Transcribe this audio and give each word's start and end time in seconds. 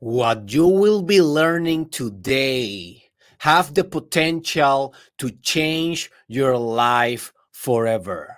What 0.00 0.52
you 0.52 0.66
will 0.66 1.02
be 1.02 1.22
learning 1.22 1.90
today 1.90 3.04
have 3.38 3.74
the 3.74 3.84
potential 3.84 4.94
to 5.18 5.30
change 5.30 6.10
your 6.28 6.58
life 6.58 7.32
forever. 7.52 8.36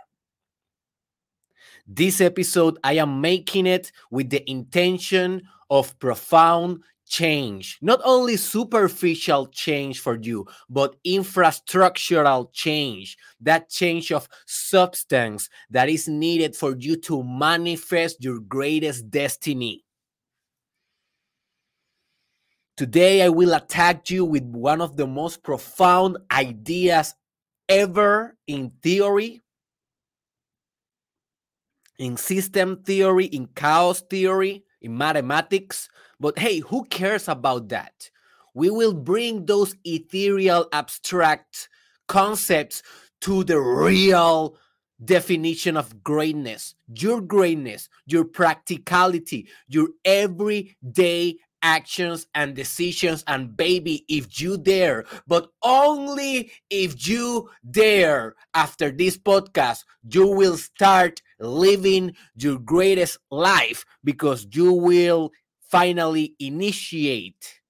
This 1.86 2.20
episode, 2.20 2.78
I 2.84 2.94
am 2.94 3.20
making 3.20 3.66
it 3.66 3.90
with 4.10 4.30
the 4.30 4.48
intention 4.50 5.42
of 5.70 5.98
profound 5.98 6.82
change, 7.06 7.78
not 7.80 8.00
only 8.04 8.36
superficial 8.36 9.46
change 9.46 10.00
for 10.00 10.18
you, 10.20 10.46
but 10.68 10.96
infrastructural 11.04 12.52
change, 12.52 13.16
that 13.40 13.70
change 13.70 14.12
of 14.12 14.28
substance 14.46 15.48
that 15.70 15.88
is 15.88 16.06
needed 16.06 16.54
for 16.54 16.76
you 16.76 16.96
to 16.96 17.22
manifest 17.22 18.22
your 18.22 18.40
greatest 18.40 19.10
destiny. 19.10 19.85
Today, 22.76 23.22
I 23.22 23.30
will 23.30 23.54
attack 23.54 24.10
you 24.10 24.26
with 24.26 24.42
one 24.42 24.82
of 24.82 24.96
the 24.98 25.06
most 25.06 25.42
profound 25.42 26.18
ideas 26.30 27.14
ever 27.70 28.36
in 28.46 28.70
theory, 28.82 29.40
in 31.98 32.18
system 32.18 32.82
theory, 32.84 33.26
in 33.26 33.48
chaos 33.54 34.02
theory, 34.02 34.62
in 34.82 34.94
mathematics. 34.94 35.88
But 36.20 36.38
hey, 36.38 36.58
who 36.58 36.84
cares 36.84 37.28
about 37.28 37.70
that? 37.70 38.10
We 38.52 38.68
will 38.68 38.92
bring 38.92 39.46
those 39.46 39.74
ethereal, 39.84 40.68
abstract 40.70 41.70
concepts 42.08 42.82
to 43.22 43.42
the 43.44 43.58
real 43.58 44.58
definition 45.02 45.78
of 45.78 46.02
greatness, 46.02 46.74
your 46.88 47.22
greatness, 47.22 47.88
your 48.06 48.24
practicality, 48.24 49.48
your 49.66 49.88
everyday 50.04 51.36
actions 51.62 52.26
and 52.34 52.54
decisions. 52.54 53.24
And 53.26 53.56
baby, 53.56 54.04
if 54.08 54.40
you 54.40 54.58
dare, 54.58 55.04
but 55.26 55.48
only 55.62 56.52
if 56.70 57.08
you 57.08 57.50
dare, 57.70 58.34
after 58.54 58.90
this 58.90 59.16
podcast, 59.18 59.84
you 60.08 60.26
will 60.26 60.56
start 60.56 61.22
living 61.38 62.14
your 62.34 62.58
greatest 62.58 63.18
life 63.30 63.84
because 64.04 64.46
you 64.52 64.72
will 64.72 65.32
finally 65.68 66.34
initiate 66.38 67.60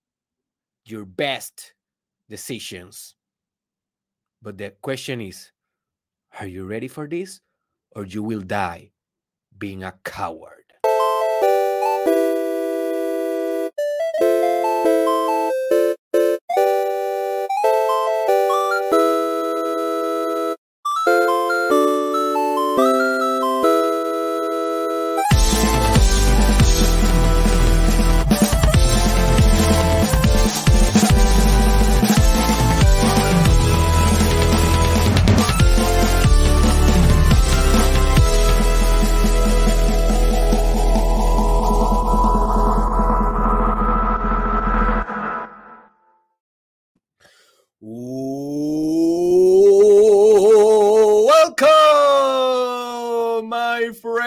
your 0.85 1.05
best 1.05 1.75
decisions. 2.29 3.15
But 4.43 4.59
the 4.59 4.71
question 4.83 5.21
is, 5.21 5.51
are 6.39 6.47
you 6.47 6.65
ready 6.67 6.89
for 6.89 7.09
this? 7.09 7.41
Or 7.95 8.05
you 8.05 8.23
will 8.23 8.43
die 8.43 8.93
being 9.57 9.83
a 9.83 9.95
coward. 10.05 10.66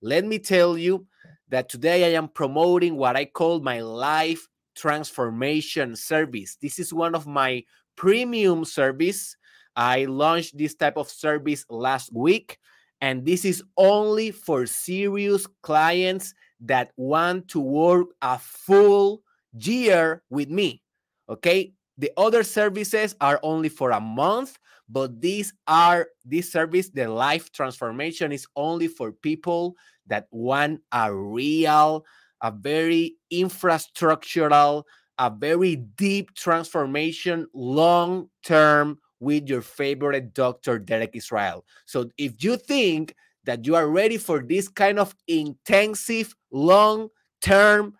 let 0.00 0.24
me 0.24 0.38
tell 0.38 0.78
you 0.78 1.06
that 1.50 1.68
today 1.68 2.04
I 2.04 2.16
am 2.16 2.28
promoting 2.28 2.96
what 2.96 3.16
I 3.16 3.24
call 3.24 3.60
my 3.60 3.80
life 3.80 4.46
transformation 4.74 5.96
service. 5.96 6.56
This 6.60 6.78
is 6.78 6.92
one 6.92 7.14
of 7.14 7.26
my 7.26 7.64
premium 7.96 8.64
service. 8.64 9.36
I 9.74 10.04
launched 10.04 10.56
this 10.56 10.74
type 10.74 10.96
of 10.96 11.08
service 11.08 11.64
last 11.68 12.12
week 12.12 12.58
and 13.00 13.24
this 13.24 13.44
is 13.44 13.62
only 13.76 14.30
for 14.30 14.66
serious 14.66 15.46
clients 15.62 16.34
that 16.60 16.90
want 16.96 17.48
to 17.48 17.60
work 17.60 18.08
a 18.22 18.38
full 18.38 19.22
year 19.52 20.22
with 20.30 20.50
me. 20.50 20.82
Okay? 21.28 21.72
The 21.96 22.10
other 22.16 22.42
services 22.42 23.14
are 23.20 23.40
only 23.42 23.68
for 23.68 23.90
a 23.90 24.00
month, 24.00 24.58
but 24.88 25.20
these 25.20 25.52
are 25.66 26.08
this 26.24 26.50
service, 26.50 26.90
the 26.90 27.08
life 27.08 27.52
transformation 27.52 28.32
is 28.32 28.46
only 28.56 28.88
for 28.88 29.12
people 29.12 29.76
that 30.08 30.26
want 30.30 30.80
a 30.92 31.14
real, 31.14 32.04
a 32.42 32.50
very 32.50 33.16
infrastructural, 33.32 34.84
a 35.18 35.30
very 35.30 35.76
deep 35.76 36.34
transformation 36.34 37.46
long 37.54 38.28
term 38.42 38.98
with 39.20 39.48
your 39.48 39.62
favorite 39.62 40.32
doctor, 40.34 40.78
Derek 40.78 41.10
Israel. 41.14 41.64
So 41.86 42.10
if 42.18 42.42
you 42.42 42.56
think 42.56 43.14
that 43.44 43.66
you 43.66 43.74
are 43.74 43.88
ready 43.88 44.16
for 44.16 44.40
this 44.40 44.68
kind 44.68 44.98
of 44.98 45.14
intensive, 45.26 46.34
long 46.52 47.08
term 47.40 47.94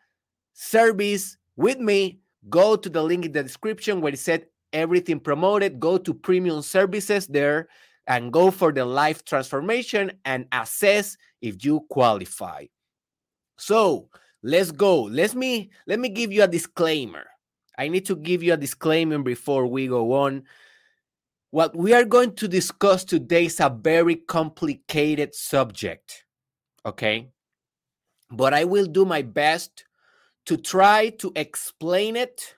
service 0.52 1.36
with 1.56 1.78
me, 1.78 2.20
go 2.48 2.76
to 2.76 2.88
the 2.88 3.02
link 3.02 3.24
in 3.24 3.32
the 3.32 3.42
description 3.42 4.00
where 4.00 4.12
it 4.12 4.18
said 4.18 4.46
everything 4.72 5.18
promoted. 5.18 5.80
Go 5.80 5.98
to 5.98 6.14
premium 6.14 6.62
services 6.62 7.26
there 7.26 7.68
and 8.08 8.32
go 8.32 8.50
for 8.50 8.72
the 8.72 8.84
life 8.84 9.24
transformation 9.24 10.10
and 10.24 10.46
assess 10.50 11.16
if 11.42 11.64
you 11.64 11.86
qualify. 11.90 12.64
So 13.58 14.08
let's 14.42 14.72
go. 14.72 15.02
Let 15.02 15.34
me 15.34 15.70
let 15.86 16.00
me 16.00 16.08
give 16.08 16.32
you 16.32 16.42
a 16.42 16.48
disclaimer. 16.48 17.26
I 17.76 17.88
need 17.88 18.06
to 18.06 18.16
give 18.16 18.42
you 18.42 18.54
a 18.54 18.56
disclaimer 18.56 19.18
before 19.18 19.66
we 19.66 19.86
go 19.86 20.12
on. 20.14 20.44
What 21.50 21.76
we 21.76 21.92
are 21.92 22.04
going 22.04 22.34
to 22.36 22.48
discuss 22.48 23.04
today 23.04 23.46
is 23.46 23.60
a 23.60 23.70
very 23.70 24.16
complicated 24.16 25.34
subject. 25.34 26.24
Okay. 26.84 27.28
But 28.30 28.52
I 28.52 28.64
will 28.64 28.86
do 28.86 29.04
my 29.04 29.22
best 29.22 29.84
to 30.46 30.56
try 30.56 31.10
to 31.20 31.32
explain 31.36 32.16
it 32.16 32.56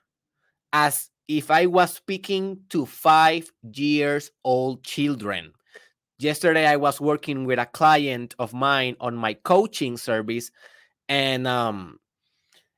as 0.73 1.11
if 1.39 1.49
I 1.49 1.67
was 1.67 1.95
speaking 1.95 2.59
to 2.71 2.85
five 2.85 3.53
years 3.73 4.33
old 4.43 4.83
children. 4.83 5.53
Yesterday, 6.19 6.67
I 6.67 6.75
was 6.75 7.01
working 7.01 7.47
with 7.47 7.61
a 7.61 7.67
client 7.67 8.35
of 8.41 8.53
mine 8.53 8.97
on 9.01 9.15
my 9.15 9.35
coaching 9.35 9.97
service, 9.97 10.51
and 11.09 11.47
um, 11.47 12.01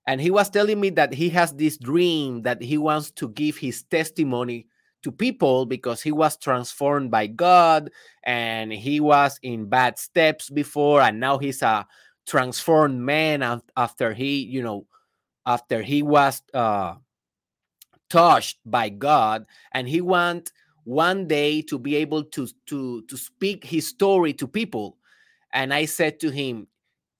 and 0.06 0.20
he 0.20 0.30
was 0.30 0.50
telling 0.50 0.80
me 0.80 0.90
that 0.90 1.14
he 1.14 1.30
has 1.30 1.54
this 1.54 1.78
dream 1.78 2.42
that 2.42 2.60
he 2.60 2.76
wants 2.76 3.10
to 3.12 3.30
give 3.30 3.56
his 3.56 3.84
testimony 3.84 4.66
to 5.02 5.10
people 5.10 5.64
because 5.64 6.02
he 6.02 6.12
was 6.12 6.36
transformed 6.36 7.10
by 7.10 7.26
God 7.26 7.90
and 8.22 8.72
he 8.72 9.00
was 9.00 9.40
in 9.42 9.68
bad 9.68 9.98
steps 9.98 10.50
before, 10.50 11.00
and 11.00 11.18
now 11.18 11.38
he's 11.38 11.62
a 11.62 11.86
transformed 12.26 13.00
man 13.00 13.62
after 13.78 14.12
he, 14.12 14.42
you 14.42 14.62
know, 14.62 14.86
after 15.46 15.82
he 15.82 16.02
was 16.02 16.42
uh, 16.52 16.94
touched 18.12 18.58
by 18.66 18.90
God, 18.90 19.46
and 19.72 19.88
he 19.88 20.02
want 20.02 20.52
one 20.84 21.26
day 21.26 21.62
to 21.62 21.78
be 21.78 21.96
able 21.96 22.22
to 22.24 22.46
to 22.66 23.02
to 23.08 23.16
speak 23.16 23.64
his 23.64 23.88
story 23.88 24.34
to 24.34 24.46
people. 24.46 24.98
And 25.54 25.72
i 25.72 25.84
said 25.86 26.20
to 26.20 26.30
him 26.30 26.66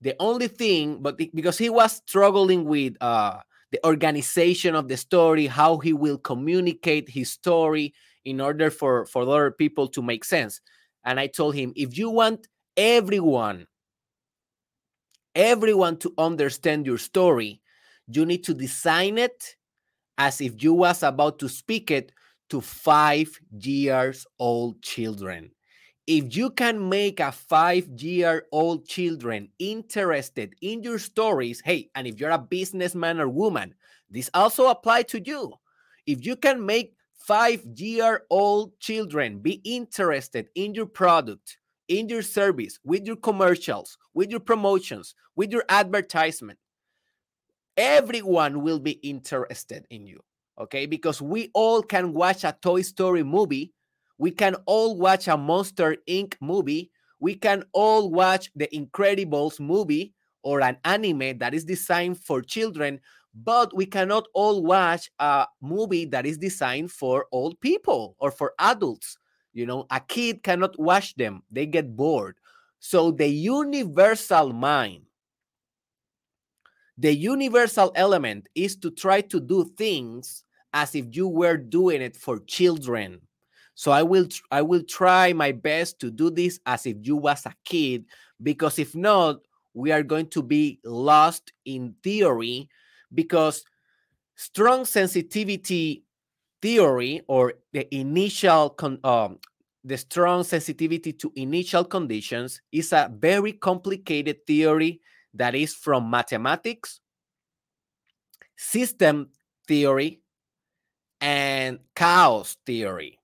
the 0.00 0.15
only 0.21 0.49
thing 0.49 1.00
but 1.00 1.17
because 1.17 1.56
he 1.59 1.71
was 1.71 2.03
struggling 2.06 2.65
with 2.65 2.97
uh 3.00 3.39
the 3.71 3.81
organization 3.87 4.75
of 4.75 4.89
the 4.89 4.97
story 4.97 5.47
how 5.47 5.79
he 5.79 5.93
will 5.93 6.19
communicate 6.19 7.09
his 7.09 7.31
story 7.31 7.95
in 8.25 8.41
order 8.41 8.71
for 8.71 9.06
for 9.06 9.23
other 9.23 9.50
people 9.50 9.88
to 9.88 10.03
make 10.03 10.25
sense. 10.25 10.61
And 11.05 11.19
i 11.19 11.27
told 11.27 11.55
him 11.55 11.73
if 11.77 11.97
you 11.97 12.11
want 12.11 12.49
everyone 12.77 13.67
everyone 15.35 15.97
to 15.99 16.12
understand 16.19 16.85
your 16.87 16.99
story 16.99 17.61
you 18.09 18.27
need 18.27 18.45
to 18.45 18.55
design 18.55 19.17
it 19.19 19.56
as 20.19 20.41
if 20.41 20.62
you 20.62 20.73
was 20.73 21.03
about 21.03 21.38
to 21.38 21.49
speak 21.49 21.91
it 21.91 22.12
to 22.50 22.61
five 22.61 23.29
years 23.50 24.26
old 24.38 24.82
children. 24.82 25.50
If 26.06 26.37
you 26.37 26.50
can 26.50 26.88
make 26.88 27.20
a 27.20 27.32
five 27.32 27.88
year 27.97 28.47
old 28.53 28.87
children 28.87 29.49
interested 29.59 30.55
in 30.61 30.82
your 30.82 30.99
stories 30.99 31.62
hey 31.64 31.88
and 31.94 32.06
if 32.06 32.19
you're 32.19 32.31
a 32.31 32.38
businessman 32.38 33.20
or 33.20 33.29
woman 33.29 33.75
this 34.11 34.29
also 34.35 34.67
apply 34.67 35.03
to 35.05 35.20
you. 35.25 35.55
If 36.06 36.26
you 36.26 36.37
can 36.37 36.67
make 36.67 36.94
five 37.14 37.64
year 37.76 38.25
old 38.31 38.79
children 38.81 39.38
be 39.38 39.61
interested 39.64 40.49
in 40.55 40.75
your 40.75 40.87
product 40.87 41.56
in 41.88 42.09
your 42.09 42.23
service 42.23 42.79
with 42.85 43.06
your 43.06 43.17
commercials 43.17 43.97
with 44.14 44.31
your 44.31 44.41
promotions 44.41 45.14
with 45.37 45.53
your 45.53 45.64
advertisement 45.69 46.59
everyone 47.77 48.63
will 48.63 48.79
be 48.79 48.93
interested 49.03 49.87
in 49.91 50.07
you 50.07 50.21
okay 50.61 50.87
because 50.87 51.23
we 51.23 51.51
all 51.55 51.83
can 51.83 52.13
watch 52.13 52.45
a 52.45 52.57
toy 52.63 52.83
story 52.83 53.23
movie 53.23 53.73
we 54.23 54.31
can 54.31 54.55
all 54.67 54.97
watch 54.97 55.27
a 55.27 55.37
Monster 55.37 55.97
Inc. 56.09 56.35
movie. 56.41 56.93
We 57.19 57.35
can 57.35 57.65
all 57.73 58.09
watch 58.09 58.53
the 58.55 58.69
Incredibles 58.69 59.59
movie 59.59 60.15
or 60.45 60.61
an 60.63 60.79
anime 60.85 61.39
that 61.39 61.55
is 61.55 61.65
designed 61.65 62.23
for 62.23 62.41
children, 62.41 63.01
but 63.35 63.75
we 63.75 63.85
cannot 63.85 64.29
all 64.33 64.63
watch 64.63 65.11
a 65.19 65.49
movie 65.61 66.05
that 66.07 66.25
is 66.25 66.39
designed 66.39 66.93
for 66.93 67.27
old 67.33 67.61
people 67.61 68.15
or 68.21 68.31
for 68.31 68.55
adults. 68.61 69.19
You 69.53 69.67
know, 69.67 69.87
a 69.91 69.99
kid 69.99 70.45
cannot 70.45 70.79
watch 70.79 71.17
them, 71.17 71.43
they 71.51 71.67
get 71.67 71.97
bored. 71.97 72.37
So 72.79 73.11
the 73.11 73.27
universal 73.27 74.53
mind, 74.53 75.03
the 76.99 77.15
universal 77.15 77.93
element 77.94 78.49
is 78.55 78.77
to 78.77 78.91
try 78.91 79.21
to 79.21 79.41
do 79.41 79.65
things 79.77 80.44
as 80.73 80.94
if 80.94 81.06
you 81.15 81.29
were 81.29 81.56
doing 81.56 82.03
it 82.03 82.17
for 82.17 82.39
children. 82.41 83.21
So 83.75 83.91
I 83.91 84.03
will 84.03 84.29
I 84.50 84.62
will 84.62 84.83
try 84.83 85.33
my 85.33 85.53
best 85.53 85.99
to 86.00 86.11
do 86.11 86.31
this 86.31 86.61
as 86.67 86.87
if 86.87 86.97
you 87.00 87.17
was 87.17 87.47
a 87.47 87.55
kid 87.65 88.05
because 88.43 88.79
if 88.79 88.94
not 88.94 89.41
we 89.75 89.91
are 89.93 90.03
going 90.03 90.29
to 90.29 90.43
be 90.43 90.79
lost 90.85 91.53
in 91.65 91.94
theory 92.03 92.69
because 93.15 93.65
strong 94.37 94.85
sensitivity 94.85 96.05
theory 96.61 97.23
or 97.29 97.55
the 97.73 97.93
initial 97.95 98.77
um, 99.05 99.38
the 99.85 99.97
strong 99.97 100.45
sensitivity 100.45 101.12
to 101.12 101.33
initial 101.35 101.85
conditions 101.85 102.61
is 102.71 102.93
a 102.93 103.11
very 103.12 103.53
complicated 103.53 104.47
theory 104.47 105.00
that 105.34 105.55
is 105.55 105.75
from 105.75 106.11
mathematics 106.11 107.00
system 108.56 109.29
theory 109.67 110.20
and 111.20 111.79
chaos 111.94 112.56
theory 112.67 113.19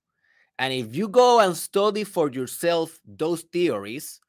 and 0.59 0.73
if 0.73 0.95
you 0.95 1.09
go 1.09 1.39
and 1.39 1.57
study 1.57 2.03
for 2.05 2.31
yourself 2.31 2.99
those 3.07 3.43
theories, 3.43 4.21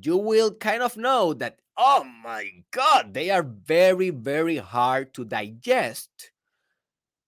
you 0.00 0.16
will 0.16 0.54
kind 0.54 0.82
of 0.82 0.96
know 0.96 1.34
that, 1.34 1.58
oh 1.76 2.04
my 2.22 2.50
God, 2.70 3.12
they 3.12 3.30
are 3.30 3.42
very, 3.42 4.10
very 4.10 4.56
hard 4.56 5.12
to 5.14 5.24
digest. 5.24 6.30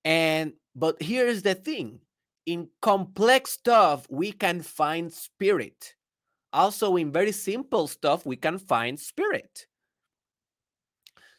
And, 0.04 0.52
but 0.76 1.02
here's 1.02 1.42
the 1.42 1.56
thing 1.56 2.00
in 2.46 2.68
complex 2.80 3.50
stuff, 3.50 4.06
we 4.08 4.32
can 4.32 4.62
find 4.62 5.12
spirit. 5.12 5.94
Also, 6.52 6.96
in 6.96 7.12
very 7.12 7.32
simple 7.32 7.88
stuff, 7.88 8.24
we 8.24 8.36
can 8.36 8.58
find 8.58 8.98
spirit. 8.98 9.66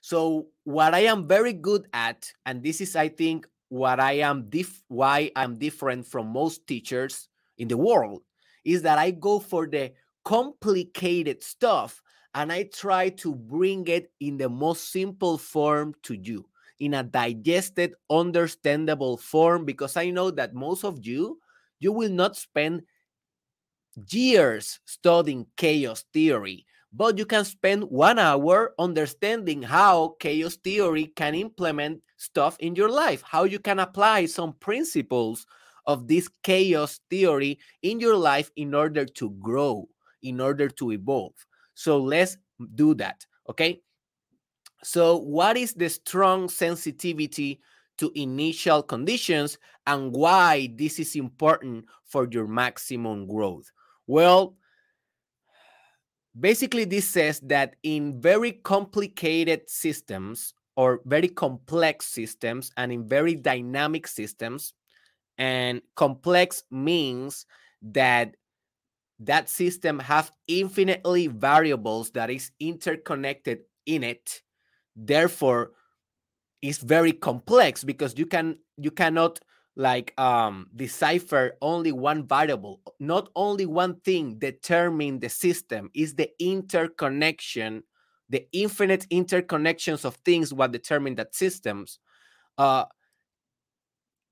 So, 0.10 0.48
what 0.64 0.96
I 0.96 1.02
am 1.02 1.28
very 1.28 1.54
good 1.54 1.86
at, 1.94 2.34
and 2.44 2.64
this 2.64 2.82
is, 2.82 2.96
I 2.96 3.10
think, 3.10 3.46
what 3.68 4.00
I 4.00 4.14
am 4.26 4.50
dif- 4.50 4.82
why 4.88 5.30
I'm 5.36 5.60
different 5.60 6.08
from 6.08 6.34
most 6.34 6.66
teachers 6.66 7.28
in 7.60 7.68
the 7.68 7.78
world 7.78 8.24
is 8.66 8.82
that 8.82 8.98
I 8.98 9.12
go 9.12 9.38
for 9.38 9.68
the 9.68 9.94
complicated 10.26 11.44
stuff 11.44 12.02
and 12.34 12.52
I 12.52 12.64
try 12.74 13.10
to 13.22 13.36
bring 13.36 13.88
it 13.88 14.12
in 14.20 14.38
the 14.38 14.50
most 14.50 14.92
simple 14.92 15.38
form 15.38 15.94
to 16.02 16.16
you 16.16 16.44
in 16.80 16.96
a 16.96 17.04
digested 17.04 17.94
understandable 18.10 19.16
form 19.16 19.64
because 19.64 19.96
I 19.96 20.10
know 20.10 20.32
that 20.32 20.56
most 20.56 20.84
of 20.84 21.06
you 21.06 21.38
you 21.80 21.92
will 21.92 22.10
not 22.10 22.36
spend 22.36 22.82
years 24.10 24.80
studying 24.86 25.46
chaos 25.56 26.04
theory 26.14 26.66
but 26.92 27.18
you 27.18 27.26
can 27.26 27.46
spend 27.46 27.84
one 27.84 28.18
hour 28.18 28.74
understanding 28.80 29.62
how 29.62 30.16
chaos 30.20 30.56
theory 30.56 31.08
can 31.16 31.36
implement 31.36 32.02
stuff 32.18 32.58
in 32.60 32.76
your 32.76 32.90
life, 32.90 33.22
how 33.24 33.44
you 33.44 33.60
can 33.60 33.80
apply 33.80 34.26
some 34.26 34.54
principles 34.54 35.46
of 35.86 36.08
this 36.08 36.30
chaos 36.44 37.00
theory 37.10 37.60
in 37.82 38.00
your 38.00 38.16
life 38.16 38.52
in 38.56 38.74
order 38.74 39.06
to 39.06 39.32
grow, 39.40 39.88
in 40.24 40.42
order 40.42 40.70
to 40.70 40.92
evolve. 40.92 41.34
So 41.74 41.98
let's 41.98 42.38
do 42.76 42.94
that. 42.96 43.26
Okay. 43.50 43.82
So, 44.84 45.18
what 45.18 45.58
is 45.58 45.74
the 45.74 45.90
strong 45.90 46.48
sensitivity 46.48 47.60
to 47.98 48.12
initial 48.16 48.82
conditions 48.82 49.58
and 49.86 50.14
why 50.14 50.72
this 50.76 51.00
is 51.00 51.16
important 51.16 51.86
for 52.06 52.28
your 52.32 52.48
maximum 52.48 53.28
growth? 53.28 53.72
Well, 54.08 54.56
basically 56.40 56.86
this 56.86 57.08
says 57.08 57.40
that 57.42 57.76
in 57.84 58.22
very 58.22 58.52
complicated 58.52 59.70
systems 59.70 60.54
or 60.76 61.02
very 61.06 61.28
complex 61.28 62.06
systems 62.06 62.72
and 62.78 62.92
in 62.92 63.08
very 63.08 63.36
dynamic 63.36 64.08
systems 64.08 64.74
and 65.38 65.82
complex 65.96 66.64
means 66.72 67.46
that 67.82 68.36
that 69.20 69.50
system 69.50 70.00
have 70.00 70.32
infinitely 70.48 71.28
variables 71.28 72.12
that 72.12 72.30
is 72.30 72.52
interconnected 72.60 73.60
in 73.86 74.04
it. 74.04 74.42
Therefore 74.96 75.72
it's 76.62 76.80
very 76.80 77.12
complex 77.12 77.84
because 77.84 78.18
you 78.18 78.26
can 78.26 78.58
you 78.78 78.92
cannot 78.92 79.40
like 79.76 80.20
um, 80.20 80.68
decipher 80.76 81.58
only 81.62 81.92
one 81.92 82.28
variable 82.28 82.82
not 83.00 83.30
only 83.36 83.66
one 83.66 83.96
thing 84.02 84.38
determine 84.40 85.20
the 85.20 85.30
system 85.30 85.90
is 85.94 86.16
the 86.16 86.30
interconnection 86.40 87.84
the 88.30 88.46
infinite 88.52 89.08
interconnections 89.10 90.06
of 90.06 90.16
things 90.26 90.54
what 90.54 90.72
determine 90.72 91.16
that 91.16 91.34
systems 91.34 92.00
uh, 92.58 92.86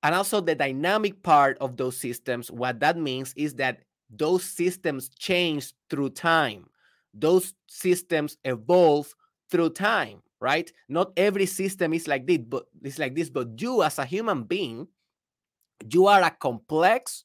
and 0.02 0.14
also 0.14 0.40
the 0.40 0.54
dynamic 0.54 1.22
part 1.22 1.58
of 1.60 1.76
those 1.76 1.96
systems 1.96 2.50
what 2.50 2.80
that 2.80 2.96
means 2.96 3.32
is 3.36 3.54
that 3.54 3.82
those 4.10 4.42
systems 4.44 5.10
change 5.10 5.72
through 5.90 6.10
time. 6.10 6.66
Those 7.12 7.52
systems 7.66 8.38
evolve 8.44 9.14
through 9.50 9.70
time 9.70 10.22
right? 10.40 10.72
Not 10.88 11.12
every 11.16 11.46
system 11.46 11.92
is 11.92 12.06
like 12.06 12.26
this 12.26 12.38
but 12.38 12.66
it's 12.82 12.98
like 12.98 13.14
this 13.14 13.28
but 13.28 13.60
you 13.60 13.82
as 13.82 13.98
a 13.98 14.04
human 14.04 14.44
being 14.44 14.86
you 15.90 16.06
are 16.06 16.22
a 16.22 16.30
complex, 16.30 17.24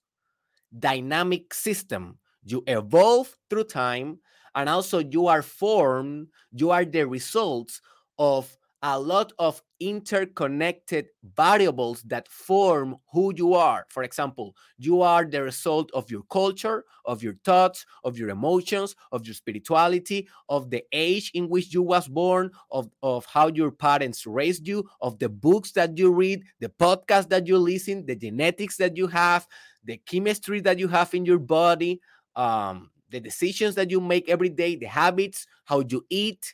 dynamic 0.78 1.54
system. 1.54 2.20
You 2.44 2.64
evolve 2.68 3.36
through 3.50 3.66
time, 3.66 4.20
and 4.56 4.70
also 4.70 5.00
you 5.00 5.28
are 5.28 5.42
formed, 5.42 6.28
you 6.52 6.72
are 6.72 6.86
the 6.86 7.08
results 7.08 7.82
of 8.20 8.58
a 8.84 9.00
lot 9.00 9.32
of 9.40 9.62
interconnected 9.80 11.08
variables 11.38 12.02
that 12.04 12.28
form 12.28 12.98
who 13.14 13.34
you 13.36 13.54
are. 13.54 13.86
For 13.90 14.04
example, 14.04 14.56
you 14.78 15.02
are 15.02 15.24
the 15.26 15.42
result 15.42 15.90
of 15.94 16.12
your 16.12 16.24
culture, 16.30 16.84
of 17.06 17.24
your 17.24 17.36
thoughts, 17.46 17.86
of 18.04 18.18
your 18.18 18.30
emotions, 18.30 18.96
of 19.14 19.26
your 19.26 19.36
spirituality, 19.36 20.28
of 20.50 20.70
the 20.70 20.84
age 20.92 21.32
in 21.34 21.48
which 21.48 21.74
you 21.74 21.82
was 21.82 22.10
born, 22.10 22.52
of, 22.72 22.90
of 23.02 23.26
how 23.26 23.48
your 23.48 23.72
parents 23.72 24.28
raised 24.28 24.68
you, 24.68 24.88
of 25.02 25.18
the 25.18 25.30
books 25.30 25.72
that 25.72 25.98
you 25.98 26.12
read, 26.12 26.44
the 26.60 26.70
podcast 26.70 27.30
that 27.30 27.48
you 27.48 27.58
listen, 27.58 28.06
the 28.06 28.16
genetics 28.16 28.76
that 28.78 28.98
you 28.98 29.08
have, 29.08 29.48
the 29.86 29.98
chemistry 30.06 30.60
that 30.62 30.78
you 30.78 30.90
have 30.90 31.14
in 31.14 31.26
your 31.26 31.40
body, 31.40 32.02
um, 32.36 32.90
the 33.10 33.20
decisions 33.22 33.76
that 33.76 33.90
you 33.92 34.02
make 34.02 34.28
every 34.30 34.50
day, 34.50 34.76
the 34.76 34.88
habits, 34.88 35.46
how 35.66 35.82
you 35.88 36.06
eat, 36.10 36.54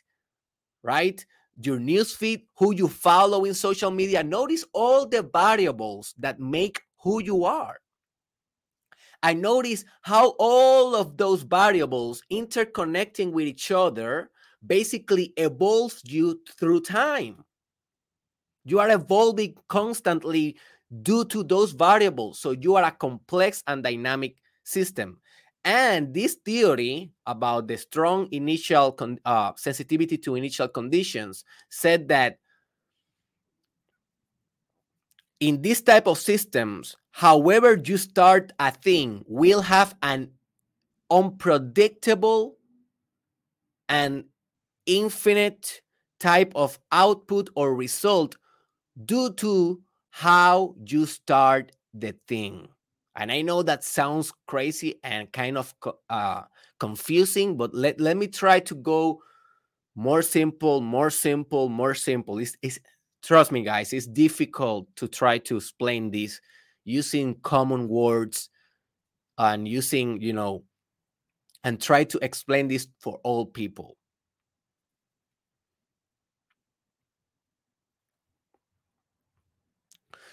right? 0.82 1.24
Your 1.66 1.78
newsfeed, 1.78 2.42
who 2.56 2.74
you 2.74 2.88
follow 2.88 3.44
in 3.44 3.54
social 3.54 3.90
media. 3.90 4.22
Notice 4.22 4.64
all 4.72 5.06
the 5.06 5.22
variables 5.22 6.14
that 6.18 6.40
make 6.40 6.80
who 7.02 7.22
you 7.22 7.44
are. 7.44 7.78
I 9.22 9.34
notice 9.34 9.84
how 10.02 10.34
all 10.38 10.94
of 10.94 11.16
those 11.16 11.42
variables 11.42 12.22
interconnecting 12.32 13.32
with 13.32 13.46
each 13.46 13.70
other 13.70 14.30
basically 14.66 15.32
evolves 15.36 16.00
you 16.04 16.40
through 16.58 16.80
time. 16.80 17.44
You 18.64 18.78
are 18.80 18.90
evolving 18.90 19.56
constantly 19.68 20.56
due 21.02 21.24
to 21.26 21.42
those 21.42 21.72
variables. 21.72 22.38
So 22.38 22.52
you 22.52 22.76
are 22.76 22.84
a 22.84 22.90
complex 22.90 23.62
and 23.66 23.82
dynamic 23.82 24.36
system. 24.64 25.18
And 25.64 26.14
this 26.14 26.34
theory 26.34 27.12
about 27.26 27.68
the 27.68 27.76
strong 27.76 28.28
initial 28.32 28.96
uh, 29.24 29.52
sensitivity 29.56 30.16
to 30.18 30.34
initial 30.34 30.68
conditions 30.68 31.44
said 31.68 32.08
that 32.08 32.38
in 35.38 35.62
this 35.62 35.82
type 35.82 36.06
of 36.06 36.18
systems, 36.18 36.96
however 37.12 37.80
you 37.84 37.96
start 37.96 38.52
a 38.58 38.70
thing 38.70 39.24
will 39.26 39.62
have 39.62 39.94
an 40.02 40.30
unpredictable 41.10 42.56
and 43.88 44.24
infinite 44.86 45.82
type 46.20 46.52
of 46.54 46.78
output 46.92 47.50
or 47.56 47.74
result 47.74 48.36
due 49.04 49.32
to 49.34 49.80
how 50.10 50.74
you 50.86 51.06
start 51.06 51.72
the 51.94 52.14
thing. 52.28 52.68
And 53.20 53.30
I 53.30 53.42
know 53.42 53.62
that 53.62 53.84
sounds 53.84 54.32
crazy 54.46 54.98
and 55.04 55.30
kind 55.30 55.58
of 55.58 55.74
uh, 56.08 56.44
confusing, 56.78 57.58
but 57.58 57.74
let, 57.74 58.00
let 58.00 58.16
me 58.16 58.26
try 58.26 58.60
to 58.60 58.74
go 58.74 59.20
more 59.94 60.22
simple, 60.22 60.80
more 60.80 61.10
simple, 61.10 61.68
more 61.68 61.94
simple. 61.94 62.38
It's, 62.38 62.56
it's, 62.62 62.78
trust 63.22 63.52
me, 63.52 63.62
guys, 63.62 63.92
it's 63.92 64.06
difficult 64.06 64.88
to 64.96 65.06
try 65.06 65.36
to 65.36 65.58
explain 65.58 66.10
this 66.10 66.40
using 66.86 67.34
common 67.42 67.88
words 67.88 68.48
and 69.36 69.68
using, 69.68 70.22
you 70.22 70.32
know, 70.32 70.64
and 71.62 71.78
try 71.78 72.04
to 72.04 72.18
explain 72.24 72.68
this 72.68 72.88
for 73.00 73.20
all 73.22 73.44
people. 73.44 73.98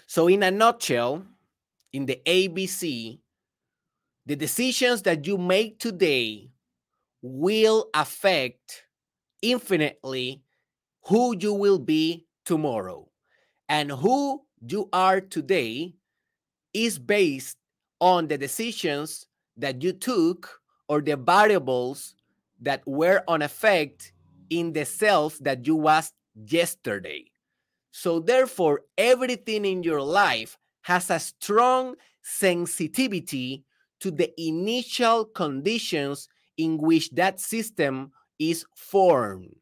So, 0.06 0.26
in 0.28 0.42
a 0.42 0.50
nutshell, 0.50 1.26
in 1.92 2.06
the 2.06 2.20
ABC, 2.26 3.18
the 4.26 4.36
decisions 4.36 5.02
that 5.02 5.26
you 5.26 5.38
make 5.38 5.78
today 5.78 6.50
will 7.22 7.88
affect 7.94 8.84
infinitely 9.42 10.42
who 11.06 11.36
you 11.38 11.54
will 11.54 11.78
be 11.78 12.26
tomorrow. 12.44 13.08
And 13.68 13.90
who 13.90 14.42
you 14.66 14.88
are 14.92 15.20
today 15.20 15.94
is 16.72 16.98
based 16.98 17.56
on 18.00 18.28
the 18.28 18.38
decisions 18.38 19.26
that 19.56 19.82
you 19.82 19.92
took 19.92 20.60
or 20.88 21.00
the 21.00 21.16
variables 21.16 22.14
that 22.60 22.82
were 22.86 23.22
on 23.28 23.42
effect 23.42 24.12
in 24.50 24.72
the 24.72 24.84
self 24.84 25.38
that 25.40 25.66
you 25.66 25.76
was 25.76 26.12
yesterday. 26.34 27.24
So, 27.90 28.20
therefore, 28.20 28.82
everything 28.96 29.64
in 29.64 29.82
your 29.82 30.00
life 30.00 30.56
has 30.88 31.10
a 31.10 31.20
strong 31.20 31.94
sensitivity 32.22 33.62
to 34.00 34.10
the 34.10 34.32
initial 34.40 35.26
conditions 35.26 36.30
in 36.56 36.78
which 36.78 37.10
that 37.10 37.38
system 37.38 38.10
is 38.38 38.64
formed. 38.74 39.54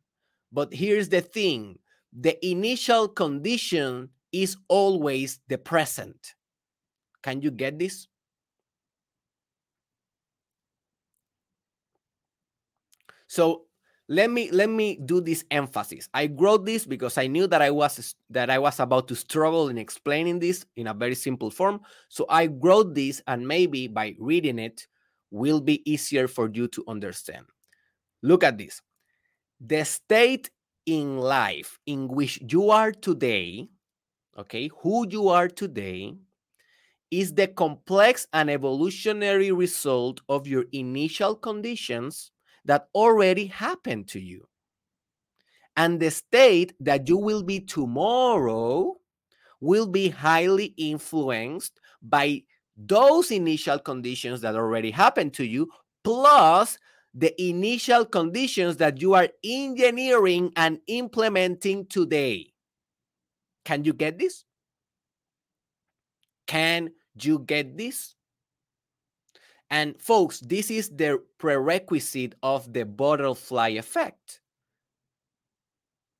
But 0.52 0.73
here's 0.73 1.09
the 1.09 1.21
thing 1.21 1.80
the 2.12 2.38
initial 2.49 3.09
condition 3.09 4.11
is 4.30 4.56
always 4.68 5.40
the 5.49 5.59
present. 5.59 6.37
Can 7.25 7.42
you 7.42 7.50
get 7.50 7.76
this? 7.76 8.06
So 13.26 13.65
let 14.08 14.30
me 14.30 14.50
let 14.52 14.70
me 14.70 14.98
do 15.04 15.20
this 15.20 15.44
emphasis. 15.50 16.08
I 16.14 16.30
wrote 16.32 16.64
this 16.64 16.86
because 16.86 17.18
i 17.18 17.26
knew 17.26 17.46
that 17.48 17.60
i 17.60 17.70
was 17.70 18.14
that 18.30 18.50
i 18.50 18.58
was 18.58 18.78
about 18.78 19.08
to 19.08 19.16
struggle 19.16 19.68
in 19.68 19.78
explaining 19.78 20.38
this 20.38 20.64
in 20.76 20.86
a 20.86 20.94
very 20.94 21.14
simple 21.14 21.50
form. 21.50 21.80
So 22.08 22.26
i 22.28 22.46
wrote 22.46 22.94
this 22.94 23.20
and 23.26 23.46
maybe 23.46 23.88
by 23.88 24.14
reading 24.18 24.58
it 24.58 24.86
will 25.30 25.60
be 25.60 25.82
easier 25.90 26.28
for 26.28 26.48
you 26.52 26.68
to 26.68 26.84
understand. 26.86 27.46
Look 28.22 28.44
at 28.44 28.58
this. 28.58 28.80
The 29.60 29.84
state 29.84 30.50
in 30.86 31.18
life 31.18 31.78
in 31.86 32.06
which 32.06 32.40
you 32.48 32.70
are 32.70 32.92
today 32.92 33.68
okay 34.38 34.70
who 34.82 35.04
you 35.08 35.28
are 35.28 35.48
today 35.48 36.14
is 37.10 37.34
the 37.34 37.48
complex 37.48 38.26
and 38.32 38.48
evolutionary 38.48 39.50
result 39.50 40.20
of 40.28 40.46
your 40.46 40.64
initial 40.72 41.34
conditions 41.34 42.30
that 42.66 42.88
already 42.94 43.46
happened 43.46 44.08
to 44.08 44.20
you. 44.20 44.46
And 45.76 46.00
the 46.00 46.11
state 46.11 46.75
that 46.80 47.08
you 47.08 47.16
will 47.16 47.42
be 47.42 47.61
tomorrow 47.61 48.96
will 49.61 49.87
be 49.87 50.08
highly 50.08 50.75
influenced 50.76 51.80
by 52.02 52.42
those 52.76 53.30
initial 53.30 53.78
conditions 53.78 54.40
that 54.42 54.54
already 54.54 54.90
happened 54.90 55.32
to 55.35 55.44
you, 55.44 55.70
plus 56.04 56.78
the 57.14 57.35
initial 57.42 58.04
conditions 58.04 58.76
that 58.76 59.00
you 59.00 59.14
are 59.14 59.28
engineering 59.42 60.52
and 60.56 60.78
implementing 60.87 61.87
today. 61.87 62.52
Can 63.64 63.85
you 63.85 63.94
get 63.94 64.18
this? 64.18 64.44
Can 66.46 66.90
you 67.20 67.38
get 67.38 67.76
this? 67.76 68.15
And 69.70 70.00
folks, 70.00 70.40
this 70.40 70.70
is 70.70 70.88
the 70.90 71.23
prerequisite 71.38 72.35
of 72.42 72.73
the 72.73 72.85
butterfly 72.85 73.70
effect. 73.70 74.40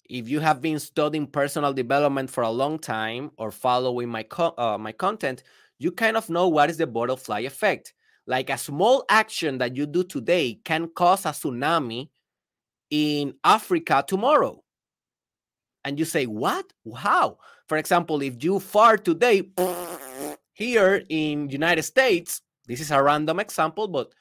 If 0.08 0.28
you 0.28 0.40
have 0.40 0.60
been 0.60 0.78
studying 0.78 1.26
personal 1.26 1.72
development 1.72 2.30
for 2.30 2.42
a 2.42 2.50
long 2.50 2.78
time 2.78 3.30
or 3.38 3.50
following 3.50 4.08
my 4.08 4.22
co- 4.22 4.54
uh, 4.56 4.78
my 4.78 4.92
content, 4.92 5.42
you 5.78 5.92
kind 5.92 6.16
of 6.16 6.30
know 6.30 6.48
what 6.48 6.70
is 6.70 6.76
the 6.76 6.86
butterfly 6.86 7.40
effect. 7.40 7.92
Like 8.26 8.50
a 8.50 8.58
small 8.58 9.04
action 9.08 9.58
that 9.58 9.76
you 9.76 9.86
do 9.86 10.02
today 10.02 10.60
can 10.64 10.88
cause 10.88 11.26
a 11.26 11.30
tsunami 11.30 12.08
in 12.90 13.34
Africa 13.44 14.04
tomorrow. 14.06 14.62
And 15.84 15.98
you 15.98 16.04
say, 16.04 16.26
"What? 16.26 16.72
How?" 16.96 17.38
For 17.68 17.76
example, 17.76 18.22
if 18.22 18.42
you 18.42 18.58
fart 18.60 19.04
today 19.04 19.42
here 20.54 21.04
in 21.08 21.48
United 21.48 21.82
States, 21.82 22.42
this 22.66 22.80
is 22.80 22.90
a 22.90 23.02
random 23.02 23.40
example, 23.40 23.88
but 23.88 24.12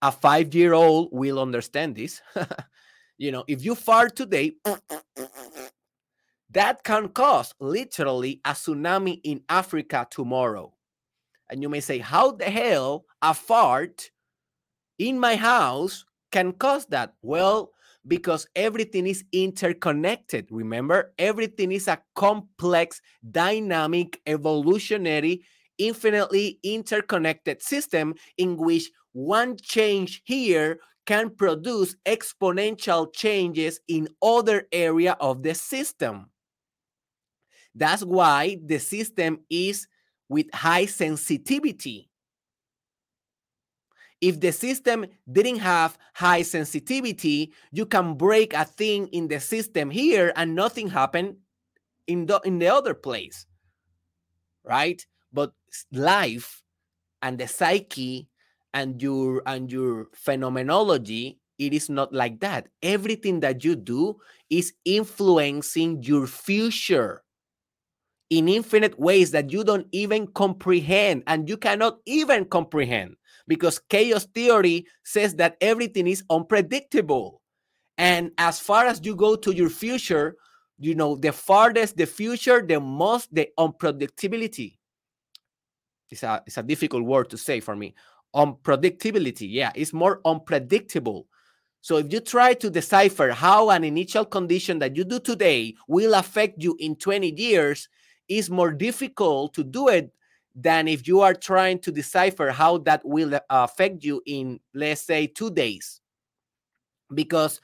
a 0.00 0.10
five 0.10 0.54
year 0.54 0.72
old 0.72 1.08
will 1.12 1.38
understand 1.38 1.96
this. 1.96 2.20
you 3.18 3.30
know, 3.30 3.44
if 3.46 3.64
you 3.64 3.74
fart 3.74 4.16
today, 4.16 4.52
that 6.50 6.84
can 6.84 7.08
cause 7.08 7.54
literally 7.60 8.40
a 8.44 8.50
tsunami 8.50 9.20
in 9.24 9.42
Africa 9.48 10.06
tomorrow. 10.10 10.74
And 11.48 11.62
you 11.62 11.68
may 11.68 11.80
say, 11.80 11.98
How 11.98 12.32
the 12.32 12.44
hell 12.46 13.04
a 13.20 13.34
fart 13.34 14.10
in 14.98 15.18
my 15.18 15.36
house 15.36 16.04
can 16.30 16.52
cause 16.52 16.86
that? 16.86 17.14
Well, 17.22 17.70
because 18.06 18.48
everything 18.56 19.06
is 19.06 19.24
interconnected. 19.32 20.48
Remember, 20.50 21.12
everything 21.18 21.70
is 21.70 21.86
a 21.86 22.00
complex, 22.16 23.00
dynamic, 23.30 24.20
evolutionary 24.26 25.42
infinitely 25.88 26.58
interconnected 26.62 27.62
system 27.62 28.14
in 28.38 28.56
which 28.56 28.90
one 29.12 29.56
change 29.56 30.22
here 30.24 30.78
can 31.06 31.30
produce 31.30 31.96
exponential 32.06 33.12
changes 33.12 33.80
in 33.88 34.08
other 34.22 34.68
area 34.72 35.16
of 35.20 35.42
the 35.42 35.54
system. 35.54 36.30
That's 37.74 38.04
why 38.04 38.58
the 38.64 38.78
system 38.78 39.40
is 39.50 39.88
with 40.28 40.46
high 40.54 40.86
sensitivity. 40.86 42.08
If 44.20 44.38
the 44.38 44.52
system 44.52 45.06
didn't 45.30 45.58
have 45.58 45.98
high 46.14 46.42
sensitivity, 46.42 47.52
you 47.72 47.86
can 47.86 48.14
break 48.14 48.54
a 48.54 48.64
thing 48.64 49.08
in 49.08 49.26
the 49.26 49.40
system 49.40 49.90
here 49.90 50.32
and 50.36 50.54
nothing 50.54 50.88
happened 50.88 51.38
in 52.06 52.26
the 52.26 52.40
in 52.44 52.60
the 52.60 52.68
other 52.68 52.94
place. 52.94 53.46
Right? 54.64 55.04
But 55.32 55.52
life 55.92 56.62
and 57.22 57.38
the 57.38 57.48
psyche 57.48 58.28
and 58.74 59.00
your 59.02 59.42
and 59.46 59.70
your 59.70 60.08
phenomenology 60.14 61.38
it 61.58 61.72
is 61.72 61.88
not 61.88 62.12
like 62.12 62.40
that. 62.40 62.68
Everything 62.82 63.40
that 63.40 63.64
you 63.64 63.76
do 63.76 64.16
is 64.50 64.72
influencing 64.84 66.02
your 66.02 66.26
future 66.26 67.22
in 68.30 68.48
infinite 68.48 68.98
ways 68.98 69.30
that 69.30 69.52
you 69.52 69.62
don't 69.62 69.86
even 69.92 70.26
comprehend 70.26 71.22
and 71.26 71.48
you 71.48 71.56
cannot 71.56 71.98
even 72.06 72.46
comprehend 72.46 73.14
because 73.46 73.78
chaos 73.90 74.26
theory 74.34 74.86
says 75.04 75.36
that 75.36 75.56
everything 75.60 76.06
is 76.06 76.24
unpredictable. 76.30 77.42
And 77.98 78.32
as 78.38 78.58
far 78.58 78.86
as 78.86 79.00
you 79.04 79.14
go 79.14 79.36
to 79.36 79.54
your 79.54 79.70
future 79.70 80.36
you 80.78 80.94
know 80.94 81.14
the 81.14 81.30
farthest 81.30 81.96
the 81.96 82.06
future 82.06 82.60
the 82.66 82.80
most 82.80 83.32
the 83.32 83.48
unpredictability 83.58 84.78
it's 86.12 86.22
a 86.22 86.42
it's 86.46 86.58
a 86.58 86.62
difficult 86.62 87.02
word 87.02 87.30
to 87.30 87.38
say 87.38 87.58
for 87.58 87.74
me 87.74 87.94
unpredictability. 88.34 89.48
Yeah, 89.50 89.72
it's 89.74 89.92
more 89.92 90.20
unpredictable. 90.24 91.26
So 91.80 91.96
if 91.96 92.12
you 92.12 92.20
try 92.20 92.54
to 92.54 92.70
decipher 92.70 93.30
how 93.30 93.70
an 93.70 93.84
initial 93.84 94.24
condition 94.24 94.78
that 94.78 94.96
you 94.96 95.04
do 95.04 95.18
today 95.18 95.74
will 95.88 96.14
affect 96.14 96.62
you 96.62 96.76
in 96.78 96.96
20 96.96 97.34
years, 97.38 97.88
it's 98.28 98.48
more 98.48 98.72
difficult 98.72 99.52
to 99.54 99.64
do 99.64 99.88
it 99.88 100.12
than 100.54 100.86
if 100.86 101.08
you 101.08 101.20
are 101.20 101.34
trying 101.34 101.80
to 101.80 101.90
decipher 101.90 102.50
how 102.50 102.78
that 102.78 103.02
will 103.04 103.34
uh, 103.34 103.40
affect 103.50 104.04
you 104.04 104.22
in, 104.26 104.60
let's 104.74 105.02
say, 105.02 105.26
two 105.26 105.50
days. 105.50 106.00
Because 107.12 107.60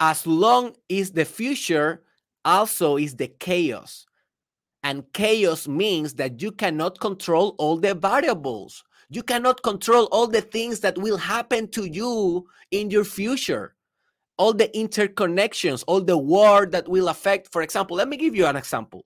as 0.00 0.26
long 0.26 0.76
as 0.90 1.10
the 1.10 1.24
future 1.24 2.02
also 2.44 2.96
is 2.96 3.16
the 3.16 3.28
chaos. 3.28 4.06
And 4.82 5.04
chaos 5.12 5.66
means 5.66 6.14
that 6.14 6.40
you 6.40 6.52
cannot 6.52 7.00
control 7.00 7.54
all 7.58 7.76
the 7.76 7.94
variables. 7.94 8.84
You 9.10 9.22
cannot 9.22 9.62
control 9.62 10.08
all 10.12 10.26
the 10.26 10.40
things 10.40 10.80
that 10.80 10.96
will 10.98 11.16
happen 11.16 11.68
to 11.68 11.84
you 11.84 12.46
in 12.70 12.90
your 12.90 13.04
future. 13.04 13.74
All 14.36 14.52
the 14.52 14.68
interconnections, 14.68 15.82
all 15.86 16.00
the 16.00 16.16
war 16.16 16.66
that 16.66 16.88
will 16.88 17.08
affect. 17.08 17.50
For 17.50 17.62
example, 17.62 17.96
let 17.96 18.08
me 18.08 18.16
give 18.16 18.36
you 18.36 18.46
an 18.46 18.56
example. 18.56 19.04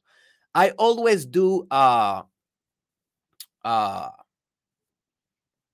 I 0.54 0.70
always 0.72 1.24
do 1.24 1.66
uh, 1.70 2.22
uh, 3.64 4.10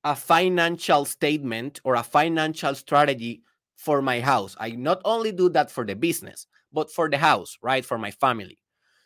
a 0.05 0.15
financial 0.15 1.05
statement 1.05 1.81
or 1.83 1.97
a 1.97 2.03
financial 2.03 2.75
strategy 2.75 3.43
for 3.77 4.01
my 4.01 4.21
house. 4.21 4.57
I 4.61 4.71
not 4.71 5.01
only 5.05 5.33
do 5.33 5.49
that 5.51 5.71
for 5.71 5.85
the 5.85 5.97
business, 5.97 6.47
but 6.73 6.91
for 6.91 7.11
the 7.11 7.19
house, 7.19 7.59
right? 7.63 7.85
For 7.85 7.99
my 7.99 8.11
family. 8.11 8.59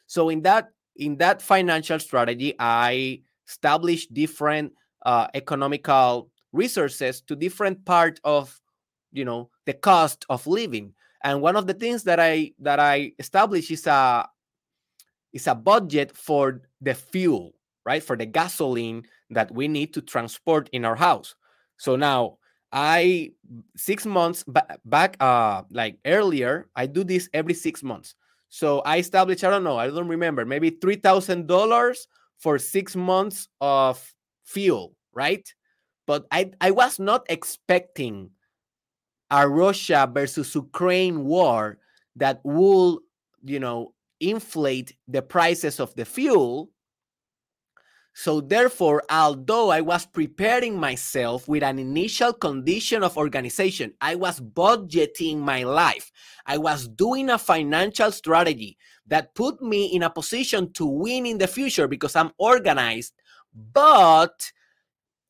So 0.07 0.29
in 0.29 0.43
that 0.43 0.69
in 0.97 1.17
that 1.19 1.43
financial 1.43 1.99
strategy, 1.99 2.55
I 2.59 3.23
establish 3.49 4.07
different 4.07 4.73
uh, 5.05 5.29
economical 5.35 6.31
resources 6.53 7.21
to 7.23 7.35
different 7.35 7.85
part 7.85 8.21
of 8.25 8.61
you 9.13 9.25
know 9.25 9.51
the 9.67 9.75
cost 9.75 10.25
of 10.29 10.47
living. 10.47 10.95
And 11.25 11.41
one 11.41 11.57
of 11.57 11.67
the 11.67 11.75
things 11.75 12.03
that 12.05 12.19
I 12.19 12.53
that 12.59 12.81
I 12.81 13.13
establish 13.19 13.71
is 13.71 13.87
a 13.87 14.29
is 15.33 15.47
a 15.47 15.55
budget 15.55 16.17
for 16.17 16.63
the 16.81 16.95
fuel, 16.95 17.53
right? 17.87 18.03
For 18.03 18.17
the 18.17 18.27
gasoline 18.27 19.05
that 19.31 19.51
we 19.53 19.69
need 19.69 19.95
to 19.95 20.03
transport 20.03 20.69
in 20.73 20.85
our 20.85 20.97
house. 20.97 21.35
So 21.79 21.97
now 21.97 22.39
I 22.73 23.33
six 23.77 24.05
months 24.07 24.45
back, 24.45 24.81
back 24.85 25.17
uh 25.21 25.63
like 25.71 25.99
earlier, 26.05 26.69
I 26.77 26.87
do 26.87 27.05
this 27.05 27.29
every 27.33 27.55
six 27.55 27.83
months. 27.83 28.15
So 28.53 28.81
I 28.81 28.99
established, 28.99 29.45
I 29.45 29.49
don't 29.49 29.65
know, 29.65 29.79
I 29.79 29.87
don't 29.89 30.09
remember, 30.09 30.45
maybe 30.45 30.69
three 30.69 30.97
thousand 30.97 31.47
dollars 31.49 32.07
for 32.37 32.59
six 32.59 32.95
months 32.95 33.49
of 33.63 33.97
fuel, 34.45 34.95
right? 35.15 35.49
But 36.07 36.27
I 36.31 36.51
I 36.61 36.71
was 36.71 37.01
not 37.01 37.25
expecting 37.31 38.29
a 39.31 39.49
Russia 39.49 40.07
versus 40.13 40.55
Ukraine 40.55 41.25
war 41.25 41.79
that 42.17 42.43
will, 42.45 43.01
you 43.43 43.59
know, 43.59 43.95
inflate 44.21 44.95
the 45.09 45.23
prices 45.23 45.81
of 45.81 45.95
the 45.95 46.05
fuel 46.05 46.69
so, 48.15 48.43
therefore, 48.43 49.03
although 49.09 49.71
I 49.71 49.81
was 49.81 50.05
preparing 50.05 50.79
myself 50.79 51.49
with 51.49 51.63
an 51.63 51.79
initial 51.79 52.35
condition 52.35 53.03
of 53.03 53.17
organization, 53.17 53.95
I 54.03 54.17
was 54.17 54.39
budgeting 54.39 55.39
my 55.39 55.63
life. 55.63 56.13
I 56.45 56.59
was 56.59 56.89
doing 56.89 57.31
a 57.31 57.39
financial 57.39 58.13
strategy 58.13 58.77
that 59.07 59.35
put 59.35 59.63
me 59.63 59.87
in 59.87 60.03
a 60.03 60.11
position 60.11 60.73
to 60.75 60.85
win 60.85 61.25
in 61.25 61.39
the 61.39 61.47
future 61.47 61.89
because 61.89 62.15
I'm 62.15 62.33
organized. 62.37 63.15
But 63.73 64.53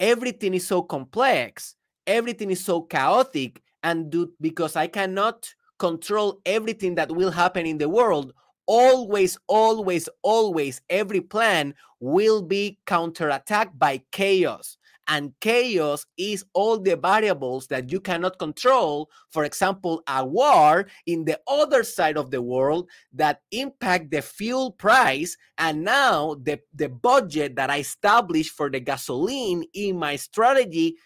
everything 0.00 0.54
is 0.54 0.66
so 0.66 0.82
complex, 0.82 1.76
everything 2.06 2.50
is 2.50 2.64
so 2.64 2.82
chaotic, 2.82 3.62
and 3.84 4.10
do, 4.10 4.32
because 4.40 4.74
I 4.74 4.88
cannot 4.88 5.48
control 5.78 6.40
everything 6.44 6.96
that 6.96 7.12
will 7.12 7.30
happen 7.30 7.64
in 7.64 7.78
the 7.78 7.88
world, 7.88 8.32
always, 8.66 9.38
always, 9.48 10.08
always, 10.22 10.80
every 10.90 11.20
plan 11.20 11.74
will 12.00 12.42
be 12.42 12.78
counterattacked 12.86 13.78
by 13.78 14.02
chaos. 14.12 14.76
And 15.08 15.32
chaos 15.40 16.06
is 16.16 16.44
all 16.54 16.78
the 16.78 16.96
variables 16.96 17.66
that 17.66 17.90
you 17.90 18.00
cannot 18.00 18.38
control. 18.38 19.10
For 19.30 19.44
example, 19.44 20.02
a 20.06 20.24
war 20.24 20.86
in 21.06 21.24
the 21.24 21.40
other 21.48 21.82
side 21.82 22.16
of 22.16 22.30
the 22.30 22.40
world 22.40 22.88
that 23.12 23.40
impact 23.50 24.12
the 24.12 24.22
fuel 24.22 24.70
price. 24.70 25.36
And 25.58 25.82
now 25.82 26.36
the, 26.42 26.60
the 26.74 26.88
budget 26.88 27.56
that 27.56 27.68
I 27.68 27.80
established 27.80 28.52
for 28.52 28.70
the 28.70 28.80
gasoline 28.80 29.64
in 29.74 29.98
my 29.98 30.16
strategy 30.16 30.96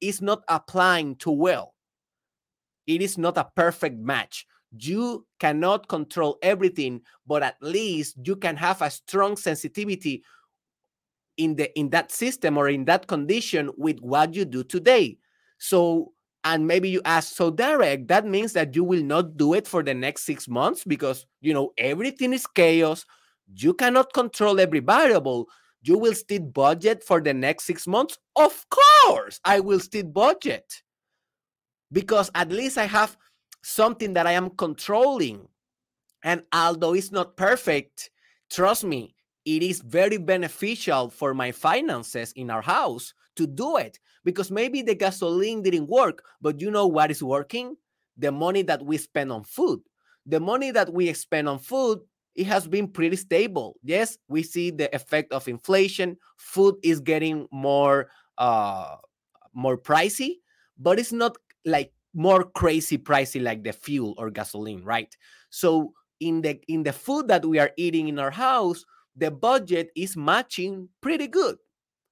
is 0.00 0.20
not 0.20 0.42
applying 0.48 1.16
too 1.16 1.32
well. 1.32 1.74
It 2.86 3.00
is 3.00 3.16
not 3.16 3.38
a 3.38 3.50
perfect 3.56 3.98
match 3.98 4.46
you 4.78 5.26
cannot 5.38 5.88
control 5.88 6.38
everything 6.42 7.00
but 7.26 7.42
at 7.42 7.56
least 7.60 8.16
you 8.24 8.36
can 8.36 8.56
have 8.56 8.80
a 8.82 8.90
strong 8.90 9.36
sensitivity 9.36 10.22
in 11.40 11.56
the 11.56 11.76
in 11.78 11.88
that 11.90 12.12
system 12.12 12.58
or 12.58 12.68
in 12.68 12.84
that 12.84 13.06
condition 13.06 13.70
with 13.76 13.98
what 14.00 14.34
you 14.34 14.44
do 14.44 14.62
today. 14.62 15.16
So 15.58 16.12
and 16.44 16.66
maybe 16.66 16.88
you 16.88 17.02
ask 17.04 17.34
so 17.36 17.50
derek 17.50 18.08
that 18.08 18.24
means 18.24 18.54
that 18.54 18.74
you 18.74 18.82
will 18.82 19.02
not 19.02 19.36
do 19.36 19.52
it 19.52 19.66
for 19.66 19.82
the 19.82 19.92
next 19.92 20.22
six 20.22 20.48
months 20.48 20.84
because 20.84 21.26
you 21.40 21.52
know 21.52 21.72
everything 21.78 22.32
is 22.32 22.46
chaos. 22.46 23.06
You 23.54 23.74
cannot 23.74 24.12
control 24.12 24.60
every 24.60 24.80
variable. 24.80 25.48
You 25.82 25.98
will 25.98 26.14
still 26.14 26.42
budget 26.42 27.02
for 27.02 27.20
the 27.20 27.32
next 27.32 27.64
six 27.64 27.86
months? 27.86 28.18
Of 28.36 28.64
course 28.70 29.40
i 29.44 29.60
will 29.60 29.80
still 29.80 30.04
budget. 30.04 30.82
Because 31.92 32.30
at 32.34 32.50
least 32.50 32.78
i 32.78 32.84
have 32.84 33.16
something 33.62 34.14
that 34.14 34.26
I 34.26 34.32
am 34.32 34.50
controlling. 34.50 35.48
And 36.22 36.42
although 36.52 36.94
it's 36.94 37.12
not 37.12 37.36
perfect, 37.36 38.10
trust 38.50 38.84
me, 38.84 39.14
it 39.44 39.62
is 39.62 39.80
very 39.80 40.18
beneficial 40.18 41.10
for 41.10 41.34
my 41.34 41.52
finances 41.52 42.32
in 42.32 42.50
our 42.50 42.62
house 42.62 43.14
to 43.36 43.46
do 43.46 43.76
it 43.78 43.98
because 44.24 44.50
maybe 44.50 44.82
the 44.82 44.94
gasoline 44.94 45.62
didn't 45.62 45.88
work, 45.88 46.22
but 46.40 46.60
you 46.60 46.70
know 46.70 46.86
what 46.86 47.10
is 47.10 47.22
working? 47.22 47.76
The 48.16 48.30
money 48.30 48.62
that 48.62 48.84
we 48.84 48.98
spend 48.98 49.32
on 49.32 49.44
food. 49.44 49.80
The 50.26 50.40
money 50.40 50.70
that 50.72 50.92
we 50.92 51.12
spend 51.14 51.48
on 51.48 51.58
food, 51.58 52.00
it 52.34 52.46
has 52.46 52.68
been 52.68 52.88
pretty 52.88 53.16
stable. 53.16 53.76
Yes, 53.82 54.18
we 54.28 54.42
see 54.42 54.70
the 54.70 54.94
effect 54.94 55.32
of 55.32 55.48
inflation. 55.48 56.18
Food 56.36 56.76
is 56.82 57.00
getting 57.00 57.48
more 57.50 58.10
uh 58.36 58.96
more 59.52 59.76
pricey, 59.78 60.36
but 60.78 60.98
it's 60.98 61.12
not 61.12 61.36
like 61.64 61.92
more 62.14 62.44
crazy 62.44 62.98
pricey 62.98 63.42
like 63.42 63.62
the 63.62 63.72
fuel 63.72 64.14
or 64.18 64.30
gasoline, 64.30 64.82
right? 64.84 65.14
So 65.50 65.94
in 66.20 66.42
the 66.42 66.60
in 66.68 66.82
the 66.82 66.92
food 66.92 67.28
that 67.28 67.44
we 67.44 67.58
are 67.58 67.72
eating 67.76 68.08
in 68.08 68.18
our 68.18 68.30
house, 68.30 68.84
the 69.16 69.30
budget 69.30 69.90
is 69.96 70.16
matching 70.16 70.88
pretty 71.00 71.26
good. 71.26 71.56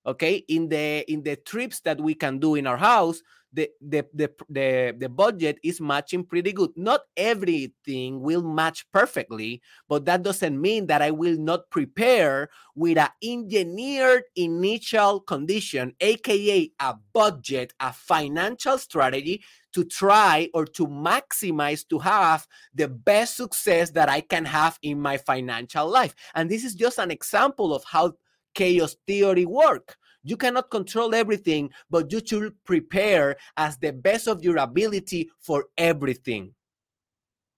Okay, 0.07 0.45
in 0.49 0.69
the 0.69 1.05
in 1.11 1.23
the 1.23 1.37
trips 1.37 1.81
that 1.81 2.01
we 2.01 2.15
can 2.15 2.39
do 2.39 2.55
in 2.55 2.67
our 2.67 2.79
house, 2.79 3.21
the 3.53 3.71
the 3.81 4.07
the 4.15 4.31
the, 4.49 4.97
the 4.99 5.09
budget 5.09 5.59
is 5.63 5.81
matching 5.81 6.25
pretty 6.25 6.53
good. 6.53 6.71
Not 6.77 7.01
everything 7.17 8.21
will 8.21 8.43
match 8.43 8.87
perfectly, 8.93 9.61
but 9.89 10.05
that 10.07 10.23
doesn't 10.23 10.59
mean 10.59 10.87
that 10.87 11.03
I 11.03 11.11
will 11.11 11.37
not 11.37 11.69
prepare 11.71 12.49
with 12.75 12.97
an 12.97 13.09
engineered 13.23 14.25
initial 14.37 15.21
condition, 15.21 15.95
aka 16.01 16.71
a 16.81 16.95
budget, 17.13 17.75
a 17.81 17.93
financial 17.93 18.79
strategy 18.79 19.43
to 19.79 19.85
try 19.85 20.51
or 20.55 20.64
to 20.64 20.88
maximize 20.88 21.87
to 21.87 22.01
have 22.01 22.49
the 22.75 22.88
best 22.88 23.37
success 23.37 23.93
that 23.93 24.09
I 24.09 24.21
can 24.21 24.45
have 24.45 24.77
in 24.83 25.01
my 25.01 25.19
financial 25.19 25.87
life. 25.87 26.17
And 26.35 26.51
this 26.51 26.64
is 26.64 26.75
just 26.75 26.99
an 26.99 27.12
example 27.12 27.73
of 27.73 27.85
how 27.85 28.14
chaos 28.57 28.97
theory 29.07 29.47
work 29.47 29.97
you 30.25 30.37
cannot 30.37 30.69
control 30.69 31.14
everything, 31.14 31.71
but 31.88 32.11
you 32.11 32.21
should 32.25 32.53
prepare 32.64 33.37
as 33.57 33.79
the 33.79 33.93
best 33.93 34.27
of 34.27 34.43
your 34.43 34.57
ability 34.57 35.31
for 35.38 35.67
everything. 35.79 36.53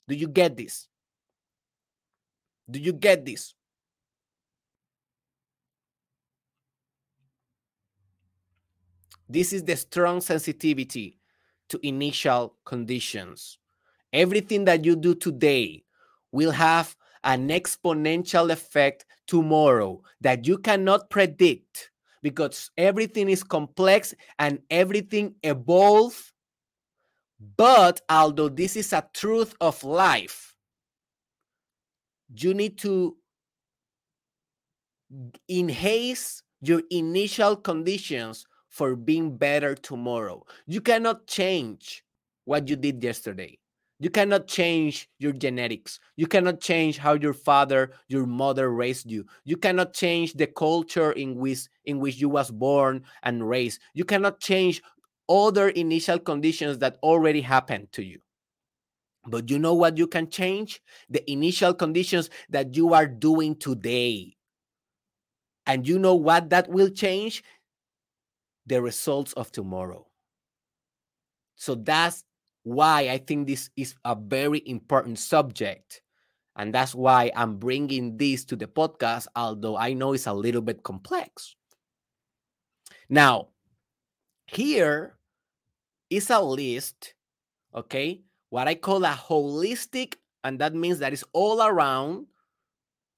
Do 0.06 0.14
you 0.14 0.28
get 0.28 0.58
this? 0.58 0.86
Do 2.70 2.78
you 2.78 2.92
get 2.92 3.24
this? 3.24 3.54
This 9.26 9.52
is 9.54 9.64
the 9.64 9.76
strong 9.76 10.20
sensitivity 10.20 11.19
to 11.70 11.86
initial 11.86 12.56
conditions. 12.64 13.58
Everything 14.12 14.64
that 14.66 14.84
you 14.84 14.96
do 14.96 15.14
today 15.14 15.84
will 16.32 16.50
have 16.50 16.96
an 17.24 17.48
exponential 17.48 18.50
effect 18.50 19.06
tomorrow 19.26 20.02
that 20.20 20.46
you 20.46 20.58
cannot 20.58 21.10
predict 21.10 21.90
because 22.22 22.70
everything 22.76 23.28
is 23.28 23.42
complex 23.42 24.14
and 24.38 24.60
everything 24.70 25.34
evolves. 25.42 26.32
But 27.56 28.00
although 28.10 28.48
this 28.48 28.76
is 28.76 28.92
a 28.92 29.06
truth 29.14 29.54
of 29.60 29.82
life, 29.84 30.54
you 32.34 32.54
need 32.54 32.78
to 32.78 33.16
enhance 35.48 36.42
your 36.60 36.82
initial 36.90 37.56
conditions 37.56 38.46
for 38.70 38.96
being 38.96 39.36
better 39.36 39.74
tomorrow. 39.74 40.44
You 40.66 40.80
cannot 40.80 41.26
change 41.26 42.02
what 42.44 42.68
you 42.68 42.76
did 42.76 43.02
yesterday. 43.04 43.58
You 43.98 44.08
cannot 44.08 44.46
change 44.46 45.10
your 45.18 45.32
genetics. 45.32 46.00
You 46.16 46.26
cannot 46.26 46.60
change 46.60 46.96
how 46.96 47.12
your 47.14 47.34
father, 47.34 47.90
your 48.08 48.24
mother 48.24 48.72
raised 48.72 49.10
you. 49.10 49.26
You 49.44 49.58
cannot 49.58 49.92
change 49.92 50.32
the 50.32 50.46
culture 50.46 51.12
in 51.12 51.36
which 51.36 51.68
in 51.84 52.00
which 52.00 52.16
you 52.16 52.30
was 52.30 52.50
born 52.50 53.02
and 53.22 53.46
raised. 53.46 53.80
You 53.92 54.06
cannot 54.06 54.40
change 54.40 54.82
other 55.28 55.68
initial 55.68 56.18
conditions 56.18 56.78
that 56.78 56.96
already 57.02 57.42
happened 57.42 57.92
to 57.92 58.02
you. 58.02 58.20
But 59.26 59.50
you 59.50 59.58
know 59.58 59.74
what 59.74 59.98
you 59.98 60.06
can 60.06 60.30
change? 60.30 60.80
The 61.10 61.30
initial 61.30 61.74
conditions 61.74 62.30
that 62.48 62.74
you 62.74 62.94
are 62.94 63.06
doing 63.06 63.54
today. 63.54 64.34
And 65.66 65.86
you 65.86 65.98
know 65.98 66.14
what 66.14 66.50
that 66.50 66.68
will 66.68 66.88
change? 66.88 67.44
The 68.70 68.80
results 68.80 69.32
of 69.32 69.50
tomorrow. 69.50 70.06
So 71.56 71.74
that's 71.74 72.22
why 72.62 73.08
I 73.10 73.18
think 73.18 73.48
this 73.48 73.68
is 73.76 73.96
a 74.04 74.14
very 74.14 74.62
important 74.64 75.18
subject. 75.18 76.02
And 76.54 76.72
that's 76.72 76.94
why 76.94 77.32
I'm 77.34 77.56
bringing 77.56 78.16
this 78.16 78.44
to 78.44 78.54
the 78.54 78.68
podcast, 78.68 79.26
although 79.34 79.76
I 79.76 79.92
know 79.92 80.12
it's 80.12 80.28
a 80.28 80.32
little 80.32 80.62
bit 80.62 80.84
complex. 80.84 81.56
Now, 83.08 83.48
here 84.46 85.18
is 86.08 86.30
a 86.30 86.40
list, 86.40 87.14
okay? 87.74 88.22
What 88.50 88.68
I 88.68 88.76
call 88.76 89.04
a 89.04 89.08
holistic, 89.08 90.14
and 90.44 90.60
that 90.60 90.76
means 90.76 91.00
that 91.00 91.12
it's 91.12 91.24
all 91.32 91.60
around, 91.60 92.26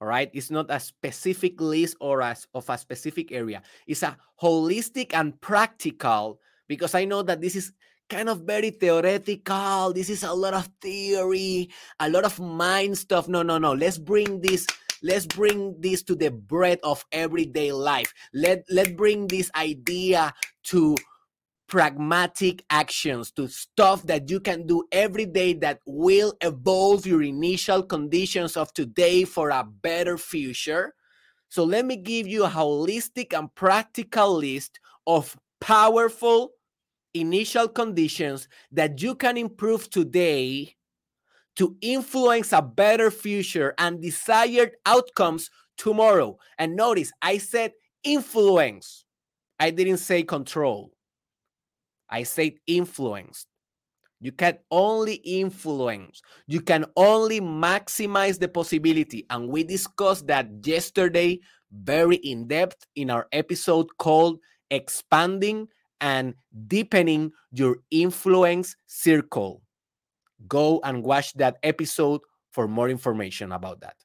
all 0.03 0.09
right? 0.09 0.31
It's 0.35 0.51
not 0.51 0.67
a 0.69 0.81
specific 0.81 1.61
list 1.61 1.97
or 2.01 2.23
as 2.23 2.49
of 2.55 2.69
a 2.69 2.77
specific 2.77 3.31
area. 3.31 3.63
It's 3.87 4.03
a 4.03 4.17
holistic 4.43 5.15
and 5.15 5.41
practical 5.41 6.41
because 6.67 6.97
I 6.97 7.05
know 7.05 7.23
that 7.23 7.41
this 7.41 7.55
is 7.55 7.71
kind 8.11 8.29
of 8.29 8.41
very 8.41 8.71
theoretical. 8.71 9.93
This 9.93 10.11
is 10.11 10.25
a 10.25 10.33
lot 10.35 10.55
of 10.55 10.69
theory, 10.81 11.71
a 12.01 12.11
lot 12.11 12.25
of 12.25 12.41
mind 12.41 12.99
stuff. 12.99 13.29
No, 13.29 13.43
no, 13.43 13.59
no. 13.59 13.75
Let's 13.75 13.97
bring 13.97 14.41
this 14.41 14.67
let's 15.05 15.27
bring 15.27 15.81
this 15.81 16.03
to 16.03 16.17
the 16.17 16.31
bread 16.31 16.79
of 16.85 17.05
everyday 17.11 17.73
life 17.73 18.15
let 18.35 18.63
let 18.71 18.97
bring 18.97 19.27
this 19.27 19.51
idea 19.57 20.33
to 20.63 20.95
pragmatic 21.73 22.63
actions 22.69 23.31
to 23.31 23.49
stuff 23.49 24.03
that 24.03 24.29
you 24.29 24.39
can 24.39 24.67
do 24.67 24.85
every 24.93 25.25
day 25.25 25.55
that 25.55 25.81
will 25.87 26.35
evolve 26.43 27.07
your 27.07 27.23
initial 27.23 27.83
conditions 27.83 28.59
of 28.59 28.71
today 28.75 29.25
for 29.25 29.49
a 29.49 29.65
better 29.65 30.19
future 30.19 30.93
so 31.49 31.65
let 31.65 31.87
me 31.87 31.97
give 31.97 32.27
you 32.27 32.45
a 32.45 32.49
holistic 32.49 33.33
and 33.33 33.55
practical 33.55 34.37
list 34.37 34.81
of 35.07 35.35
powerful 35.63 36.51
initial 37.15 37.69
conditions 37.69 38.49
that 38.71 39.01
you 39.01 39.15
can 39.15 39.39
improve 39.39 39.89
today 39.89 40.77
to 41.57 41.75
influence 41.81 42.53
a 42.53 42.61
better 42.61 43.11
future 43.11 43.73
and 43.79 44.03
desired 44.03 44.73
outcomes 44.85 45.51
tomorrow. 45.79 46.39
And 46.59 46.77
notice 46.77 47.13
I 47.23 47.39
said 47.39 47.73
influence, 48.05 49.07
I 49.59 49.71
didn't 49.71 49.99
say 49.99 50.23
control. 50.23 50.93
I 52.13 52.23
said 52.23 52.53
influence. 52.67 53.47
You 54.21 54.31
can 54.31 54.59
only 54.71 55.15
influence. 55.15 56.23
You 56.47 56.61
can 56.61 56.85
only 56.95 57.41
maximize 57.41 58.39
the 58.39 58.47
possibility. 58.47 59.27
And 59.31 59.49
we 59.49 59.65
discussed 59.65 60.29
that 60.29 60.49
yesterday 60.63 61.41
very 61.73 62.17
in 62.17 62.47
depth 62.47 62.87
in 62.95 63.11
our 63.11 63.27
episode 63.33 63.89
called 63.99 64.39
Expanding 64.71 65.67
and 66.01 66.35
deepening 66.69 67.33
your 67.51 67.79
influence 67.91 68.77
circle. 68.87 69.63
Go 70.47 70.81
and 70.85 71.03
watch 71.03 71.33
that 71.35 71.57
episode 71.63 72.21
for 72.53 72.69
more 72.69 72.89
information 72.89 73.53
about 73.53 73.81
that. 73.81 73.97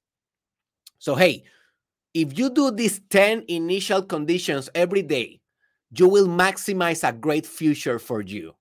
So, 0.97 1.13
hey, 1.13 1.43
if 2.13 2.37
you 2.37 2.49
do 2.49 2.71
these 2.71 3.01
10 3.09 3.45
initial 3.47 4.01
conditions 4.01 4.69
every 4.73 5.03
day, 5.03 5.41
you 5.91 6.07
will 6.07 6.27
maximize 6.27 7.07
a 7.07 7.13
great 7.13 7.45
future 7.45 7.99
for 7.99 8.21
you. 8.21 8.53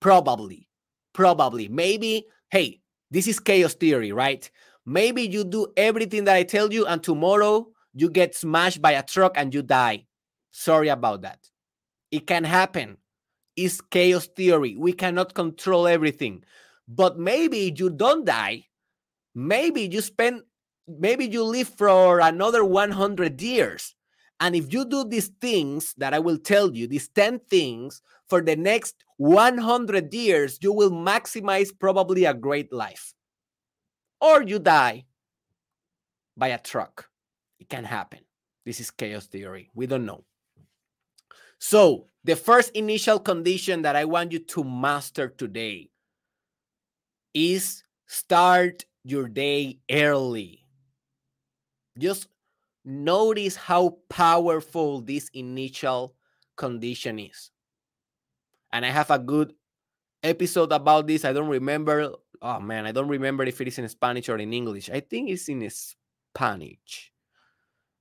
Probably, 0.00 0.68
probably, 1.12 1.68
maybe, 1.68 2.26
hey, 2.50 2.80
this 3.10 3.26
is 3.26 3.40
chaos 3.40 3.74
theory, 3.74 4.12
right? 4.12 4.50
Maybe 4.86 5.22
you 5.22 5.44
do 5.44 5.68
everything 5.76 6.24
that 6.24 6.36
I 6.36 6.42
tell 6.42 6.72
you, 6.72 6.86
and 6.86 7.02
tomorrow 7.02 7.68
you 7.94 8.08
get 8.08 8.34
smashed 8.34 8.80
by 8.80 8.92
a 8.92 9.02
truck 9.02 9.32
and 9.36 9.52
you 9.52 9.62
die. 9.62 10.06
Sorry 10.52 10.88
about 10.88 11.22
that. 11.22 11.38
It 12.10 12.26
can 12.26 12.44
happen. 12.44 12.96
It's 13.56 13.80
chaos 13.80 14.26
theory. 14.26 14.76
We 14.76 14.92
cannot 14.92 15.34
control 15.34 15.86
everything. 15.86 16.44
But 16.88 17.18
maybe 17.18 17.72
you 17.76 17.90
don't 17.90 18.24
die. 18.24 18.66
Maybe 19.34 19.82
you 19.82 20.00
spend, 20.00 20.42
maybe 20.88 21.26
you 21.26 21.44
live 21.44 21.68
for 21.68 22.20
another 22.20 22.64
100 22.64 23.40
years. 23.40 23.94
And 24.40 24.56
if 24.56 24.72
you 24.72 24.86
do 24.86 25.04
these 25.04 25.28
things 25.40 25.94
that 25.98 26.14
I 26.14 26.18
will 26.18 26.38
tell 26.38 26.74
you, 26.74 26.86
these 26.86 27.08
10 27.08 27.40
things 27.50 28.00
for 28.28 28.40
the 28.40 28.56
next 28.56 28.96
100 29.18 30.12
years, 30.14 30.58
you 30.62 30.72
will 30.72 30.90
maximize 30.90 31.68
probably 31.78 32.24
a 32.24 32.32
great 32.32 32.72
life. 32.72 33.12
Or 34.20 34.42
you 34.42 34.58
die 34.58 35.04
by 36.36 36.48
a 36.48 36.58
truck. 36.58 37.08
It 37.58 37.68
can 37.68 37.84
happen. 37.84 38.20
This 38.64 38.80
is 38.80 38.90
chaos 38.90 39.26
theory. 39.26 39.70
We 39.74 39.86
don't 39.86 40.06
know. 40.06 40.24
So, 41.58 42.06
the 42.24 42.36
first 42.36 42.70
initial 42.72 43.18
condition 43.18 43.82
that 43.82 43.96
I 43.96 44.06
want 44.06 44.32
you 44.32 44.38
to 44.38 44.64
master 44.64 45.28
today 45.28 45.90
is 47.34 47.82
start 48.06 48.84
your 49.04 49.28
day 49.28 49.78
early. 49.90 50.64
Just 51.98 52.28
notice 52.90 53.56
how 53.56 53.96
powerful 54.08 55.00
this 55.00 55.30
initial 55.32 56.14
condition 56.56 57.18
is. 57.18 57.50
And 58.72 58.84
I 58.84 58.90
have 58.90 59.10
a 59.10 59.18
good 59.18 59.54
episode 60.22 60.72
about 60.72 61.06
this. 61.06 61.24
I 61.24 61.32
don't 61.32 61.48
remember. 61.48 62.12
Oh 62.42 62.60
man, 62.60 62.86
I 62.86 62.92
don't 62.92 63.08
remember 63.08 63.44
if 63.44 63.60
it 63.60 63.68
is 63.68 63.78
in 63.78 63.88
Spanish 63.88 64.28
or 64.28 64.38
in 64.38 64.52
English. 64.52 64.90
I 64.90 65.00
think 65.00 65.30
it's 65.30 65.48
in 65.48 65.68
Spanish. 65.70 67.12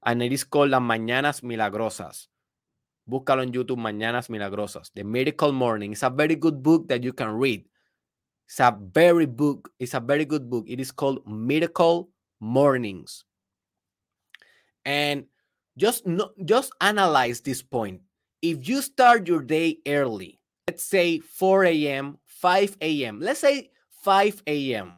And 0.05 0.23
it 0.23 0.31
is 0.31 0.43
called 0.43 0.69
Las 0.69 0.81
Mañanas 0.81 1.43
Milagrosas. 1.43 2.27
Búscalo 3.09 3.41
en 3.41 3.51
YouTube, 3.51 3.79
Mañanas 3.79 4.29
Milagrosas. 4.29 4.91
The 4.93 5.03
Miracle 5.03 5.51
Morning. 5.51 5.91
It's 5.91 6.03
a 6.03 6.09
very 6.09 6.35
good 6.35 6.61
book 6.61 6.87
that 6.87 7.03
you 7.03 7.11
can 7.11 7.31
read. 7.31 7.65
It's 8.47 8.59
a 8.59 8.77
very 8.79 9.25
book. 9.25 9.71
It's 9.79 9.93
a 9.93 9.99
very 9.99 10.25
good 10.25 10.49
book. 10.49 10.65
It 10.67 10.79
is 10.79 10.91
called 10.91 11.25
Miracle 11.27 12.09
Mornings. 12.39 13.25
And 14.85 15.25
just 15.77 16.05
just 16.45 16.71
analyze 16.81 17.41
this 17.41 17.61
point. 17.61 18.01
If 18.41 18.67
you 18.67 18.81
start 18.81 19.27
your 19.27 19.41
day 19.41 19.77
early, 19.87 20.39
let's 20.67 20.83
say 20.83 21.19
4 21.19 21.65
a.m., 21.65 22.17
5 22.25 22.77
a.m., 22.81 23.19
let's 23.19 23.41
say 23.41 23.69
5 24.03 24.43
a.m. 24.47 24.93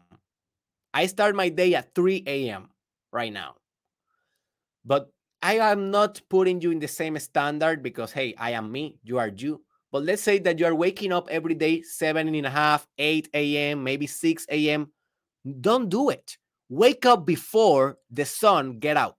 I 0.94 1.06
start 1.08 1.36
my 1.36 1.50
day 1.50 1.74
at 1.76 1.96
3 1.96 2.24
a.m. 2.28 2.70
right 3.12 3.32
now. 3.32 3.56
But 4.86 5.10
I 5.42 5.58
am 5.58 5.90
not 5.90 6.22
putting 6.30 6.62
you 6.62 6.72
in 6.72 6.80
the 6.80 6.88
same 6.88 7.18
standard 7.18 7.82
because, 7.82 8.12
hey, 8.12 8.36
I 8.38 8.52
am 8.52 8.72
me, 8.72 9.00
you 9.04 9.18
are 9.18 9.30
you. 9.30 9.62
But 9.92 10.04
let's 10.04 10.22
say 10.22 10.40
that 10.40 10.60
you 10.60 10.66
are 10.66 10.76
waking 10.76 11.12
up 11.12 11.28
every 11.30 11.56
day, 11.56 11.82
seven 11.82 12.28
and 12.28 12.46
a 12.46 12.50
half, 12.50 12.88
8 12.98 13.30
a.m., 13.34 13.84
maybe 13.84 14.08
6 14.08 14.46
a.m. 14.50 14.92
Don't 15.60 15.90
do 15.90 16.10
it. 16.10 16.38
Wake 16.70 17.06
up 17.06 17.26
before 17.26 17.98
the 18.10 18.24
sun 18.24 18.80
get 18.80 18.96
out. 18.96 19.18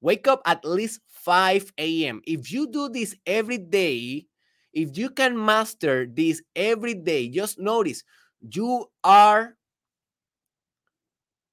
Wake 0.00 0.28
up 0.28 0.42
at 0.46 0.64
least 0.64 1.00
5 1.08 1.72
a.m. 1.78 2.22
If 2.26 2.52
you 2.52 2.70
do 2.70 2.88
this 2.88 3.16
every 3.26 3.58
day, 3.58 4.26
if 4.72 4.96
you 4.96 5.10
can 5.10 5.34
master 5.34 6.06
this 6.06 6.42
every 6.54 6.94
day, 6.94 7.28
just 7.28 7.58
notice 7.58 8.04
you 8.40 8.86
are 9.02 9.56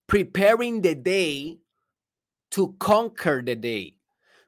preparing 0.08 0.82
the 0.82 0.94
day 0.94 1.58
to 2.52 2.76
conquer 2.80 3.42
the 3.42 3.56
day. 3.56 3.98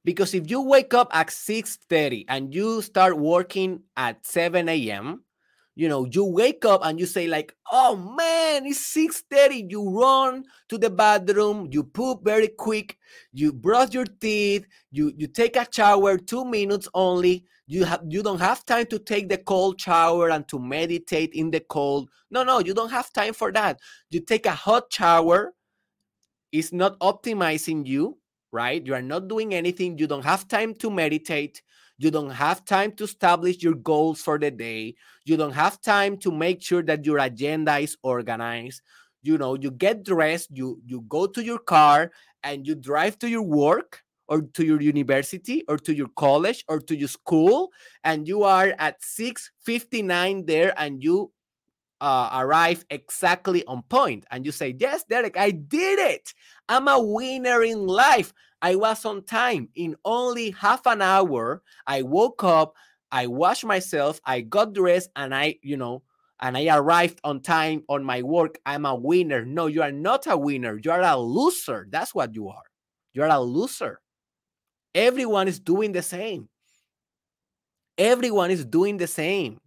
Because 0.06 0.34
if 0.34 0.50
you 0.50 0.62
wake 0.62 0.94
up 0.94 1.10
at 1.12 1.28
6:30 1.28 2.26
and 2.30 2.54
you 2.54 2.82
start 2.82 3.18
working 3.18 3.84
at 3.98 4.26
7 4.26 4.70
a.m., 4.70 5.27
you 5.78 5.88
know, 5.90 6.06
you 6.12 6.26
wake 6.26 6.66
up 6.66 6.82
and 6.84 7.00
you 7.00 7.06
say, 7.06 7.28
like, 7.28 7.56
oh 7.72 7.96
man, 7.96 8.66
it's 8.66 8.82
6:30. 8.94 9.68
You 9.70 9.90
run 9.90 10.44
to 10.70 10.78
the 10.78 10.90
bathroom, 10.90 11.70
you 11.72 11.84
poop 11.84 12.24
very 12.26 12.50
quick, 12.50 12.98
you 13.32 13.54
brush 13.54 13.94
your 13.94 14.06
teeth, 14.06 14.66
you 14.92 15.14
you 15.18 15.28
take 15.28 15.56
a 15.56 15.68
shower, 15.72 16.18
two 16.18 16.46
minutes 16.46 16.90
only. 16.94 17.46
You 17.68 17.86
have 17.86 18.02
you 18.08 18.24
don't 18.24 18.40
have 18.42 18.66
time 18.66 18.88
to 18.88 19.00
take 19.00 19.30
the 19.30 19.38
cold 19.38 19.80
shower 19.80 20.30
and 20.32 20.48
to 20.50 20.60
meditate 20.60 21.34
in 21.34 21.52
the 21.52 21.62
cold. 21.62 22.10
No, 22.32 22.44
no, 22.44 22.60
you 22.60 22.74
don't 22.74 22.92
have 22.92 23.14
time 23.14 23.34
for 23.34 23.52
that. 23.54 23.80
You 24.10 24.22
take 24.22 24.46
a 24.48 24.52
hot 24.56 24.86
shower 24.92 25.54
it's 26.52 26.72
not 26.72 27.00
optimizing 27.00 27.86
you, 27.86 28.18
right? 28.52 28.86
You 28.86 28.94
are 28.94 29.02
not 29.02 29.28
doing 29.28 29.54
anything. 29.54 29.98
You 29.98 30.08
don't 30.08 30.24
have 30.26 30.48
time 30.48 30.74
to 30.76 30.90
meditate. 30.90 31.62
You 31.98 32.12
don't 32.12 32.30
have 32.30 32.64
time 32.66 32.92
to 32.94 33.06
establish 33.06 33.64
your 33.64 33.74
goals 33.74 34.22
for 34.22 34.38
the 34.38 34.52
day. 34.52 34.96
You 35.26 35.38
don't 35.38 35.54
have 35.54 35.82
time 35.82 36.18
to 36.18 36.32
make 36.32 36.62
sure 36.62 36.84
that 36.84 37.06
your 37.06 37.18
agenda 37.18 37.78
is 37.78 37.98
organized. 38.04 38.82
You 39.24 39.38
know, 39.38 39.56
you 39.56 39.72
get 39.72 40.04
dressed, 40.04 40.50
you 40.52 40.80
you 40.86 41.02
go 41.10 41.26
to 41.26 41.44
your 41.44 41.60
car 41.60 42.12
and 42.44 42.68
you 42.68 42.76
drive 42.76 43.18
to 43.20 43.30
your 43.30 43.42
work 43.42 44.04
or 44.28 44.42
to 44.42 44.66
your 44.66 44.82
university 44.82 45.64
or 45.68 45.78
to 45.78 45.96
your 45.96 46.10
college 46.16 46.64
or 46.68 46.80
to 46.80 46.96
your 46.96 47.08
school 47.08 47.72
and 48.04 48.28
you 48.28 48.44
are 48.44 48.76
at 48.78 49.02
6:59 49.02 50.46
there 50.46 50.74
and 50.78 51.04
you 51.04 51.32
uh, 52.00 52.30
arrive 52.34 52.86
exactly 52.90 53.66
on 53.66 53.82
point 53.84 54.26
and 54.30 54.46
you 54.46 54.52
say 54.52 54.76
yes 54.80 55.04
derek 55.10 55.36
i 55.36 55.50
did 55.50 55.98
it 55.98 56.34
i'm 56.70 56.88
a 56.88 57.02
winner 57.02 57.64
in 57.64 57.88
life 57.88 58.34
i 58.62 58.76
was 58.76 59.06
on 59.06 59.24
time. 59.24 59.70
In 59.76 59.96
only 60.06 60.52
half 60.52 60.86
an 60.86 61.02
hour 61.02 61.62
i 61.86 62.02
woke 62.02 62.44
up 62.44 62.74
i 63.12 63.28
washed 63.28 63.66
myself 63.66 64.20
i 64.26 64.42
got 64.42 64.74
dressed 64.74 65.10
and 65.16 65.34
i 65.34 65.56
you 65.62 65.78
know 65.78 66.04
and 66.40 66.58
i 66.58 66.68
arrived 66.76 67.20
on 67.24 67.42
time 67.42 67.84
on 67.90 68.04
my 68.04 68.22
work. 68.22 68.60
I'm 68.66 68.86
a 68.86 68.96
winner. 68.96 69.46
No 69.46 69.68
you 69.68 69.82
are 69.82 69.92
not 69.92 70.28
a 70.28 70.38
winner. 70.38 70.80
You 70.84 70.92
are 70.92 71.02
a 71.02 71.18
loser. 71.18 71.88
That's 71.90 72.14
what 72.14 72.36
you 72.36 72.50
are. 72.50 72.64
You're 73.14 73.28
a 73.28 73.40
loser. 73.40 74.00
Everyone 74.94 75.48
is 75.48 75.60
doing 75.60 75.92
the 75.92 76.02
same. 76.02 76.50
Everyone 77.98 78.52
is 78.52 78.64
doing 78.66 78.98
the 78.98 79.08
same. 79.08 79.60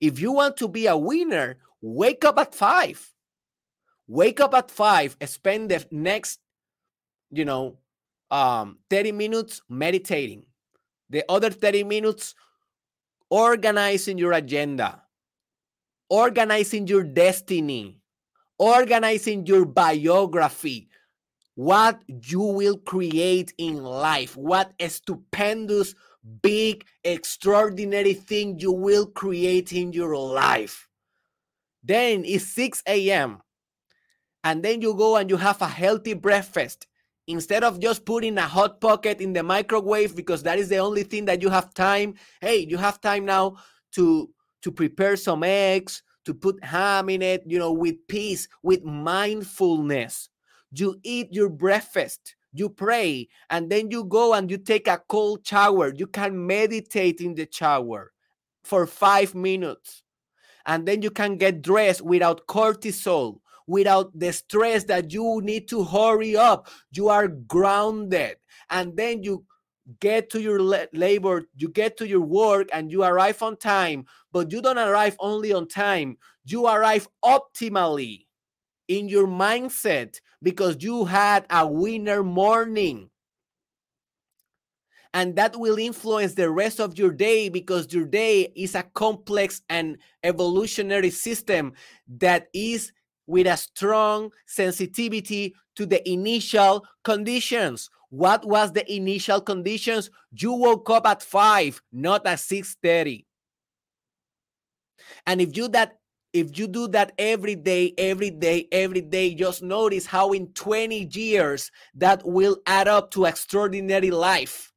If 0.00 0.20
you 0.20 0.32
want 0.32 0.56
to 0.58 0.68
be 0.68 0.86
a 0.86 0.96
winner, 0.96 1.58
wake 1.80 2.24
up 2.24 2.38
at 2.38 2.54
five. 2.54 3.12
Wake 4.08 4.40
up 4.40 4.54
at 4.54 4.70
five, 4.70 5.16
spend 5.24 5.70
the 5.70 5.84
next, 5.90 6.38
you 7.30 7.44
know, 7.44 7.78
um, 8.30 8.78
30 8.90 9.12
minutes 9.12 9.62
meditating, 9.68 10.44
the 11.10 11.24
other 11.28 11.50
30 11.50 11.84
minutes 11.84 12.34
organizing 13.30 14.18
your 14.18 14.32
agenda, 14.32 15.02
organizing 16.08 16.86
your 16.86 17.04
destiny, 17.04 18.00
organizing 18.58 19.46
your 19.46 19.64
biography, 19.64 20.88
what 21.54 22.00
you 22.06 22.40
will 22.40 22.78
create 22.78 23.52
in 23.58 23.82
life, 23.82 24.36
what 24.36 24.72
a 24.78 24.88
stupendous 24.88 25.94
big, 26.42 26.84
extraordinary 27.04 28.14
thing 28.14 28.58
you 28.58 28.72
will 28.72 29.06
create 29.06 29.72
in 29.72 29.92
your 29.92 30.16
life. 30.16 30.88
Then 31.82 32.24
it's 32.24 32.46
6 32.48 32.82
a.m. 32.86 33.40
And 34.42 34.62
then 34.62 34.80
you 34.80 34.94
go 34.94 35.16
and 35.16 35.30
you 35.30 35.36
have 35.36 35.62
a 35.62 35.68
healthy 35.68 36.14
breakfast 36.14 36.86
instead 37.26 37.64
of 37.64 37.80
just 37.80 38.04
putting 38.04 38.38
a 38.38 38.42
hot 38.42 38.80
pocket 38.80 39.20
in 39.20 39.32
the 39.32 39.42
microwave 39.42 40.14
because 40.14 40.42
that 40.42 40.58
is 40.58 40.68
the 40.68 40.78
only 40.78 41.02
thing 41.02 41.24
that 41.26 41.42
you 41.42 41.48
have 41.48 41.74
time. 41.74 42.14
Hey, 42.40 42.58
you 42.58 42.76
have 42.76 43.00
time 43.00 43.24
now 43.24 43.56
to 43.92 44.30
to 44.62 44.72
prepare 44.72 45.16
some 45.16 45.44
eggs, 45.44 46.02
to 46.24 46.34
put 46.34 46.62
ham 46.64 47.08
in 47.08 47.22
it, 47.22 47.42
you 47.46 47.58
know, 47.58 47.72
with 47.72 47.96
peace, 48.08 48.48
with 48.62 48.82
mindfulness. 48.84 50.28
You 50.72 50.98
eat 51.04 51.32
your 51.32 51.48
breakfast 51.48 52.34
you 52.58 52.68
pray, 52.70 53.28
and 53.50 53.70
then 53.70 53.90
you 53.90 54.04
go 54.04 54.32
and 54.34 54.50
you 54.50 54.58
take 54.58 54.88
a 54.88 55.02
cold 55.08 55.46
shower. 55.46 55.92
You 55.94 56.06
can 56.06 56.46
meditate 56.46 57.20
in 57.20 57.34
the 57.34 57.46
shower 57.50 58.12
for 58.64 58.86
five 58.86 59.34
minutes. 59.34 60.02
And 60.64 60.86
then 60.86 61.02
you 61.02 61.10
can 61.10 61.36
get 61.36 61.62
dressed 61.62 62.02
without 62.02 62.46
cortisol, 62.46 63.40
without 63.66 64.16
the 64.18 64.32
stress 64.32 64.84
that 64.84 65.12
you 65.12 65.40
need 65.42 65.68
to 65.68 65.84
hurry 65.84 66.36
up. 66.36 66.68
You 66.92 67.08
are 67.08 67.28
grounded. 67.28 68.36
And 68.70 68.96
then 68.96 69.22
you 69.22 69.44
get 70.00 70.30
to 70.30 70.40
your 70.40 70.60
labor, 70.60 71.44
you 71.56 71.68
get 71.68 71.96
to 71.98 72.08
your 72.08 72.20
work, 72.20 72.68
and 72.72 72.90
you 72.90 73.02
arrive 73.04 73.42
on 73.42 73.56
time. 73.56 74.06
But 74.32 74.52
you 74.52 74.60
don't 74.60 74.78
arrive 74.78 75.16
only 75.20 75.52
on 75.52 75.68
time, 75.68 76.18
you 76.44 76.66
arrive 76.66 77.08
optimally 77.24 78.26
in 78.88 79.08
your 79.08 79.26
mindset 79.26 80.20
because 80.42 80.76
you 80.80 81.04
had 81.04 81.46
a 81.50 81.66
winner 81.66 82.22
morning. 82.22 83.10
And 85.14 85.34
that 85.36 85.58
will 85.58 85.78
influence 85.78 86.34
the 86.34 86.50
rest 86.50 86.78
of 86.78 86.98
your 86.98 87.10
day 87.10 87.48
because 87.48 87.92
your 87.92 88.04
day 88.04 88.52
is 88.54 88.74
a 88.74 88.82
complex 88.82 89.62
and 89.70 89.96
evolutionary 90.22 91.08
system 91.08 91.72
that 92.18 92.48
is 92.52 92.92
with 93.26 93.46
a 93.46 93.56
strong 93.56 94.30
sensitivity 94.46 95.54
to 95.76 95.86
the 95.86 96.08
initial 96.08 96.84
conditions. 97.04 97.90
What 98.10 98.46
was 98.46 98.72
the 98.72 98.90
initial 98.92 99.40
conditions? 99.40 100.10
You 100.32 100.52
woke 100.52 100.88
up 100.90 101.06
at 101.06 101.22
5, 101.22 101.82
not 101.92 102.26
at 102.26 102.38
6:30. 102.40 103.26
And 105.26 105.40
if 105.40 105.56
you 105.56 105.68
that 105.68 105.98
if 106.32 106.58
you 106.58 106.66
do 106.66 106.86
that 106.88 107.12
every 107.18 107.54
day, 107.54 107.94
every 107.96 108.30
day, 108.30 108.68
every 108.70 109.00
day, 109.00 109.34
just 109.34 109.62
notice 109.62 110.04
how 110.04 110.32
in 110.32 110.48
20 110.52 111.08
years 111.10 111.70
that 111.94 112.22
will 112.26 112.58
add 112.66 112.88
up 112.88 113.10
to 113.12 113.24
extraordinary 113.24 114.10
life. 114.10 114.70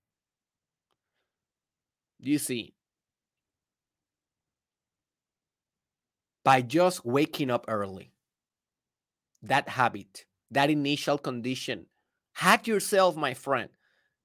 You 2.19 2.37
see, 2.37 2.73
by 6.45 6.61
just 6.61 7.05
waking 7.05 7.51
up 7.51 7.65
early, 7.67 8.13
that 9.43 9.69
habit, 9.69 10.25
that 10.51 10.69
initial 10.69 11.17
condition, 11.17 11.85
hack 12.33 12.67
yourself, 12.67 13.15
my 13.15 13.33
friend. 13.33 13.69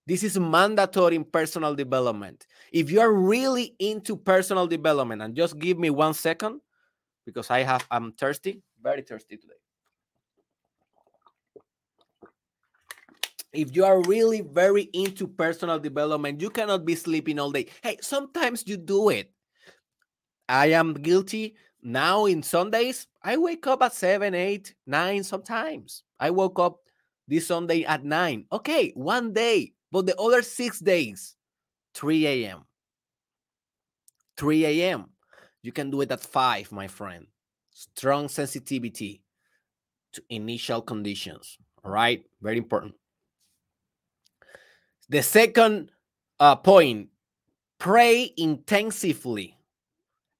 This 0.06 0.22
is 0.22 0.38
mandatory 0.38 1.16
in 1.16 1.24
personal 1.24 1.74
development. 1.74 2.46
If 2.72 2.90
you 2.90 3.00
are 3.00 3.12
really 3.12 3.74
into 3.78 4.16
personal 4.16 4.66
development, 4.66 5.22
and 5.22 5.34
just 5.34 5.58
give 5.58 5.78
me 5.78 5.88
one 5.88 6.12
second, 6.12 6.60
because 7.24 7.50
I 7.50 7.60
have 7.60 7.86
I'm 7.90 8.12
thirsty, 8.12 8.62
very 8.82 9.02
thirsty 9.02 9.36
today. 9.36 9.54
If 13.54 13.74
you 13.74 13.84
are 13.84 14.02
really 14.02 14.42
very 14.42 14.90
into 14.92 15.28
personal 15.28 15.78
development, 15.78 16.40
you 16.40 16.50
cannot 16.50 16.84
be 16.84 16.96
sleeping 16.96 17.38
all 17.38 17.52
day. 17.52 17.68
Hey, 17.82 17.98
sometimes 18.02 18.64
you 18.66 18.76
do 18.76 19.10
it. 19.10 19.30
I 20.48 20.72
am 20.72 20.92
guilty. 20.92 21.54
Now 21.84 22.24
in 22.24 22.42
Sundays, 22.42 23.06
I 23.22 23.36
wake 23.36 23.66
up 23.66 23.82
at 23.82 23.92
7, 23.92 24.34
8, 24.34 24.74
9 24.86 25.22
sometimes. 25.22 26.02
I 26.18 26.30
woke 26.30 26.58
up 26.58 26.80
this 27.28 27.46
Sunday 27.46 27.84
at 27.84 28.02
9. 28.02 28.46
Okay, 28.50 28.92
one 28.94 29.34
day, 29.34 29.74
but 29.92 30.06
the 30.06 30.16
other 30.16 30.40
six 30.40 30.80
days, 30.80 31.36
3 31.92 32.26
a.m. 32.26 32.64
3 34.38 34.64
a.m. 34.64 35.10
You 35.62 35.72
can 35.72 35.90
do 35.90 36.00
it 36.00 36.10
at 36.10 36.22
five, 36.22 36.72
my 36.72 36.88
friend. 36.88 37.26
Strong 37.70 38.28
sensitivity 38.28 39.22
to 40.12 40.22
initial 40.30 40.80
conditions. 40.80 41.58
All 41.84 41.90
right, 41.90 42.24
very 42.40 42.56
important. 42.56 42.94
The 45.10 45.22
second 45.22 45.90
uh, 46.40 46.56
point 46.56 47.08
pray 47.78 48.32
intensively 48.36 49.53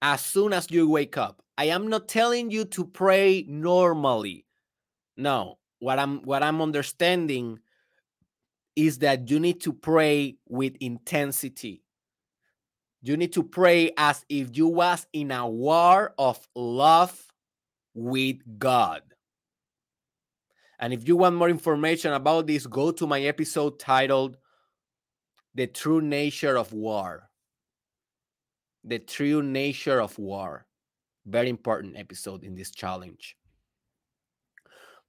as 0.02 0.24
soon 0.24 0.52
as 0.52 0.70
you 0.70 0.88
wake 0.88 1.16
up. 1.16 1.42
I 1.56 1.66
am 1.66 1.88
not 1.88 2.08
telling 2.08 2.50
you 2.50 2.64
to 2.66 2.84
pray 2.84 3.44
normally. 3.48 4.46
No, 5.16 5.58
what 5.78 5.98
I'm 5.98 6.22
what 6.22 6.42
I'm 6.42 6.60
understanding 6.60 7.60
is 8.74 8.98
that 8.98 9.30
you 9.30 9.38
need 9.38 9.60
to 9.62 9.72
pray 9.72 10.36
with 10.48 10.74
intensity. 10.80 11.82
You 13.02 13.16
need 13.16 13.32
to 13.34 13.42
pray 13.42 13.92
as 13.96 14.24
if 14.28 14.56
you 14.56 14.66
was 14.66 15.06
in 15.12 15.30
a 15.30 15.46
war 15.46 16.14
of 16.18 16.48
love 16.54 17.32
with 17.94 18.38
God. 18.58 19.02
And 20.80 20.92
if 20.92 21.06
you 21.06 21.16
want 21.16 21.36
more 21.36 21.48
information 21.48 22.12
about 22.12 22.46
this, 22.46 22.66
go 22.66 22.90
to 22.92 23.06
my 23.06 23.20
episode 23.22 23.78
titled 23.78 24.38
The 25.54 25.66
True 25.66 26.00
Nature 26.00 26.56
of 26.56 26.72
War. 26.72 27.30
The 28.84 28.98
True 28.98 29.42
Nature 29.42 30.00
of 30.00 30.18
War. 30.18 30.66
Very 31.26 31.48
important 31.48 31.96
episode 31.96 32.44
in 32.44 32.54
this 32.54 32.70
challenge. 32.70 33.36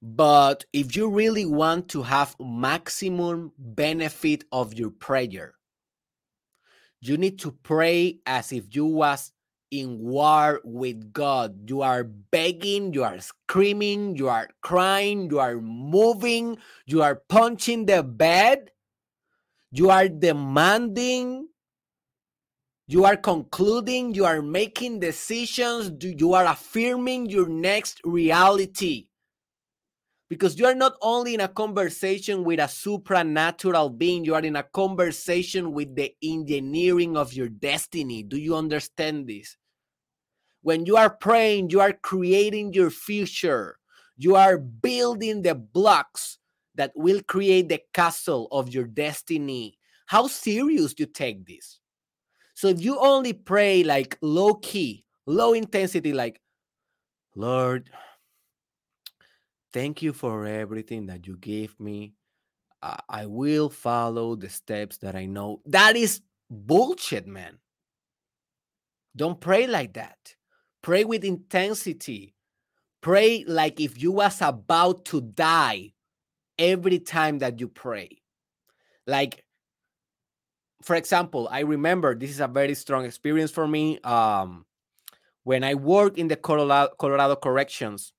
But 0.00 0.64
if 0.72 0.96
you 0.96 1.10
really 1.10 1.44
want 1.44 1.88
to 1.90 2.02
have 2.02 2.36
maximum 2.40 3.52
benefit 3.58 4.44
of 4.50 4.74
your 4.74 4.90
prayer, 4.90 5.54
you 7.00 7.16
need 7.16 7.38
to 7.40 7.52
pray 7.52 8.20
as 8.24 8.52
if 8.52 8.74
you 8.74 8.86
was 8.86 9.32
in 9.70 9.98
war 9.98 10.60
with 10.64 11.12
God. 11.12 11.68
You 11.68 11.82
are 11.82 12.04
begging, 12.04 12.94
you 12.94 13.04
are 13.04 13.20
screaming, 13.20 14.16
you 14.16 14.28
are 14.28 14.48
crying, 14.62 15.28
you 15.30 15.38
are 15.38 15.60
moving, 15.60 16.58
you 16.86 17.02
are 17.02 17.16
punching 17.28 17.86
the 17.86 18.02
bed, 18.02 18.70
you 19.70 19.90
are 19.90 20.08
demanding, 20.08 21.48
you 22.86 23.04
are 23.04 23.16
concluding, 23.16 24.14
you 24.14 24.24
are 24.24 24.42
making 24.42 25.00
decisions, 25.00 25.92
you 26.02 26.34
are 26.34 26.46
affirming 26.46 27.26
your 27.30 27.48
next 27.48 28.00
reality. 28.04 29.08
because 30.28 30.58
you 30.58 30.66
are 30.66 30.74
not 30.74 30.94
only 31.02 31.34
in 31.34 31.40
a 31.40 31.48
conversation 31.48 32.42
with 32.44 32.58
a 32.58 32.68
supernatural 32.68 33.90
being, 33.90 34.24
you 34.24 34.34
are 34.34 34.40
in 34.44 34.56
a 34.56 34.62
conversation 34.62 35.72
with 35.72 35.94
the 35.94 36.12
engineering 36.22 37.16
of 37.16 37.32
your 37.32 37.48
destiny. 37.48 38.22
Do 38.22 38.36
you 38.36 38.56
understand 38.56 39.28
this? 39.28 39.56
When 40.62 40.84
you 40.84 40.96
are 40.96 41.10
praying, 41.10 41.70
you 41.70 41.80
are 41.80 41.92
creating 41.92 42.72
your 42.72 42.90
future. 42.90 43.78
You 44.16 44.34
are 44.34 44.58
building 44.58 45.42
the 45.42 45.54
blocks 45.54 46.38
that 46.74 46.92
will 46.96 47.22
create 47.22 47.68
the 47.68 47.80
castle 47.94 48.48
of 48.50 48.74
your 48.74 48.84
destiny. 48.84 49.78
How 50.06 50.26
serious 50.26 50.94
do 50.94 51.04
you 51.04 51.06
take 51.06 51.46
this? 51.46 51.78
So 52.56 52.68
if 52.68 52.80
you 52.80 52.98
only 52.98 53.34
pray 53.34 53.84
like 53.84 54.16
low 54.22 54.54
key, 54.54 55.04
low 55.26 55.52
intensity, 55.52 56.14
like, 56.14 56.40
Lord, 57.34 57.90
thank 59.74 60.00
you 60.00 60.14
for 60.14 60.46
everything 60.46 61.04
that 61.06 61.26
you 61.26 61.36
gave 61.36 61.78
me. 61.78 62.14
I 62.82 63.26
will 63.26 63.68
follow 63.68 64.36
the 64.36 64.48
steps 64.48 64.96
that 64.98 65.14
I 65.14 65.26
know. 65.26 65.60
That 65.66 65.96
is 65.96 66.22
bullshit, 66.48 67.26
man. 67.26 67.58
Don't 69.14 69.40
pray 69.40 69.66
like 69.66 69.94
that. 69.94 70.36
Pray 70.82 71.04
with 71.04 71.24
intensity. 71.24 72.34
Pray 73.02 73.44
like 73.46 73.80
if 73.80 74.00
you 74.00 74.12
was 74.12 74.40
about 74.40 75.04
to 75.06 75.20
die 75.20 75.92
every 76.58 77.00
time 77.00 77.40
that 77.40 77.60
you 77.60 77.68
pray. 77.68 78.22
Like 79.06 79.44
for 80.86 80.94
example, 80.94 81.48
I 81.50 81.60
remember 81.60 82.14
this 82.14 82.30
is 82.30 82.38
a 82.38 82.46
very 82.46 82.76
strong 82.76 83.04
experience 83.04 83.50
for 83.50 83.66
me. 83.66 83.98
Um, 84.04 84.64
when 85.42 85.64
I 85.64 85.74
worked 85.74 86.16
in 86.16 86.28
the 86.28 86.36
Colorado, 86.36 86.94
Colorado 86.96 87.34
Corrections 87.34 88.12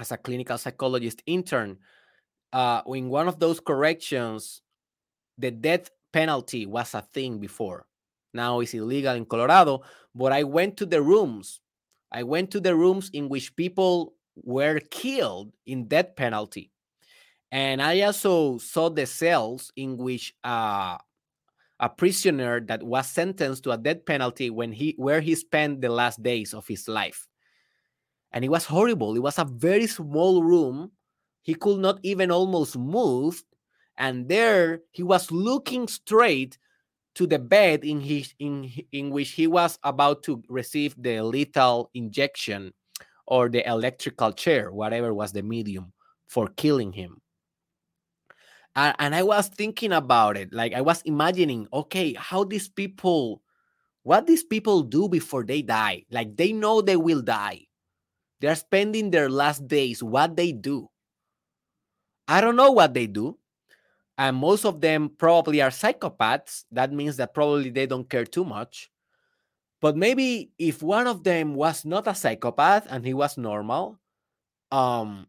as 0.00 0.10
a 0.10 0.16
clinical 0.16 0.56
psychologist 0.56 1.22
intern, 1.26 1.76
uh, 2.54 2.80
in 2.86 3.10
one 3.10 3.28
of 3.28 3.38
those 3.38 3.60
corrections, 3.60 4.62
the 5.36 5.50
death 5.50 5.90
penalty 6.14 6.64
was 6.64 6.94
a 6.94 7.02
thing 7.02 7.38
before. 7.40 7.84
Now 8.32 8.60
it's 8.60 8.72
illegal 8.72 9.14
in 9.14 9.26
Colorado, 9.26 9.82
but 10.14 10.32
I 10.32 10.44
went 10.44 10.78
to 10.78 10.86
the 10.86 11.02
rooms. 11.02 11.60
I 12.10 12.22
went 12.22 12.50
to 12.52 12.60
the 12.60 12.74
rooms 12.74 13.10
in 13.12 13.28
which 13.28 13.54
people 13.54 14.14
were 14.34 14.80
killed 14.90 15.52
in 15.66 15.88
death 15.88 16.16
penalty. 16.16 16.70
And 17.52 17.82
I 17.82 18.00
also 18.00 18.56
saw 18.56 18.88
the 18.88 19.04
cells 19.04 19.70
in 19.76 19.98
which 19.98 20.34
uh, 20.42 20.96
a 21.80 21.88
prisoner 21.88 22.60
that 22.60 22.82
was 22.82 23.06
sentenced 23.06 23.64
to 23.64 23.70
a 23.72 23.76
death 23.76 24.04
penalty 24.06 24.50
when 24.50 24.72
he 24.72 24.94
where 24.96 25.20
he 25.20 25.34
spent 25.34 25.80
the 25.80 25.90
last 25.90 26.22
days 26.22 26.54
of 26.54 26.66
his 26.66 26.88
life. 26.88 27.26
And 28.32 28.44
it 28.44 28.48
was 28.48 28.64
horrible. 28.64 29.14
It 29.14 29.22
was 29.22 29.38
a 29.38 29.44
very 29.44 29.86
small 29.86 30.42
room. 30.42 30.92
He 31.42 31.54
could 31.54 31.78
not 31.78 32.00
even 32.02 32.30
almost 32.30 32.76
move. 32.76 33.42
And 33.96 34.28
there 34.28 34.80
he 34.90 35.02
was 35.02 35.30
looking 35.30 35.88
straight 35.88 36.58
to 37.16 37.26
the 37.26 37.38
bed 37.38 37.82
in 37.84 38.00
his 38.00 38.34
in 38.38 38.70
in 38.92 39.10
which 39.10 39.30
he 39.30 39.46
was 39.46 39.78
about 39.82 40.22
to 40.24 40.42
receive 40.48 40.94
the 40.98 41.22
lethal 41.22 41.90
injection 41.94 42.72
or 43.26 43.48
the 43.48 43.66
electrical 43.66 44.32
chair 44.32 44.70
whatever 44.70 45.14
was 45.14 45.32
the 45.32 45.42
medium 45.42 45.92
for 46.26 46.46
killing 46.56 46.92
him 46.92 47.20
and, 48.76 48.94
and 48.98 49.14
I 49.14 49.22
was 49.22 49.48
thinking 49.48 49.92
about 49.92 50.36
it. 50.36 50.52
Like 50.52 50.74
I 50.74 50.82
was 50.82 51.00
imagining, 51.02 51.66
okay, 51.72 52.12
how 52.12 52.44
these 52.44 52.68
people, 52.68 53.42
what 54.02 54.26
these 54.26 54.44
people 54.44 54.82
do 54.82 55.08
before 55.08 55.44
they 55.44 55.62
die. 55.62 56.04
Like 56.10 56.36
they 56.36 56.52
know 56.52 56.82
they 56.82 56.96
will 56.96 57.22
die. 57.22 57.62
They're 58.40 58.54
spending 58.54 59.10
their 59.10 59.30
last 59.30 59.66
days. 59.66 60.02
What 60.02 60.36
they 60.36 60.52
do. 60.52 60.90
I 62.28 62.40
don't 62.42 62.56
know 62.56 62.70
what 62.70 62.92
they 62.92 63.06
do. 63.06 63.38
And 64.18 64.36
most 64.36 64.64
of 64.64 64.80
them 64.80 65.10
probably 65.16 65.62
are 65.62 65.70
psychopaths. 65.70 66.64
That 66.70 66.92
means 66.92 67.16
that 67.16 67.34
probably 67.34 67.70
they 67.70 67.86
don't 67.86 68.08
care 68.08 68.24
too 68.24 68.44
much. 68.44 68.90
But 69.80 69.96
maybe 69.96 70.50
if 70.58 70.82
one 70.82 71.06
of 71.06 71.24
them 71.24 71.54
was 71.54 71.84
not 71.84 72.08
a 72.08 72.14
psychopath 72.14 72.86
and 72.90 73.04
he 73.06 73.14
was 73.14 73.36
normal, 73.36 73.98
um, 74.70 75.26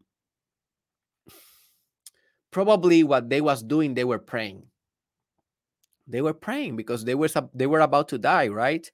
probably 2.50 3.04
what 3.04 3.28
they 3.28 3.40
was 3.40 3.62
doing 3.62 3.94
they 3.94 4.04
were 4.04 4.18
praying. 4.18 4.64
They 6.06 6.22
were 6.22 6.34
praying 6.34 6.76
because 6.76 7.04
they 7.04 7.14
were 7.14 7.28
they 7.54 7.66
were 7.66 7.80
about 7.80 8.08
to 8.08 8.18
die 8.18 8.48
right? 8.48 8.90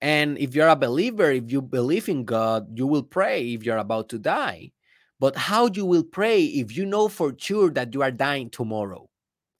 And 0.00 0.38
if 0.38 0.54
you're 0.54 0.68
a 0.68 0.76
believer 0.76 1.30
if 1.30 1.50
you 1.50 1.62
believe 1.62 2.08
in 2.08 2.24
god 2.24 2.78
you 2.78 2.86
will 2.86 3.02
pray 3.02 3.52
if 3.52 3.64
you're 3.64 3.78
about 3.78 4.08
to 4.10 4.18
die. 4.18 4.72
But 5.18 5.36
how 5.36 5.68
you 5.72 5.86
will 5.86 6.04
pray 6.04 6.44
if 6.44 6.76
you 6.76 6.84
know 6.84 7.08
for 7.08 7.34
sure 7.38 7.70
that 7.70 7.94
you 7.94 8.02
are 8.02 8.10
dying 8.10 8.50
tomorrow? 8.50 9.08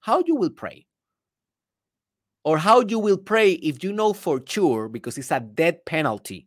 How 0.00 0.22
you 0.26 0.36
will 0.36 0.50
pray? 0.50 0.86
Or 2.44 2.58
how 2.58 2.80
you 2.80 2.98
will 2.98 3.16
pray 3.16 3.52
if 3.52 3.82
you 3.82 3.92
know 3.92 4.12
for 4.12 4.40
sure 4.46 4.88
because 4.88 5.18
it's 5.18 5.30
a 5.30 5.40
death 5.40 5.84
penalty. 5.84 6.46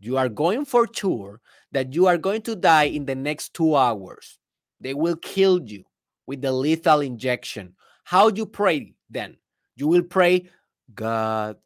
You 0.00 0.16
are 0.16 0.28
going 0.28 0.64
for 0.64 0.86
sure 0.92 1.40
that 1.72 1.92
you 1.92 2.06
are 2.06 2.18
going 2.18 2.42
to 2.42 2.54
die 2.56 2.84
in 2.84 3.04
the 3.04 3.14
next 3.14 3.52
2 3.54 3.74
hours 3.74 4.38
they 4.84 4.94
will 4.94 5.16
kill 5.16 5.60
you 5.62 5.82
with 6.26 6.42
the 6.42 6.52
lethal 6.52 7.00
injection. 7.00 7.74
How 8.04 8.30
do 8.30 8.40
you 8.40 8.46
pray 8.46 8.92
then? 9.10 9.38
You 9.76 9.88
will 9.88 10.02
pray, 10.02 10.50
God, 10.94 11.56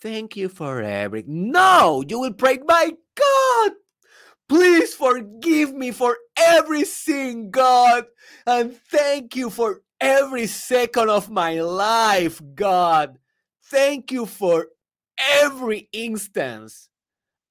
thank 0.00 0.36
you 0.36 0.48
for 0.48 0.80
everything. 0.80 1.50
No, 1.50 2.02
you 2.06 2.20
will 2.20 2.32
pray, 2.32 2.60
my 2.64 2.92
God, 3.18 3.72
please 4.48 4.94
forgive 4.94 5.74
me 5.74 5.90
for 5.90 6.16
every 6.38 6.84
sin, 6.84 7.50
God, 7.50 8.06
and 8.46 8.74
thank 8.88 9.34
you 9.34 9.50
for 9.50 9.82
every 10.00 10.46
second 10.46 11.10
of 11.10 11.28
my 11.28 11.60
life, 11.60 12.40
God. 12.54 13.18
Thank 13.64 14.12
you 14.12 14.26
for 14.26 14.68
every 15.18 15.88
instance. 15.92 16.88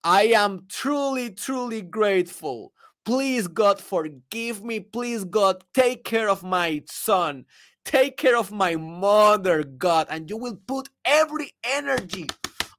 I 0.01 0.27
am 0.27 0.65
truly, 0.69 1.32
truly 1.32 1.82
grateful 1.82 2.71
Please, 3.09 3.47
God, 3.47 3.81
forgive 3.81 4.63
me. 4.63 4.79
Please, 4.79 5.23
God, 5.23 5.63
take 5.73 6.03
care 6.03 6.29
of 6.29 6.43
my 6.43 6.83
son. 6.85 7.43
Take 7.83 8.17
care 8.17 8.37
of 8.37 8.51
my 8.51 8.75
mother, 8.75 9.63
God. 9.63 10.05
And 10.11 10.29
you 10.29 10.37
will 10.37 10.59
put 10.67 10.89
every 11.05 11.53
energy 11.63 12.27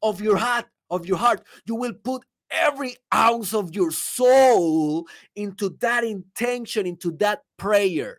of 0.05 0.21
your 0.21 0.37
heart, 0.37 0.67
of 0.89 1.05
your 1.05 1.17
heart, 1.17 1.43
you 1.67 1.75
will 1.75 1.95
put 1.95 2.23
every 2.49 2.95
ounce 3.13 3.53
of 3.55 3.75
your 3.75 3.91
soul 3.91 5.09
into 5.35 5.71
that 5.81 6.05
intention, 6.05 6.87
into 6.87 7.11
that 7.17 7.43
prayer 7.59 8.19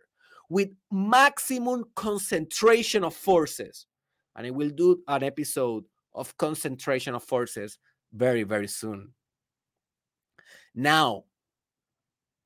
with 0.50 0.68
maximum 0.90 1.82
concentration 1.96 3.04
of 3.04 3.14
forces. 3.14 3.86
And 4.36 4.46
I 4.46 4.50
will 4.50 4.68
do 4.68 5.02
an 5.08 5.22
episode 5.22 5.84
of 6.14 6.36
concentration 6.36 7.14
of 7.14 7.24
forces 7.24 7.78
very, 8.12 8.42
very 8.42 8.68
soon. 8.68 9.14
Now, 10.74 11.24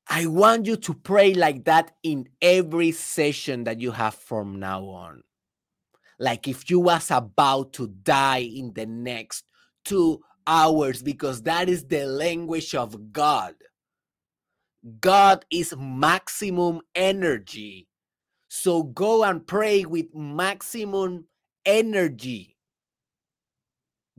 I 0.09 0.27
want 0.27 0.66
you 0.66 0.77
to 0.77 0.95
pray 0.95 1.35
like 1.35 1.64
that 1.64 1.92
in 2.03 2.29
every 2.40 2.92
session 2.92 3.64
that 3.64 3.81
you 3.81 3.90
have 3.90 4.14
from 4.14 4.61
now 4.61 4.85
on. 4.85 5.23
Like 6.19 6.49
if 6.49 6.71
you 6.71 6.81
was 6.81 7.11
about 7.11 7.73
to 7.75 7.88
die 7.88 8.49
in 8.55 8.73
the 8.73 8.87
next 8.87 9.45
two 9.85 10.21
hours, 10.47 11.03
because 11.03 11.42
that 11.42 11.69
is 11.69 11.85
the 11.85 12.07
language 12.07 12.75
of 12.75 13.12
God. 13.12 13.55
God 15.01 15.45
is 15.51 15.75
maximum 15.77 16.81
energy. 16.95 17.88
So 18.49 18.85
go 18.85 19.25
and 19.25 19.45
pray 19.45 19.85
with 19.85 20.14
maximum 20.14 21.27
energy. 21.64 22.57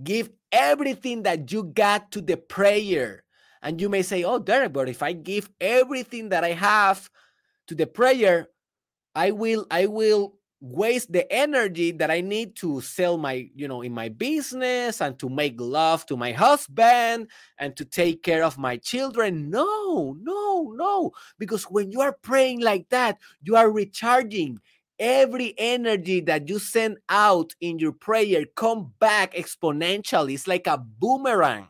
Give 0.03 0.29
everything 0.51 1.23
that 1.23 1.51
you 1.51 1.63
got 1.63 2.11
to 2.11 2.21
the 2.21 2.37
prayer 2.37 3.23
and 3.61 3.81
you 3.81 3.89
may 3.89 4.01
say, 4.01 4.23
oh, 4.23 4.39
Derek, 4.39 4.73
but 4.73 4.89
if 4.89 5.03
I 5.03 5.13
give 5.13 5.49
everything 5.59 6.29
that 6.29 6.43
I 6.43 6.51
have 6.51 7.09
to 7.67 7.75
the 7.75 7.87
prayer, 7.87 8.47
I 9.15 9.31
will, 9.31 9.65
I 9.71 9.87
will 9.87 10.33
waste 10.59 11.11
the 11.11 11.31
energy 11.31 11.91
that 11.91 12.09
I 12.09 12.21
need 12.21 12.55
to 12.57 12.81
sell 12.81 13.17
my, 13.17 13.49
you 13.55 13.67
know, 13.67 13.81
in 13.81 13.93
my 13.93 14.09
business 14.09 15.01
and 15.01 15.17
to 15.19 15.29
make 15.29 15.59
love 15.59 16.05
to 16.07 16.17
my 16.17 16.31
husband 16.31 17.29
and 17.59 17.75
to 17.77 17.85
take 17.85 18.23
care 18.23 18.43
of 18.43 18.57
my 18.57 18.77
children. 18.77 19.49
No, 19.49 20.17
no, 20.19 20.73
no. 20.75 21.11
Because 21.37 21.65
when 21.65 21.91
you 21.91 22.01
are 22.01 22.17
praying 22.21 22.61
like 22.61 22.89
that, 22.89 23.17
you 23.41 23.55
are 23.55 23.71
recharging 23.71 24.59
every 24.99 25.53
energy 25.57 26.21
that 26.21 26.49
you 26.49 26.57
send 26.57 26.97
out 27.09 27.53
in 27.61 27.77
your 27.77 27.91
prayer 27.91 28.43
come 28.55 28.93
back 28.99 29.33
exponentially. 29.35 30.33
It's 30.33 30.47
like 30.47 30.67
a 30.67 30.77
boomerang. 30.77 31.67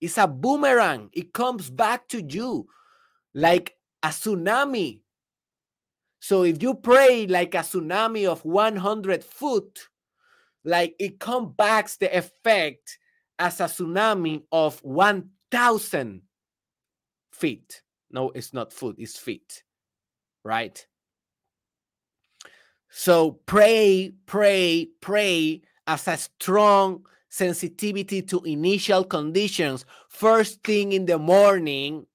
It's 0.00 0.18
a 0.18 0.26
boomerang. 0.26 1.10
It 1.12 1.32
comes 1.32 1.70
back 1.70 2.08
to 2.08 2.22
you 2.22 2.68
like 3.34 3.76
a 4.02 4.08
tsunami. 4.08 5.00
So 6.20 6.42
if 6.42 6.62
you 6.62 6.74
pray 6.74 7.26
like 7.26 7.54
a 7.54 7.58
tsunami 7.58 8.26
of 8.26 8.44
100 8.44 9.24
foot, 9.24 9.88
like 10.64 10.94
it 10.98 11.20
comes 11.20 11.54
back 11.56 11.88
the 11.98 12.16
effect 12.16 12.98
as 13.38 13.60
a 13.60 13.64
tsunami 13.64 14.42
of 14.50 14.82
1,000 14.82 16.22
feet. 17.32 17.82
No, 18.10 18.30
it's 18.30 18.52
not 18.52 18.72
food, 18.72 18.96
it's 18.98 19.18
feet, 19.18 19.62
right? 20.44 20.86
So 22.88 23.32
pray, 23.46 24.12
pray, 24.26 24.88
pray 25.00 25.62
as 25.86 26.08
a 26.08 26.16
strong 26.16 27.04
sensitivity 27.36 28.22
to 28.22 28.40
initial 28.44 29.04
conditions 29.04 29.84
first 30.08 30.62
thing 30.64 30.92
in 30.92 31.04
the 31.04 31.18
morning, 31.18 32.06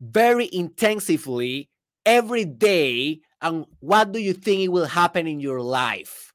very 0.00 0.48
intensively 0.50 1.68
every 2.06 2.46
day. 2.46 3.20
And 3.42 3.66
what 3.80 4.12
do 4.12 4.18
you 4.18 4.32
think 4.32 4.62
it 4.62 4.68
will 4.68 4.86
happen 4.86 5.26
in 5.26 5.40
your 5.40 5.60
life? 5.60 6.32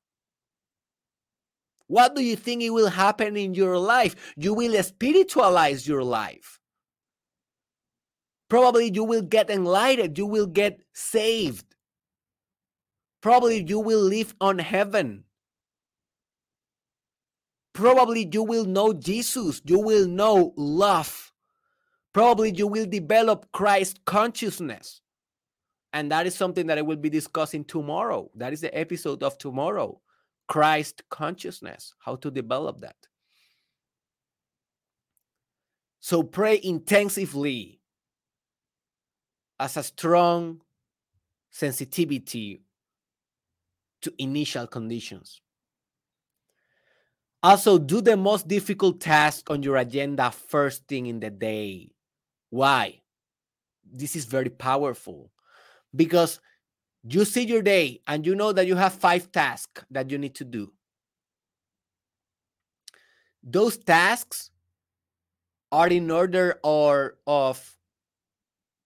What 1.88 2.16
do 2.16 2.24
you 2.24 2.36
think 2.36 2.62
it 2.62 2.70
will 2.70 2.90
happen 2.90 3.36
in 3.36 3.56
your 3.56 3.78
life? 3.78 4.16
You 4.38 4.54
will 4.54 4.82
spiritualize 4.84 5.88
your 5.88 6.04
life. 6.04 6.60
Probably 8.50 8.92
you 8.94 9.04
will 9.04 9.24
get 9.24 9.50
enlightened, 9.50 10.18
you 10.18 10.28
will 10.28 10.48
get 10.48 10.80
saved. 10.94 11.66
Probably 13.22 13.64
you 13.64 13.80
will 13.80 14.02
live 14.02 14.36
on 14.40 14.60
heaven. 14.60 15.24
Probably 17.74 18.30
you 18.32 18.44
will 18.44 18.66
know 18.66 18.94
Jesus, 18.94 19.62
you 19.66 19.80
will 19.80 20.08
know 20.08 20.54
love. 20.58 21.32
Probably 22.14 22.52
you 22.52 22.68
will 22.68 22.86
develop 22.86 23.50
Christ 23.54 24.04
consciousness. 24.06 25.02
And 25.94 26.12
that 26.12 26.26
is 26.26 26.36
something 26.36 26.68
that 26.68 26.78
I 26.78 26.82
will 26.82 26.98
be 26.98 27.10
discussing 27.10 27.66
tomorrow. 27.66 28.30
That 28.36 28.54
is 28.54 28.62
the 28.62 28.78
episode 28.78 29.24
of 29.24 29.38
tomorrow. 29.38 30.00
Christ 30.48 31.04
consciousness, 31.10 31.94
how 32.00 32.18
to 32.18 32.32
develop 32.32 32.82
that. 32.82 32.96
So 36.02 36.24
pray 36.24 36.60
intensively 36.62 37.80
as 39.60 39.78
a 39.78 39.84
strong 39.84 40.62
sensitivity 41.52 42.62
to 44.02 44.14
initial 44.18 44.66
conditions. 44.66 45.41
Also, 47.44 47.80
do 47.80 48.02
the 48.02 48.16
most 48.16 48.48
difficult 48.48 49.02
task 49.02 49.50
on 49.50 49.64
your 49.64 49.78
agenda 49.78 50.30
first 50.30 50.88
thing 50.88 51.08
in 51.08 51.20
the 51.20 51.30
day. 51.32 51.92
Why? 52.52 53.02
This 53.84 54.16
is 54.16 54.26
very 54.26 54.50
powerful 54.50 55.32
because 55.96 56.39
you 57.04 57.26
see 57.26 57.44
your 57.44 57.64
day 57.64 58.00
and 58.08 58.26
you 58.26 58.36
know 58.36 58.52
that 58.52 58.68
you 58.68 58.76
have 58.76 58.94
five 58.94 59.32
tasks 59.32 59.84
that 59.89 60.12
you 60.12 60.20
need 60.20 60.36
to 60.36 60.46
do. 60.46 60.72
Those 63.44 63.76
tasks 63.78 64.52
are 65.72 65.88
in 65.88 66.12
order 66.12 66.60
or 66.64 67.18
of 67.26 67.58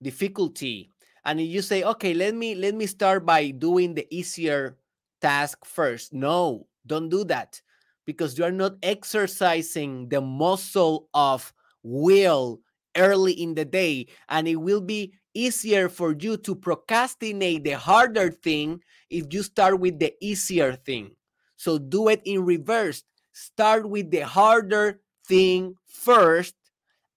difficulty. 0.01 0.91
And 1.25 1.41
you 1.41 1.61
say, 1.61 1.83
okay, 1.83 2.13
let 2.13 2.35
me 2.35 2.55
let 2.55 2.73
me 2.73 2.85
start 2.85 3.25
by 3.25 3.49
doing 3.49 3.95
the 3.95 4.07
easier 4.15 4.77
task 5.19 5.65
first. 5.65 6.13
No, 6.13 6.67
don't 6.85 7.09
do 7.09 7.25
that 7.25 7.59
because 8.05 8.37
you 8.37 8.43
are 8.43 8.51
not 8.51 8.73
exercising 8.83 10.09
the 10.09 10.21
muscle 10.21 11.09
of 11.13 11.53
will 11.83 12.61
early 12.97 13.33
in 13.33 13.55
the 13.55 13.65
day 13.65 14.07
and 14.29 14.47
it 14.47 14.55
will 14.55 14.81
be 14.81 15.13
easier 15.33 15.89
for 15.89 16.15
you 16.17 16.37
to 16.37 16.55
procrastinate 16.55 17.63
the 17.63 17.73
harder 17.73 18.31
thing 18.31 18.81
if 19.09 19.25
you 19.33 19.43
start 19.43 19.79
with 19.79 19.99
the 19.99 20.13
easier 20.21 20.73
thing. 20.73 21.11
So 21.57 21.77
do 21.77 22.07
it 22.07 22.21
in 22.25 22.45
reverse. 22.45 23.03
Start 23.33 23.89
with 23.89 24.11
the 24.11 24.21
harder 24.21 25.01
thing 25.27 25.75
first 25.85 26.55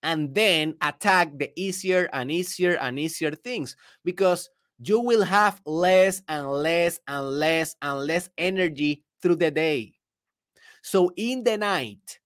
and 0.02 0.34
then 0.34 0.74
attack 0.82 1.38
the 1.38 1.50
easier 1.58 2.08
and 2.12 2.30
easier 2.30 2.76
and 2.80 2.98
easier 2.98 3.32
things 3.32 3.76
because 4.04 4.48
you 4.80 5.00
will 5.00 5.24
have 5.24 5.60
less 5.66 6.22
and 6.28 6.48
less 6.48 7.00
and 7.08 7.26
less 7.26 7.76
and 7.82 8.00
less 8.00 8.28
energy 8.38 9.02
through 9.22 9.36
the 9.36 9.50
day. 9.50 9.97
So 10.90 11.12
in 11.16 11.44
the 11.44 11.58
night, 11.58 12.18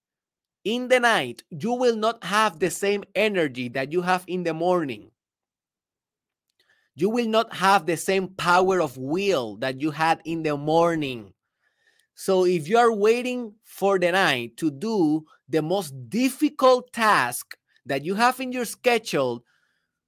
in 0.63 0.87
the 0.87 1.01
night, 1.01 1.43
you 1.51 1.73
will 1.73 1.97
not 1.97 2.23
have 2.23 2.61
the 2.61 2.71
same 2.71 3.03
energy 3.13 3.69
that 3.71 3.91
you 3.91 4.03
have 4.03 4.23
in 4.29 4.45
the 4.45 4.55
morning. 4.55 5.11
You 6.95 7.11
will 7.11 7.27
not 7.27 7.57
have 7.57 7.87
the 7.87 7.97
same 7.97 8.29
power 8.29 8.81
of 8.81 8.97
will 8.97 9.57
that 9.57 9.81
you 9.81 9.91
had 9.91 10.21
in 10.25 10.45
the 10.45 10.57
morning. 10.57 11.33
So 12.15 12.45
if 12.45 12.69
you 12.69 12.79
are 12.79 12.93
waiting 12.93 13.55
for 13.65 13.99
the 13.99 14.13
night 14.13 14.57
to 14.59 14.71
do 14.71 15.25
the 15.49 15.61
most 15.61 16.09
difficult 16.09 16.93
task 16.93 17.57
that 17.87 18.05
you 18.05 18.15
have 18.15 18.39
in 18.39 18.53
your 18.53 18.65
schedule, 18.65 19.43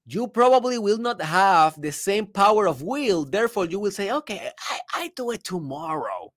you 0.06 0.28
probably 0.28 0.78
will 0.78 0.98
not 0.98 1.20
have 1.20 1.74
the 1.82 1.90
same 1.90 2.26
power 2.26 2.68
of 2.68 2.82
will. 2.82 3.24
Therefore, 3.24 3.64
you 3.64 3.80
will 3.80 3.90
say, 3.90 4.12
okay, 4.12 4.52
I, 4.70 4.78
I 4.94 5.10
do 5.16 5.32
it 5.32 5.42
tomorrow. 5.42 6.32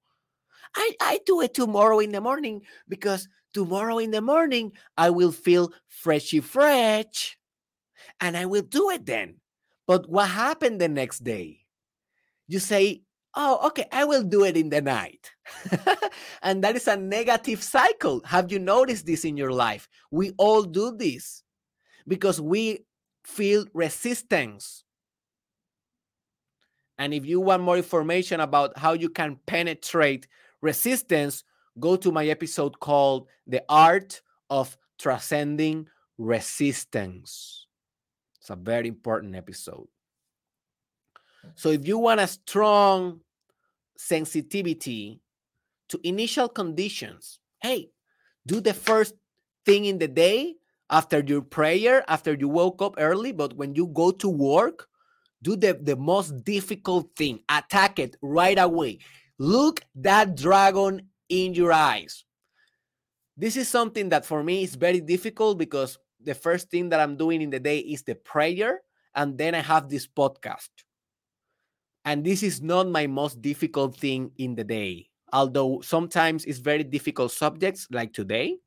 I, 0.77 0.93
I 1.01 1.19
do 1.25 1.41
it 1.41 1.55
tomorrow 1.55 1.99
in 1.99 2.11
the 2.11 2.21
morning 2.21 2.61
because 2.87 3.27
tomorrow 3.53 3.97
in 3.97 4.11
the 4.11 4.21
morning 4.21 4.71
I 4.95 5.09
will 5.09 5.31
feel 5.31 5.73
freshy 5.89 6.39
fresh 6.39 7.37
and 8.21 8.37
I 8.37 8.45
will 8.45 8.61
do 8.61 8.91
it 8.91 9.05
then. 9.05 9.37
But 9.87 10.07
what 10.07 10.29
happened 10.29 10.79
the 10.79 10.87
next 10.87 11.23
day? 11.23 11.61
You 12.47 12.59
say, 12.59 13.01
oh, 13.35 13.67
okay, 13.67 13.85
I 13.91 14.05
will 14.05 14.23
do 14.23 14.43
it 14.43 14.55
in 14.55 14.69
the 14.69 14.81
night. 14.81 15.31
and 16.43 16.63
that 16.63 16.75
is 16.75 16.87
a 16.87 16.95
negative 16.95 17.63
cycle. 17.63 18.21
Have 18.25 18.51
you 18.51 18.59
noticed 18.59 19.07
this 19.07 19.25
in 19.25 19.35
your 19.35 19.51
life? 19.51 19.89
We 20.11 20.33
all 20.37 20.61
do 20.63 20.95
this 20.95 21.43
because 22.07 22.39
we 22.39 22.85
feel 23.25 23.65
resistance. 23.73 24.83
And 26.99 27.13
if 27.13 27.25
you 27.25 27.39
want 27.39 27.63
more 27.63 27.77
information 27.77 28.39
about 28.39 28.77
how 28.77 28.93
you 28.93 29.09
can 29.09 29.39
penetrate 29.45 30.27
resistance, 30.67 31.43
go 31.79 31.95
to 31.95 32.11
my 32.11 32.27
episode 32.27 32.79
called 32.79 33.27
The 33.47 33.63
Art 33.69 34.21
of 34.49 34.77
Transcending 34.99 35.87
Resistance. 36.17 37.67
It's 38.39 38.49
a 38.49 38.55
very 38.55 38.87
important 38.87 39.35
episode. 39.35 39.87
So, 41.55 41.69
if 41.69 41.87
you 41.87 41.97
want 41.97 42.19
a 42.19 42.27
strong 42.27 43.21
sensitivity 43.97 45.21
to 45.89 45.99
initial 46.03 46.49
conditions, 46.49 47.39
hey, 47.61 47.89
do 48.45 48.59
the 48.59 48.73
first 48.73 49.15
thing 49.65 49.85
in 49.85 49.97
the 49.97 50.07
day 50.09 50.55
after 50.89 51.19
your 51.19 51.41
prayer, 51.41 52.03
after 52.07 52.33
you 52.33 52.49
woke 52.49 52.81
up 52.81 52.95
early, 52.97 53.31
but 53.31 53.55
when 53.55 53.75
you 53.75 53.87
go 53.87 54.11
to 54.11 54.29
work, 54.29 54.87
do 55.41 55.55
the, 55.55 55.79
the 55.79 55.95
most 55.95 56.43
difficult 56.43 57.15
thing, 57.15 57.39
attack 57.47 57.99
it 57.99 58.17
right 58.21 58.59
away. 58.59 58.99
Look 59.39 59.81
that 59.95 60.35
dragon 60.35 61.09
in 61.29 61.53
your 61.53 61.71
eyes. 61.71 62.23
This 63.35 63.55
is 63.55 63.67
something 63.67 64.09
that 64.09 64.25
for 64.25 64.43
me 64.43 64.63
is 64.63 64.75
very 64.75 64.99
difficult 64.99 65.59
because 65.59 65.99
the 66.23 66.33
first 66.33 66.71
thing 66.71 66.89
that 66.89 66.99
I'm 66.99 67.17
doing 67.17 67.41
in 67.41 67.51
the 67.51 67.59
day 67.59 67.79
is 67.79 68.01
the 68.01 68.15
prayer, 68.15 68.81
and 69.13 69.37
then 69.37 69.53
I 69.53 69.61
have 69.61 69.89
this 69.89 70.07
podcast. 70.07 70.69
And 72.03 72.23
this 72.23 72.41
is 72.41 72.61
not 72.61 72.87
my 72.87 73.05
most 73.05 73.41
difficult 73.41 73.95
thing 73.95 74.31
in 74.37 74.55
the 74.55 74.63
day. 74.63 75.09
Although 75.33 75.81
sometimes 75.81 76.45
it's 76.45 76.59
very 76.59 76.83
difficult 76.83 77.31
subjects 77.31 77.87
like 77.91 78.13
today, 78.13 78.57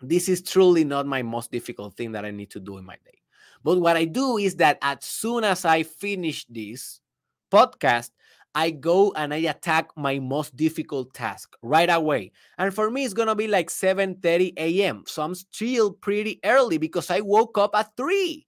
this 0.00 0.28
is 0.28 0.40
truly 0.40 0.84
not 0.84 1.06
my 1.06 1.22
most 1.22 1.50
difficult 1.50 1.96
thing 1.96 2.12
that 2.12 2.24
I 2.24 2.30
need 2.30 2.50
to 2.50 2.60
do 2.60 2.78
in 2.78 2.84
my 2.84 2.96
day. 3.04 3.18
But 3.62 3.80
what 3.80 3.96
I 3.96 4.06
do 4.06 4.38
is 4.38 4.56
that 4.56 4.78
as 4.80 5.04
soon 5.04 5.44
as 5.44 5.64
I 5.64 5.82
finish 5.82 6.46
this 6.46 7.00
podcast, 7.52 8.10
I 8.54 8.70
go 8.70 9.12
and 9.12 9.32
I 9.32 9.38
attack 9.38 9.90
my 9.96 10.18
most 10.18 10.56
difficult 10.56 11.14
task 11.14 11.56
right 11.62 11.88
away. 11.90 12.32
And 12.58 12.74
for 12.74 12.90
me, 12.90 13.04
it's 13.04 13.14
gonna 13.14 13.34
be 13.36 13.46
like 13.48 13.70
7:30 13.70 14.52
a.m. 14.56 15.04
So 15.06 15.22
I'm 15.22 15.34
still 15.34 15.92
pretty 15.92 16.40
early 16.44 16.78
because 16.78 17.10
I 17.10 17.20
woke 17.20 17.58
up 17.58 17.74
at 17.74 17.96
3. 17.96 18.46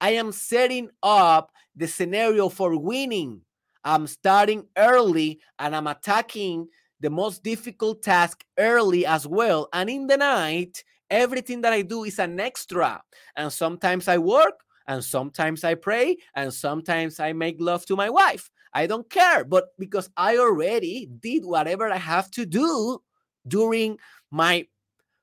I 0.00 0.10
am 0.10 0.32
setting 0.32 0.90
up 1.02 1.50
the 1.76 1.86
scenario 1.86 2.48
for 2.48 2.76
winning. 2.78 3.42
I'm 3.84 4.06
starting 4.06 4.66
early 4.76 5.40
and 5.58 5.74
I'm 5.76 5.86
attacking 5.86 6.68
the 7.00 7.10
most 7.10 7.42
difficult 7.42 8.02
task 8.02 8.44
early 8.58 9.06
as 9.06 9.26
well. 9.26 9.68
And 9.72 9.88
in 9.88 10.06
the 10.06 10.16
night, 10.16 10.82
everything 11.10 11.60
that 11.62 11.72
I 11.72 11.82
do 11.82 12.04
is 12.04 12.18
an 12.18 12.40
extra. 12.40 13.02
And 13.36 13.52
sometimes 13.52 14.08
I 14.08 14.18
work, 14.18 14.60
and 14.88 15.04
sometimes 15.04 15.62
I 15.64 15.74
pray, 15.74 16.16
and 16.34 16.52
sometimes 16.52 17.20
I 17.20 17.32
make 17.32 17.56
love 17.60 17.86
to 17.86 17.96
my 17.96 18.10
wife. 18.10 18.50
I 18.76 18.86
don't 18.86 19.08
care, 19.08 19.42
but 19.42 19.72
because 19.78 20.10
I 20.18 20.36
already 20.36 21.06
did 21.06 21.46
whatever 21.46 21.88
I 21.88 21.96
have 21.96 22.30
to 22.32 22.44
do 22.44 23.00
during 23.48 23.96
my 24.30 24.66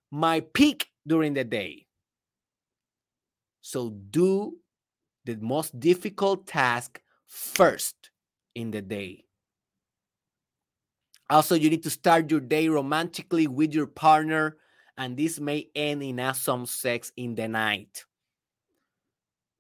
my 0.09 0.39
peak 0.39 0.87
during 1.05 1.35
the 1.35 1.43
day. 1.43 1.85
So 3.61 3.91
do 3.91 4.57
the 5.25 5.35
most 5.35 5.79
difficult 5.79 6.47
task 6.47 6.99
first 7.27 8.09
in 8.55 8.71
the 8.71 8.81
day. 8.81 9.25
Also, 11.29 11.53
you 11.53 11.69
need 11.69 11.83
to 11.83 11.91
start 11.91 12.31
your 12.31 12.39
day 12.39 12.67
romantically 12.67 13.45
with 13.45 13.71
your 13.71 13.85
partner, 13.87 14.57
and 14.97 15.15
this 15.15 15.39
may 15.39 15.69
end 15.75 16.01
in 16.01 16.19
awesome 16.19 16.65
sex 16.65 17.11
in 17.17 17.35
the 17.35 17.47
night. 17.47 18.03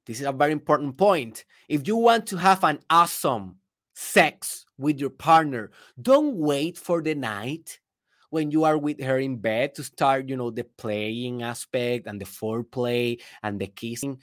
this 0.07 0.19
is 0.19 0.25
a 0.25 0.31
very 0.31 0.51
important 0.51 0.97
point. 0.97 1.45
If 1.69 1.87
you 1.87 1.95
want 1.95 2.25
to 2.27 2.37
have 2.37 2.63
an 2.63 2.79
awesome 2.89 3.59
sex 3.93 4.65
with 4.77 4.99
your 4.99 5.09
partner, 5.09 5.71
don't 6.01 6.35
wait 6.35 6.77
for 6.77 7.01
the 7.01 7.15
night 7.15 7.79
when 8.29 8.49
you 8.49 8.63
are 8.63 8.77
with 8.77 8.99
her 8.99 9.19
in 9.19 9.37
bed 9.37 9.75
to 9.75 9.83
start, 9.83 10.27
you 10.27 10.35
know, 10.35 10.49
the 10.49 10.63
playing 10.77 11.43
aspect 11.43 12.07
and 12.07 12.19
the 12.19 12.25
foreplay 12.25 13.21
and 13.43 13.59
the 13.59 13.67
kissing. 13.67 14.17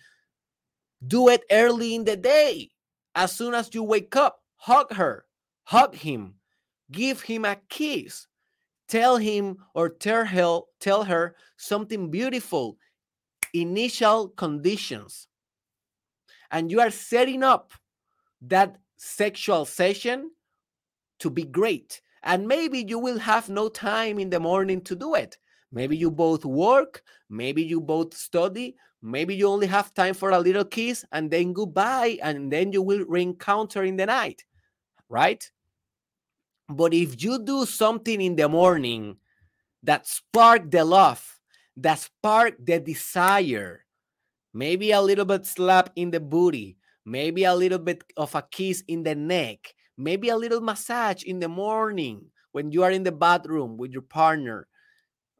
Do 1.07 1.29
it 1.29 1.45
early 1.51 1.95
in 1.95 2.05
the 2.05 2.17
day. 2.17 2.71
As 3.15 3.33
soon 3.33 3.55
as 3.55 3.71
you 3.73 3.83
wake 3.83 4.17
up, 4.17 4.43
hug 4.57 4.93
her, 4.95 5.27
hug 5.65 5.95
him, 5.95 6.35
give 6.91 7.23
him 7.23 7.45
a 7.45 7.57
kiss, 7.69 8.27
tell 8.89 9.17
him 9.17 9.59
or 9.75 9.89
tell 9.89 10.25
her, 10.25 10.61
tell 10.81 11.05
her 11.05 11.37
something 11.57 12.11
beautiful. 12.11 12.77
Initial 13.55 14.29
conditions. 14.29 15.29
And 16.51 16.71
you 16.71 16.81
are 16.81 16.91
setting 16.91 17.43
up 17.43 17.73
that 18.43 18.77
sexual 19.01 19.65
session 19.65 20.31
to 21.19 21.31
be 21.31 21.45
great. 21.45 22.03
And 22.23 22.47
maybe 22.47 22.85
you 22.87 22.99
will 22.99 23.19
have 23.19 23.49
no 23.49 23.71
time 23.71 24.19
in 24.19 24.29
the 24.29 24.39
morning 24.39 24.83
to 24.83 24.95
do 24.95 25.15
it. 25.15 25.39
Maybe 25.73 25.97
you 25.97 26.11
both 26.11 26.45
work, 26.45 27.03
maybe 27.31 27.63
you 27.63 27.81
both 27.81 28.15
study, 28.15 28.77
maybe 29.01 29.35
you 29.35 29.49
only 29.49 29.69
have 29.69 29.95
time 29.95 30.13
for 30.13 30.31
a 30.31 30.39
little 30.39 30.65
kiss 30.65 31.05
and 31.13 31.31
then 31.31 31.55
goodbye, 31.55 32.19
and 32.23 32.53
then 32.53 32.73
you 32.73 32.83
will 32.83 33.07
reencounter 33.07 33.87
in 33.89 33.97
the 33.97 34.05
night, 34.05 34.45
right? 35.09 35.51
But 36.69 36.93
if 36.93 37.23
you 37.23 37.43
do 37.43 37.65
something 37.65 38.21
in 38.21 38.37
the 38.37 38.49
morning 38.49 39.17
that 39.83 40.07
spark 40.07 40.71
the 40.71 40.85
love, 40.85 41.41
that 41.77 42.01
spark 42.01 42.57
the 42.63 42.81
desire, 42.81 43.87
maybe 44.53 44.91
a 44.91 45.01
little 45.01 45.25
bit 45.25 45.47
slap 45.47 45.91
in 45.97 46.11
the 46.11 46.21
booty, 46.21 46.77
maybe 47.11 47.43
a 47.43 47.55
little 47.55 47.79
bit 47.79 48.05
of 48.17 48.35
a 48.37 48.43
kiss 48.51 48.85
in 48.87 49.03
the 49.03 49.15
neck, 49.15 49.75
maybe 49.99 50.29
a 50.29 50.37
little 50.37 50.61
massage 50.61 51.25
in 51.25 51.41
the 51.41 51.49
morning 51.49 52.23
when 52.53 52.71
you 52.71 52.85
are 52.85 52.91
in 52.93 53.03
the 53.03 53.13
bathroom 53.13 53.77
with 53.77 53.91
your 53.91 54.03
partner, 54.03 54.69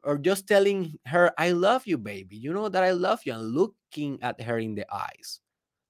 or 0.03 0.17
just 0.17 0.47
telling 0.47 0.99
her, 1.05 1.31
I 1.37 1.51
love 1.51 1.87
you, 1.87 1.97
baby. 1.97 2.35
You 2.35 2.53
know 2.53 2.67
that 2.67 2.83
I 2.83 2.91
love 2.91 3.21
you, 3.25 3.33
and 3.33 3.53
looking 3.53 4.19
at 4.21 4.41
her 4.41 4.59
in 4.59 4.75
the 4.75 4.85
eyes. 4.93 5.39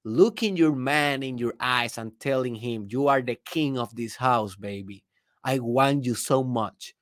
Looking 0.04 0.58
your 0.58 0.76
man 0.76 1.22
in 1.24 1.38
your 1.38 1.54
eyes 1.60 1.98
and 1.98 2.12
telling 2.20 2.56
him, 2.56 2.88
You 2.90 3.08
are 3.08 3.22
the 3.22 3.38
king 3.46 3.78
of 3.78 3.96
this 3.96 4.16
house, 4.16 4.56
baby. 4.56 5.04
I 5.44 5.60
want 5.60 6.06
you 6.06 6.16
so 6.16 6.44
much. 6.44 6.94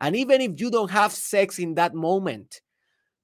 And 0.00 0.14
even 0.16 0.40
if 0.40 0.60
you 0.60 0.70
don't 0.70 0.90
have 0.90 1.12
sex 1.12 1.58
in 1.58 1.74
that 1.74 1.94
moment, 1.94 2.60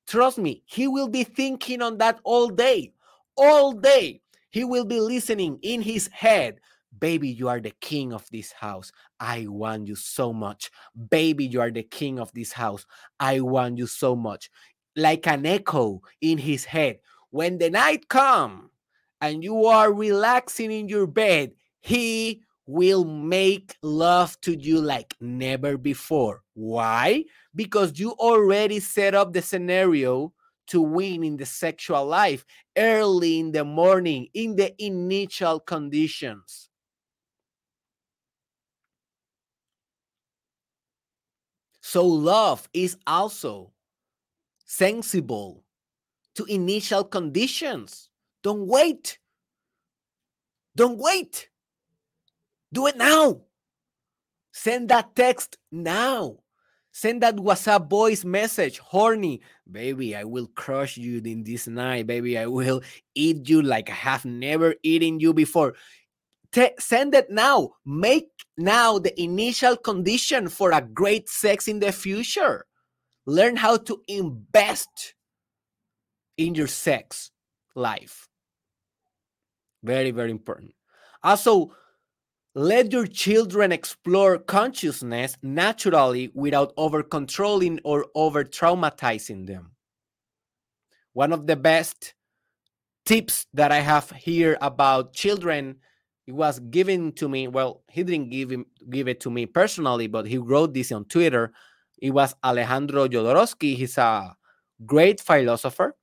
trust 0.07 0.39
me, 0.39 0.63
he 0.67 0.89
will 0.89 1.09
be 1.09 1.25
thinking 1.25 1.83
on 1.83 1.99
that 1.99 2.21
all 2.25 2.49
day. 2.49 2.93
All 3.37 3.73
day. 3.73 4.23
He 4.55 4.63
will 4.63 4.85
be 4.85 5.01
listening 5.01 5.59
in 5.63 5.83
his 5.83 6.07
head. 6.13 6.61
Baby, 7.01 7.29
you 7.29 7.49
are 7.49 7.59
the 7.59 7.73
king 7.81 8.13
of 8.13 8.25
this 8.31 8.53
house. 8.53 8.93
I 9.19 9.49
want 9.49 9.89
you 9.89 9.97
so 9.97 10.33
much. 10.33 10.71
Baby, 11.11 11.47
you 11.47 11.61
are 11.61 11.73
the 11.73 11.83
king 11.83 12.21
of 12.21 12.33
this 12.35 12.53
house. 12.53 12.87
I 13.19 13.41
want 13.41 13.79
you 13.79 13.89
so 13.89 14.15
much. 14.15 14.53
Like 14.95 15.27
an 15.27 15.45
echo 15.45 16.03
in 16.21 16.39
his 16.39 16.65
head. 16.65 17.01
When 17.31 17.59
the 17.59 17.69
night 17.69 18.09
comes 18.09 18.71
and 19.21 19.43
you 19.43 19.65
are 19.65 19.93
relaxing 19.93 20.71
in 20.71 20.89
your 20.89 21.09
bed, 21.09 21.51
he 21.81 22.45
will 22.69 23.05
make 23.05 23.75
love 23.83 24.41
to 24.43 24.57
you 24.57 24.81
like 24.81 25.17
never 25.21 25.77
before. 25.77 26.43
Why? 26.53 27.25
Because 27.57 27.99
you 27.99 28.13
already 28.13 28.79
set 28.79 29.17
up 29.17 29.33
the 29.33 29.43
scenario 29.43 30.33
to 30.69 30.81
win 30.81 31.25
in 31.25 31.37
the 31.37 31.47
sexual 31.47 32.05
life 32.07 32.45
early 32.77 33.39
in 33.39 33.53
the 33.53 33.65
morning 33.65 34.29
in 34.35 34.57
the 34.57 34.75
initial 34.83 35.61
conditions. 35.61 36.71
So, 41.81 42.07
love 42.07 42.69
is 42.73 42.97
also 43.07 43.73
sensible 44.65 45.65
to 46.35 46.45
initial 46.47 47.05
conditions. 47.05 48.09
Don't 48.43 48.67
wait. 48.67 49.19
Don't 50.75 50.99
wait. 50.99 51.51
Do 52.73 52.87
it 52.89 52.97
now. 52.97 53.43
Send 54.53 54.89
that 54.89 55.15
text 55.15 55.59
now. 55.71 56.39
Send 56.91 57.23
that 57.23 57.37
WhatsApp 57.37 57.89
voice 57.89 58.25
message, 58.25 58.79
horny. 58.79 59.41
Baby, 59.71 60.15
I 60.15 60.25
will 60.25 60.49
crush 60.49 60.97
you 60.97 61.21
in 61.25 61.43
this 61.43 61.67
night. 61.67 62.07
Baby, 62.07 62.37
I 62.39 62.47
will 62.47 62.83
eat 63.15 63.49
you 63.49 63.63
like 63.63 63.91
I 63.91 63.95
have 63.95 64.25
never 64.25 64.75
eaten 64.83 65.21
you 65.21 65.33
before. 65.33 65.75
Te- 66.53 66.75
send 66.79 67.15
it 67.15 67.31
now. 67.31 67.73
Make 67.85 68.29
now 68.59 68.99
the 68.99 69.19
initial 69.21 69.77
condition 69.77 70.49
for 70.49 70.73
a 70.73 70.83
great 70.83 71.29
sex 71.29 71.67
in 71.67 71.81
the 71.81 71.93
future. 71.93 72.67
Learn 73.27 73.57
how 73.57 73.79
to 73.79 74.03
invest 74.07 75.15
in 76.37 76.55
your 76.55 76.67
sex 76.67 77.31
life. 77.75 78.29
Very, 79.83 80.11
very 80.11 80.31
important. 80.31 80.75
Also, 81.23 81.75
let 82.55 82.93
your 82.93 83.07
children 83.07 83.73
explore 83.73 84.39
consciousness 84.39 85.37
naturally 85.43 86.31
without 86.35 86.73
over 86.77 87.03
controlling 87.03 87.81
or 87.85 88.07
over 88.15 88.45
traumatizing 88.45 89.47
them. 89.47 89.73
One 91.13 91.33
of 91.33 91.47
the 91.47 91.57
best 91.57 92.15
tips 93.05 93.47
that 93.55 93.73
I 93.73 93.81
have 93.81 94.11
here 94.11 94.57
about 94.61 95.13
children 95.13 95.77
it 96.27 96.33
was 96.33 96.59
given 96.59 97.13
to 97.13 97.29
me. 97.29 97.49
Well, 97.49 97.83
he 97.91 98.03
didn't 98.03 98.31
give 98.31 98.51
him 98.51 98.67
give 98.89 99.09
it 99.09 99.21
to 99.21 99.31
me 99.31 99.47
personally, 99.47 100.07
but 100.07 100.27
he 100.27 100.39
wrote 100.39 100.73
this 100.73 100.91
on 100.91 101.05
Twitter. 101.05 101.53
It 102.01 102.11
was 102.11 102.35
Alejandro 102.43 103.09
Jodorowsky. 103.09 103.77
He's 103.77 103.99
a 103.99 104.35
great 104.87 105.21
philosopher. 105.21 105.95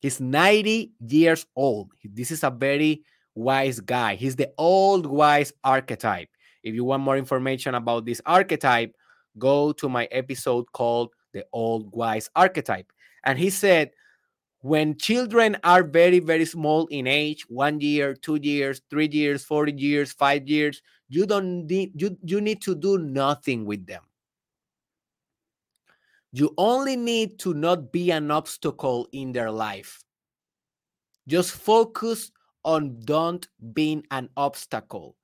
He's 0.00 0.20
90 0.20 0.92
years 1.00 1.46
old. 1.56 1.92
This 2.04 2.30
is 2.30 2.44
a 2.44 2.50
very 2.50 3.04
wise 3.34 3.80
guy. 3.80 4.14
He's 4.14 4.36
the 4.36 4.52
old 4.58 5.06
wise 5.06 5.52
archetype. 5.64 6.28
If 6.62 6.74
you 6.74 6.84
want 6.84 7.02
more 7.02 7.16
information 7.16 7.74
about 7.74 8.04
this 8.04 8.20
archetype, 8.26 8.94
go 9.38 9.72
to 9.72 9.88
my 9.88 10.06
episode 10.06 10.70
called 10.72 11.12
The 11.32 11.46
Old 11.52 11.92
Wise 11.92 12.28
Archetype. 12.36 12.92
And 13.24 13.38
he 13.38 13.50
said, 13.50 13.92
when 14.62 14.98
children 14.98 15.56
are 15.64 15.82
very, 15.82 16.18
very 16.18 16.44
small 16.44 16.86
in 16.88 17.06
age, 17.06 17.46
one 17.48 17.80
year, 17.80 18.14
two 18.14 18.36
years, 18.36 18.82
three 18.90 19.08
years, 19.10 19.44
40 19.44 19.72
years, 19.72 20.12
five 20.12 20.46
years, 20.48 20.82
you 21.08 21.26
don't 21.26 21.66
need 21.66 21.92
you, 22.00 22.16
you 22.22 22.40
need 22.40 22.60
to 22.62 22.74
do 22.74 22.98
nothing 22.98 23.64
with 23.64 23.86
them. 23.86 24.02
You 26.32 26.54
only 26.58 26.94
need 26.94 27.38
to 27.40 27.54
not 27.54 27.90
be 27.90 28.10
an 28.12 28.30
obstacle 28.30 29.08
in 29.12 29.32
their 29.32 29.50
life. 29.50 30.04
Just 31.26 31.52
focus 31.52 32.30
on 32.64 33.00
don't 33.04 33.46
being 33.72 34.04
an 34.10 34.28
obstacle. 34.36 35.16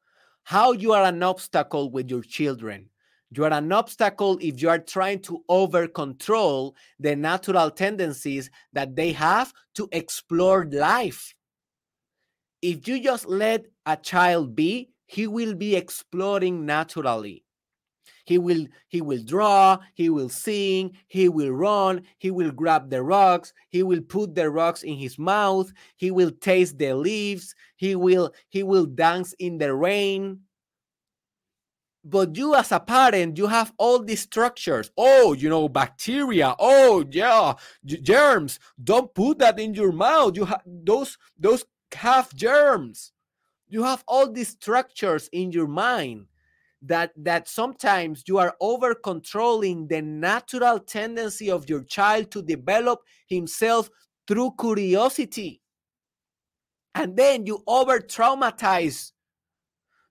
How 0.44 0.72
you 0.72 0.92
are 0.92 1.04
an 1.04 1.22
obstacle 1.22 1.90
with 1.90 2.10
your 2.10 2.22
children. 2.22 2.90
You 3.30 3.44
are 3.44 3.52
an 3.52 3.72
obstacle 3.72 4.38
if 4.40 4.62
you 4.62 4.68
are 4.68 4.78
trying 4.78 5.20
to 5.22 5.42
over 5.48 5.88
control 5.88 6.76
the 7.00 7.16
natural 7.16 7.70
tendencies 7.70 8.50
that 8.72 8.94
they 8.94 9.12
have 9.12 9.52
to 9.74 9.88
explore 9.92 10.66
life. 10.70 11.34
If 12.62 12.86
you 12.86 13.02
just 13.02 13.26
let 13.26 13.66
a 13.84 13.96
child 13.96 14.54
be, 14.54 14.90
he 15.06 15.26
will 15.26 15.54
be 15.54 15.74
exploring 15.74 16.66
naturally. 16.66 17.45
He 18.26 18.38
will 18.38 18.66
he 18.88 19.00
will 19.00 19.22
draw, 19.22 19.78
he 19.94 20.10
will 20.10 20.28
sing, 20.28 20.96
he 21.06 21.28
will 21.28 21.52
run, 21.52 22.02
he 22.18 22.32
will 22.32 22.50
grab 22.50 22.90
the 22.90 23.00
rocks, 23.00 23.52
he 23.70 23.84
will 23.84 24.00
put 24.02 24.34
the 24.34 24.50
rocks 24.50 24.82
in 24.82 24.96
his 24.96 25.16
mouth, 25.16 25.72
he 25.94 26.10
will 26.10 26.32
taste 26.32 26.76
the 26.76 26.92
leaves, 26.94 27.54
he 27.76 27.94
will 27.94 28.32
he 28.48 28.64
will 28.64 28.84
dance 28.84 29.32
in 29.38 29.58
the 29.58 29.72
rain. 29.72 30.40
But 32.02 32.36
you 32.36 32.56
as 32.56 32.72
a 32.72 32.80
parent, 32.80 33.38
you 33.38 33.46
have 33.46 33.72
all 33.78 34.02
these 34.02 34.22
structures. 34.22 34.90
Oh, 34.96 35.32
you 35.32 35.48
know, 35.48 35.68
bacteria. 35.68 36.56
Oh, 36.58 37.04
yeah, 37.08 37.54
germs. 37.84 38.58
Don't 38.82 39.14
put 39.14 39.38
that 39.38 39.60
in 39.60 39.72
your 39.72 39.92
mouth. 39.92 40.36
You 40.36 40.46
have 40.46 40.62
those 40.66 41.16
those 41.38 41.64
have 41.94 42.34
germs. 42.34 43.12
You 43.68 43.84
have 43.84 44.02
all 44.08 44.32
these 44.32 44.48
structures 44.48 45.28
in 45.30 45.52
your 45.52 45.68
mind 45.68 46.26
that 46.86 47.12
that 47.16 47.48
sometimes 47.48 48.24
you 48.26 48.38
are 48.38 48.54
over 48.60 48.94
controlling 48.94 49.88
the 49.88 50.02
natural 50.02 50.78
tendency 50.78 51.50
of 51.50 51.68
your 51.68 51.82
child 51.84 52.30
to 52.30 52.42
develop 52.42 53.00
himself 53.28 53.90
through 54.26 54.52
curiosity. 54.58 55.60
And 56.94 57.16
then 57.16 57.46
you 57.46 57.62
over 57.66 57.98
traumatize 57.98 59.12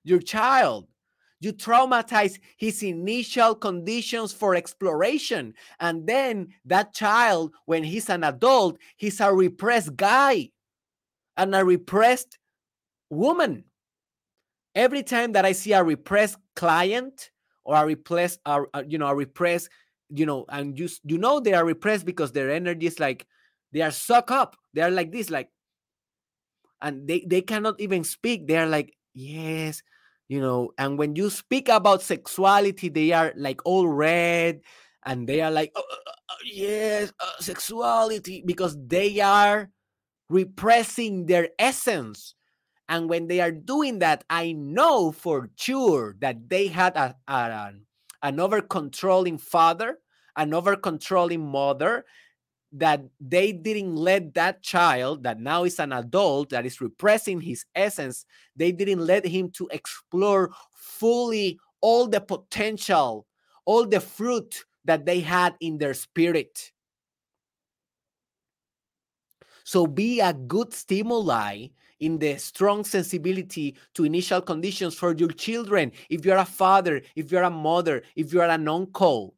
your 0.04 0.20
child. 0.20 0.88
You 1.40 1.52
traumatize 1.52 2.40
his 2.58 2.82
initial 2.84 3.56
conditions 3.56 4.32
for 4.32 4.56
exploration. 4.56 5.54
And 5.80 6.08
then 6.08 6.50
that 6.66 6.94
child 6.94 7.54
when 7.66 7.84
he's 7.84 8.10
an 8.10 8.24
adult 8.24 8.78
he's 8.98 9.20
a 9.20 9.34
repressed 9.34 9.96
guy 9.96 10.52
and 11.38 11.54
a 11.54 11.66
repressed 11.66 12.38
woman. 13.10 13.66
Every 14.76 15.04
time 15.04 15.32
that 15.34 15.46
I 15.46 15.54
see 15.54 15.74
a 15.74 15.84
repressed 15.84 16.38
client 16.56 17.32
or 17.64 17.76
a 17.76 17.86
repressed, 17.86 18.40
uh, 18.46 18.62
you 18.88 18.98
know, 18.98 19.08
a 19.08 19.16
repressed, 19.16 19.70
you 20.10 20.26
know, 20.26 20.46
and 20.50 20.78
you 20.78 20.90
you 21.06 21.18
know 21.18 21.40
they 21.40 21.54
are 21.54 21.66
repressed 21.66 22.06
because 22.06 22.32
their 22.34 22.52
energy 22.52 22.88
is 22.88 23.00
like 23.00 23.26
they 23.72 23.82
are 23.82 23.92
suck 23.92 24.32
up. 24.32 24.56
They 24.74 24.82
are 24.82 24.92
like 24.92 25.12
this, 25.12 25.30
like, 25.30 25.50
and 26.82 27.08
they 27.08 27.26
they 27.28 27.42
cannot 27.42 27.80
even 27.80 28.04
speak. 28.04 28.48
They 28.48 28.58
are 28.58 28.68
like, 28.68 28.94
yes, 29.14 29.82
you 30.28 30.40
know. 30.42 30.72
And 30.78 30.98
when 30.98 31.16
you 31.16 31.30
speak 31.30 31.70
about 31.70 32.02
sexuality, 32.02 32.90
they 32.90 33.12
are 33.12 33.34
like 33.36 33.62
all 33.66 33.88
red, 33.88 34.62
and 35.06 35.28
they 35.28 35.42
are 35.42 35.52
like, 35.52 35.72
oh, 35.76 35.84
uh, 35.92 36.12
uh, 36.30 36.36
yes, 36.46 37.14
uh, 37.20 37.40
sexuality, 37.40 38.44
because 38.46 38.78
they 38.88 39.20
are 39.22 39.70
repressing 40.30 41.26
their 41.28 41.50
essence. 41.60 42.35
And 42.88 43.10
when 43.10 43.28
they 43.28 43.42
are 43.42 43.52
doing 43.52 44.00
that, 44.00 44.24
I 44.30 44.52
know 44.52 45.12
for 45.12 45.50
sure 45.56 46.16
that 46.20 46.50
they 46.50 46.68
had 46.68 46.96
a, 46.96 47.16
a, 47.28 47.72
an 48.22 48.40
over 48.40 48.62
controlling 48.62 49.38
father, 49.38 50.00
an 50.36 50.54
over 50.54 50.76
controlling 50.76 51.46
mother, 51.46 52.06
that 52.72 53.02
they 53.20 53.52
didn't 53.52 53.96
let 53.96 54.34
that 54.34 54.62
child 54.62 55.24
that 55.24 55.40
now 55.40 55.64
is 55.64 55.80
an 55.80 55.94
adult 55.94 56.50
that 56.50 56.66
is 56.66 56.82
repressing 56.82 57.40
his 57.40 57.64
essence 57.74 58.26
they 58.56 58.72
didn't 58.72 59.00
let 59.00 59.26
him 59.26 59.50
to 59.50 59.66
explore 59.72 60.52
fully 60.74 61.58
all 61.80 62.06
the 62.06 62.20
potential 62.20 63.26
all 63.66 63.86
the 63.86 64.00
fruit 64.00 64.66
that 64.86 65.06
they 65.06 65.20
had 65.20 65.56
in 65.60 65.78
their 65.78 65.94
spirit. 65.94 66.72
So 69.64 69.88
be 69.88 70.20
a 70.22 70.32
good 70.32 70.74
stimuli 70.74 71.68
in 72.00 72.18
the 72.18 72.38
strong 72.38 72.84
sensibility 72.84 73.76
to 73.94 74.04
initial 74.04 74.42
conditions 74.42 74.96
for 74.96 75.16
your 75.16 75.30
children. 75.30 75.92
If 76.10 76.26
you're 76.26 76.38
a 76.38 76.46
father, 76.46 77.02
if 77.16 77.32
you're 77.32 77.44
a 77.44 77.50
mother, 77.50 78.04
if 78.16 78.34
you're 78.34 78.44
an 78.44 78.68
uncle, 78.68 79.36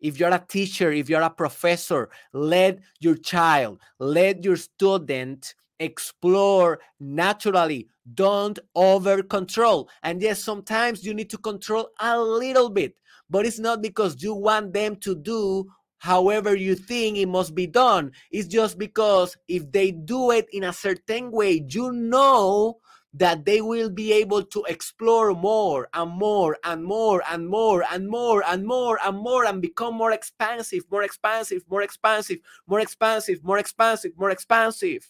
if 0.00 0.18
you're 0.18 0.34
a 0.34 0.44
teacher, 0.48 0.90
if 0.92 1.08
you're 1.08 1.20
a 1.20 1.30
professor, 1.30 2.08
let 2.32 2.80
your 3.00 3.16
child, 3.16 3.80
let 3.98 4.42
your 4.44 4.56
student 4.56 5.54
explore 5.78 6.80
naturally. 6.98 7.88
Don't 8.14 8.58
over 8.74 9.22
control. 9.22 9.88
And 10.02 10.20
yes, 10.20 10.42
sometimes 10.42 11.04
you 11.04 11.14
need 11.14 11.30
to 11.30 11.38
control 11.38 11.90
a 12.00 12.20
little 12.20 12.70
bit, 12.70 12.96
but 13.28 13.46
it's 13.46 13.58
not 13.58 13.82
because 13.82 14.22
you 14.22 14.34
want 14.34 14.72
them 14.72 14.96
to 14.96 15.14
do 15.14 15.70
however 16.00 16.56
you 16.56 16.74
think 16.74 17.18
it 17.18 17.28
must 17.28 17.54
be 17.54 17.66
done. 17.66 18.10
It's 18.32 18.48
just 18.48 18.78
because 18.78 19.36
if 19.48 19.70
they 19.70 19.92
do 19.92 20.32
it 20.32 20.48
in 20.52 20.64
a 20.64 20.72
certain 20.72 21.30
way, 21.30 21.64
you 21.68 21.92
know 21.92 22.80
that 23.12 23.44
they 23.44 23.60
will 23.60 23.90
be 23.90 24.12
able 24.12 24.42
to 24.42 24.64
explore 24.68 25.34
more 25.34 25.88
and 25.94 26.10
more 26.10 26.56
and 26.64 26.82
more 26.82 27.22
and 27.30 27.46
more 27.46 27.84
and 27.92 28.08
more 28.08 28.42
and 28.48 28.66
more 28.66 28.98
and 29.04 29.18
more 29.18 29.44
and 29.44 29.60
become 29.60 29.94
more 29.94 30.12
expansive, 30.12 30.84
more 30.90 31.02
expansive, 31.02 31.62
more 31.68 31.82
expansive, 31.82 32.38
more 32.66 32.80
expansive, 32.80 33.44
more 33.44 33.58
expansive, 33.58 34.12
more 34.16 34.30
expansive. 34.30 35.06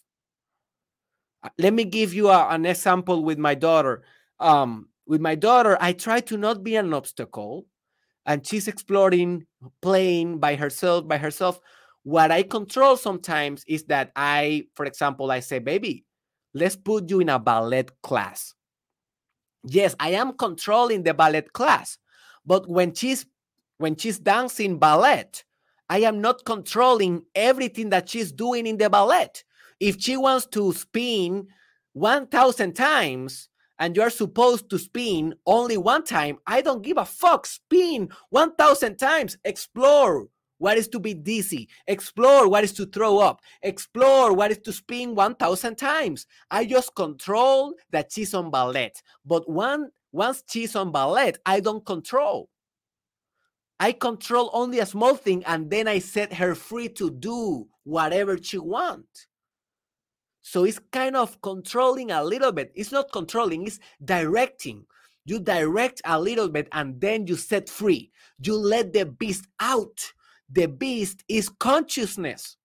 Let 1.56 1.72
me 1.72 1.84
give 1.84 2.12
you 2.12 2.30
a, 2.30 2.48
an 2.48 2.66
example 2.66 3.22
with 3.22 3.38
my 3.38 3.54
daughter. 3.54 4.02
Um, 4.40 4.88
with 5.06 5.20
my 5.20 5.34
daughter, 5.34 5.76
I 5.80 5.92
try 5.92 6.20
to 6.20 6.36
not 6.36 6.64
be 6.64 6.76
an 6.76 6.92
obstacle 6.94 7.66
and 8.30 8.46
she's 8.46 8.68
exploring 8.68 9.44
playing 9.82 10.38
by 10.38 10.54
herself 10.54 11.06
by 11.08 11.18
herself. 11.18 11.60
What 12.04 12.30
i 12.30 12.44
control 12.44 12.96
sometimes 12.96 13.64
is 13.66 13.84
that 13.84 14.12
i 14.14 14.64
for 14.74 14.86
example 14.86 15.30
i 15.32 15.40
say 15.40 15.58
baby 15.58 16.04
let's 16.54 16.76
put 16.76 17.10
you 17.10 17.20
in 17.20 17.28
a 17.28 17.40
ballet 17.40 17.86
class. 18.04 18.54
Yes 19.64 19.96
i 19.98 20.10
am 20.10 20.32
controlling 20.34 21.02
the 21.02 21.12
ballet 21.12 21.42
class 21.42 21.98
but 22.46 22.68
when 22.70 22.94
she's 22.94 23.26
when 23.78 23.96
she's 23.96 24.20
dancing 24.20 24.78
ballet 24.78 25.26
i 25.88 25.98
am 25.98 26.20
not 26.20 26.44
controlling 26.44 27.22
everything 27.34 27.90
that 27.90 28.08
she's 28.08 28.30
doing 28.30 28.64
in 28.64 28.78
the 28.78 28.88
ballet. 28.88 29.28
If 29.80 30.00
she 30.00 30.16
wants 30.16 30.46
to 30.54 30.72
spin 30.72 31.48
1000 31.94 32.74
times 32.74 33.49
and 33.80 33.96
you're 33.96 34.10
supposed 34.10 34.68
to 34.70 34.78
spin 34.78 35.34
only 35.46 35.78
one 35.78 36.04
time, 36.04 36.36
I 36.46 36.60
don't 36.60 36.82
give 36.82 36.98
a 36.98 37.04
fuck. 37.06 37.46
Spin 37.46 38.10
1,000 38.28 38.96
times. 38.96 39.38
Explore 39.42 40.26
what 40.58 40.76
is 40.76 40.86
to 40.88 41.00
be 41.00 41.14
dizzy. 41.14 41.66
Explore 41.86 42.46
what 42.46 42.62
is 42.62 42.74
to 42.74 42.84
throw 42.84 43.18
up. 43.18 43.40
Explore 43.62 44.34
what 44.34 44.50
is 44.50 44.58
to 44.58 44.72
spin 44.72 45.14
1,000 45.14 45.76
times. 45.76 46.26
I 46.50 46.66
just 46.66 46.94
control 46.94 47.74
that 47.90 48.12
she's 48.12 48.34
on 48.34 48.50
ballet. 48.50 48.92
But 49.24 49.50
one, 49.50 49.88
once 50.12 50.44
she's 50.46 50.76
on 50.76 50.92
ballet, 50.92 51.32
I 51.46 51.60
don't 51.60 51.84
control. 51.84 52.50
I 53.80 53.92
control 53.92 54.50
only 54.52 54.80
a 54.80 54.86
small 54.86 55.14
thing 55.14 55.42
and 55.46 55.70
then 55.70 55.88
I 55.88 56.00
set 56.00 56.34
her 56.34 56.54
free 56.54 56.90
to 56.90 57.10
do 57.10 57.66
whatever 57.84 58.36
she 58.36 58.58
wants. 58.58 59.26
So 60.42 60.64
it's 60.64 60.80
kind 60.90 61.16
of 61.16 61.40
controlling 61.42 62.10
a 62.10 62.24
little 62.24 62.52
bit. 62.52 62.72
It's 62.74 62.92
not 62.92 63.12
controlling, 63.12 63.66
it's 63.66 63.78
directing. 64.04 64.86
You 65.24 65.38
direct 65.38 66.00
a 66.04 66.20
little 66.20 66.48
bit 66.48 66.68
and 66.72 67.00
then 67.00 67.26
you 67.26 67.36
set 67.36 67.68
free. 67.68 68.10
You 68.42 68.56
let 68.56 68.92
the 68.92 69.06
beast 69.06 69.46
out. 69.60 70.12
The 70.50 70.66
beast 70.66 71.22
is 71.28 71.48
consciousness. 71.48 72.56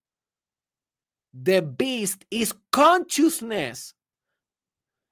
The 1.32 1.60
beast 1.60 2.24
is 2.30 2.54
consciousness. 2.72 3.94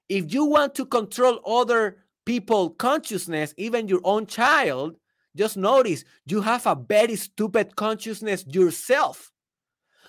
If 0.09 0.33
you 0.33 0.45
want 0.45 0.75
to 0.75 0.85
control 0.85 1.39
other 1.45 1.97
people 2.25 2.71
consciousness, 2.71 3.53
even 3.57 3.87
your 3.87 4.01
own 4.03 4.25
child, 4.25 4.97
just 5.35 5.55
notice 5.55 6.03
you 6.25 6.41
have 6.41 6.65
a 6.65 6.75
very 6.75 7.15
stupid 7.15 7.75
consciousness 7.75 8.45
yourself. 8.47 9.31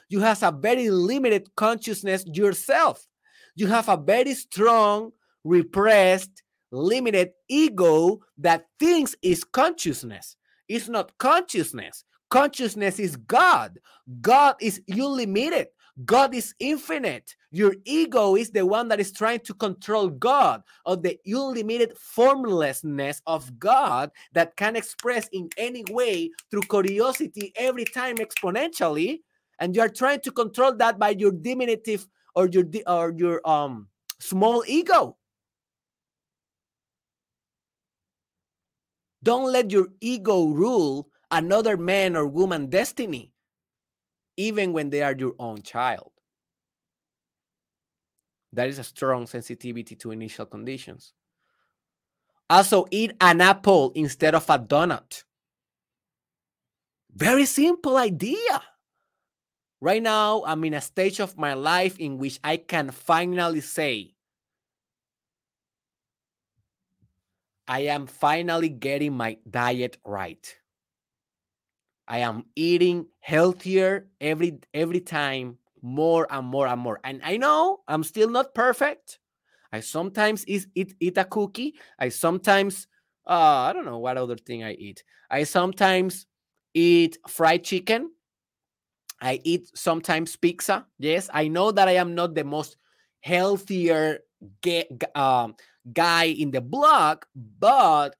You 0.08 0.20
have 0.20 0.42
a 0.42 0.52
very 0.52 0.90
limited 0.90 1.48
consciousness 1.56 2.24
yourself. 2.32 3.06
You 3.54 3.66
have 3.66 3.88
a 3.88 3.96
very 3.96 4.34
strong, 4.34 5.12
repressed, 5.44 6.42
limited 6.70 7.30
ego 7.48 8.20
that 8.38 8.66
thinks 8.78 9.16
is 9.22 9.44
consciousness. 9.44 10.36
It's 10.68 10.88
not 10.88 11.16
consciousness. 11.18 12.04
Consciousness 12.30 12.98
is 12.98 13.16
God. 13.16 13.78
God 14.20 14.56
is 14.60 14.80
unlimited. 14.88 15.68
God 16.04 16.34
is 16.34 16.54
infinite. 16.58 17.34
Your 17.50 17.74
ego 17.86 18.36
is 18.36 18.50
the 18.50 18.66
one 18.66 18.88
that 18.88 19.00
is 19.00 19.12
trying 19.12 19.40
to 19.40 19.54
control 19.54 20.08
God 20.08 20.62
or 20.84 20.96
the 20.96 21.18
unlimited 21.24 21.96
formlessness 21.96 23.22
of 23.26 23.58
God 23.58 24.10
that 24.34 24.56
can 24.56 24.76
express 24.76 25.28
in 25.32 25.48
any 25.56 25.84
way 25.90 26.30
through 26.50 26.62
curiosity 26.62 27.52
every 27.56 27.86
time 27.86 28.16
exponentially 28.16 29.20
and 29.58 29.74
you 29.74 29.82
are 29.82 29.88
trying 29.88 30.20
to 30.20 30.30
control 30.32 30.74
that 30.76 30.98
by 30.98 31.10
your 31.10 31.32
diminutive 31.32 32.06
or 32.34 32.48
your 32.48 32.64
or 32.86 33.12
your 33.16 33.48
um 33.48 33.88
small 34.20 34.64
ego. 34.66 35.16
Don't 39.22 39.50
let 39.50 39.70
your 39.70 39.88
ego 40.00 40.46
rule 40.46 41.08
another 41.30 41.76
man 41.76 42.16
or 42.16 42.26
woman 42.26 42.66
destiny 42.68 43.32
even 44.36 44.72
when 44.72 44.90
they 44.90 45.02
are 45.02 45.14
your 45.16 45.34
own 45.38 45.62
child. 45.62 46.12
That 48.52 48.68
is 48.68 48.78
a 48.78 48.84
strong 48.84 49.26
sensitivity 49.26 49.96
to 49.96 50.12
initial 50.12 50.46
conditions. 50.46 51.14
Also 52.48 52.86
eat 52.90 53.12
an 53.20 53.40
apple 53.40 53.92
instead 53.94 54.34
of 54.34 54.48
a 54.48 54.58
donut. 54.58 55.24
Very 57.12 57.46
simple 57.46 57.96
idea 57.96 58.62
Right 59.86 60.02
now, 60.02 60.42
I'm 60.44 60.64
in 60.64 60.74
a 60.74 60.80
stage 60.80 61.20
of 61.20 61.38
my 61.38 61.54
life 61.54 61.96
in 62.00 62.18
which 62.18 62.40
I 62.42 62.56
can 62.56 62.90
finally 62.90 63.60
say, 63.60 64.16
I 67.68 67.82
am 67.94 68.08
finally 68.08 68.68
getting 68.68 69.12
my 69.12 69.38
diet 69.48 69.98
right. 70.04 70.44
I 72.08 72.18
am 72.18 72.46
eating 72.56 73.06
healthier 73.20 74.08
every 74.20 74.58
every 74.74 74.98
time 74.98 75.58
more 75.80 76.26
and 76.30 76.48
more 76.48 76.66
and 76.66 76.80
more. 76.80 76.98
And 77.04 77.20
I 77.22 77.36
know 77.36 77.82
I'm 77.86 78.02
still 78.02 78.28
not 78.28 78.56
perfect. 78.56 79.20
I 79.72 79.78
sometimes 79.78 80.42
eat 80.48 80.66
eat, 80.74 80.96
eat 80.98 81.16
a 81.16 81.24
cookie. 81.24 81.74
I 81.96 82.08
sometimes 82.08 82.88
uh, 83.24 83.70
I 83.70 83.72
don't 83.72 83.84
know 83.84 83.98
what 83.98 84.18
other 84.18 84.36
thing 84.36 84.64
I 84.64 84.72
eat. 84.72 85.04
I 85.30 85.44
sometimes 85.44 86.26
eat 86.74 87.18
fried 87.28 87.62
chicken. 87.62 88.10
I 89.20 89.40
eat 89.44 89.70
sometimes 89.74 90.36
pizza. 90.36 90.86
Yes, 90.98 91.30
I 91.32 91.48
know 91.48 91.72
that 91.72 91.88
I 91.88 91.92
am 91.92 92.14
not 92.14 92.34
the 92.34 92.44
most 92.44 92.76
healthier 93.20 94.20
um, 95.14 95.54
guy 95.92 96.24
in 96.24 96.50
the 96.50 96.60
block, 96.60 97.26
but 97.58 98.16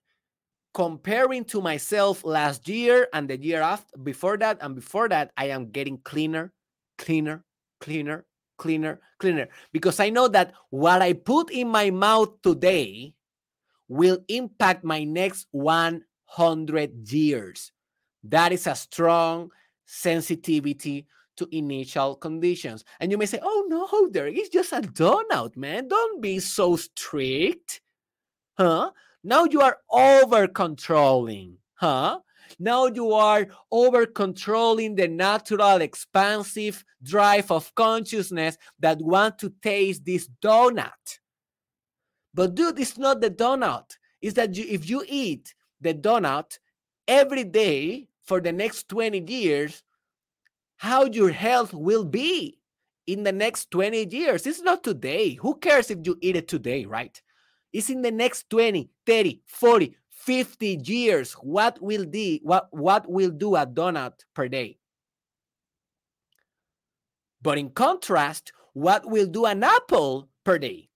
comparing 0.74 1.44
to 1.44 1.60
myself 1.60 2.24
last 2.24 2.68
year 2.68 3.08
and 3.12 3.28
the 3.28 3.38
year 3.38 3.62
after, 3.62 3.96
before 3.98 4.36
that 4.36 4.58
and 4.60 4.74
before 4.74 5.08
that, 5.08 5.32
I 5.36 5.48
am 5.48 5.70
getting 5.70 5.98
cleaner, 5.98 6.52
cleaner, 6.98 7.44
cleaner, 7.80 8.26
cleaner, 8.58 9.00
cleaner. 9.18 9.48
Because 9.72 10.00
I 10.00 10.10
know 10.10 10.28
that 10.28 10.52
what 10.70 11.02
I 11.02 11.12
put 11.12 11.50
in 11.50 11.68
my 11.68 11.90
mouth 11.90 12.42
today 12.42 13.14
will 13.88 14.18
impact 14.28 14.84
my 14.84 15.04
next 15.04 15.46
100 15.52 17.12
years. 17.12 17.72
That 18.24 18.52
is 18.52 18.66
a 18.66 18.74
strong 18.74 19.50
sensitivity 19.86 21.06
to 21.36 21.48
initial 21.52 22.16
conditions. 22.16 22.84
And 23.00 23.10
you 23.10 23.18
may 23.18 23.26
say, 23.26 23.38
oh 23.42 23.64
no, 23.68 24.08
Derek, 24.08 24.36
it's 24.36 24.48
just 24.48 24.72
a 24.72 24.80
donut, 24.80 25.56
man. 25.56 25.88
Don't 25.88 26.20
be 26.20 26.38
so 26.38 26.76
strict. 26.76 27.80
Huh? 28.58 28.90
Now 29.22 29.44
you 29.44 29.60
are 29.60 29.78
over 29.90 30.46
controlling. 30.48 31.58
Huh? 31.74 32.20
Now 32.58 32.86
you 32.86 33.12
are 33.12 33.48
over 33.70 34.06
controlling 34.06 34.94
the 34.94 35.08
natural 35.08 35.80
expansive 35.80 36.84
drive 37.02 37.50
of 37.50 37.74
consciousness 37.74 38.56
that 38.78 39.00
want 39.00 39.38
to 39.40 39.52
taste 39.62 40.04
this 40.04 40.28
donut. 40.42 41.18
But 42.32 42.54
dude, 42.54 42.78
it's 42.78 42.98
not 42.98 43.20
the 43.20 43.30
donut. 43.30 43.96
It's 44.20 44.34
that 44.34 44.56
you, 44.56 44.64
if 44.68 44.88
you 44.88 45.04
eat 45.08 45.54
the 45.80 45.94
donut 45.94 46.58
every 47.08 47.44
day 47.44 48.08
for 48.26 48.40
the 48.40 48.52
next 48.52 48.88
20 48.88 49.24
years, 49.30 49.82
how 50.76 51.04
your 51.04 51.30
health 51.30 51.72
will 51.72 52.04
be 52.04 52.58
in 53.06 53.22
the 53.22 53.32
next 53.32 53.70
20 53.70 54.08
years. 54.14 54.46
It's 54.46 54.60
not 54.60 54.82
today. 54.82 55.34
Who 55.34 55.56
cares 55.56 55.90
if 55.90 55.98
you 56.04 56.18
eat 56.20 56.36
it 56.36 56.48
today, 56.48 56.84
right? 56.84 57.20
It's 57.72 57.90
in 57.90 58.02
the 58.02 58.10
next 58.10 58.50
20, 58.50 58.90
30, 59.06 59.42
40, 59.46 59.96
50 60.10 60.82
years. 60.84 61.32
What 61.34 61.80
will 61.80 62.06
be 62.06 62.40
what 62.42 62.68
what 62.70 63.08
will 63.08 63.30
do 63.30 63.54
a 63.54 63.66
donut 63.66 64.12
per 64.34 64.48
day? 64.48 64.78
But 67.42 67.58
in 67.58 67.70
contrast, 67.70 68.52
what 68.72 69.08
will 69.08 69.26
do 69.26 69.44
an 69.44 69.62
apple 69.62 70.28
per 70.44 70.58
day? 70.58 70.88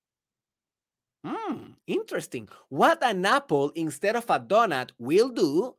Hmm, 1.24 1.72
interesting. 1.86 2.48
What 2.70 3.02
an 3.02 3.24
apple 3.26 3.70
instead 3.74 4.16
of 4.16 4.28
a 4.30 4.40
donut 4.40 4.90
will 4.98 5.28
do 5.28 5.76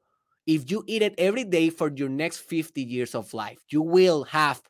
if 0.48 0.70
you 0.72 0.84
eat 0.88 1.02
it 1.02 1.16
every 1.18 1.44
day 1.44 1.70
for 1.70 1.92
your 1.94 2.10
next 2.10 2.40
50 2.40 2.82
years 2.82 3.16
of 3.16 3.34
life 3.34 3.60
you 3.70 3.82
will 3.82 4.24
have 4.26 4.62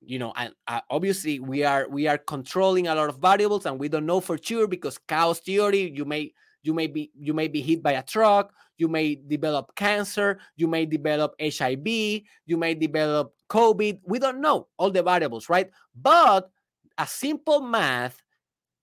you 0.00 0.18
know 0.18 0.32
and 0.36 0.52
uh, 0.68 0.80
obviously 0.90 1.40
we 1.40 1.64
are 1.64 1.88
we 1.88 2.06
are 2.06 2.18
controlling 2.18 2.88
a 2.88 2.94
lot 2.94 3.08
of 3.08 3.18
variables 3.18 3.66
and 3.66 3.78
we 3.78 3.88
don't 3.88 4.06
know 4.06 4.20
for 4.20 4.38
sure 4.38 4.66
because 4.66 4.98
chaos 5.08 5.40
theory 5.40 5.92
you 5.94 6.04
may 6.04 6.32
you 6.62 6.74
may 6.74 6.86
be 6.86 7.10
you 7.18 7.32
may 7.32 7.48
be 7.48 7.60
hit 7.60 7.82
by 7.82 7.92
a 7.92 8.02
truck 8.02 8.52
you 8.78 8.88
may 8.88 9.14
develop 9.14 9.74
cancer 9.74 10.38
you 10.56 10.66
may 10.66 10.84
develop 10.84 11.34
hiv 11.40 11.86
you 11.86 12.56
may 12.56 12.74
develop 12.74 13.32
covid 13.48 13.98
we 14.04 14.18
don't 14.18 14.40
know 14.40 14.68
all 14.76 14.90
the 14.90 15.02
variables 15.02 15.48
right? 15.48 15.70
But 15.94 16.50
a 16.98 17.06
simple 17.06 17.60
math 17.60 18.22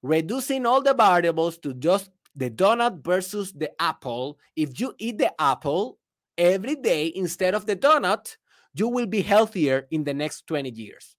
reducing 0.01 0.65
all 0.65 0.82
the 0.82 0.93
variables 0.93 1.57
to 1.59 1.74
just 1.74 2.09
the 2.36 2.49
donut 2.49 3.03
versus 3.03 3.51
the 3.53 3.71
apple. 3.81 4.39
If 4.55 4.79
you 4.79 4.93
eat 4.97 5.17
the 5.17 5.34
apple 5.41 5.99
every 6.38 6.75
day 6.75 7.11
instead 7.15 7.53
of 7.53 7.65
the 7.65 7.75
donut, 7.75 8.38
you 8.73 8.88
will 8.88 9.05
be 9.05 9.21
healthier 9.21 9.88
in 9.91 10.03
the 10.03 10.13
next 10.13 10.47
20 10.47 10.69
years. 10.69 11.15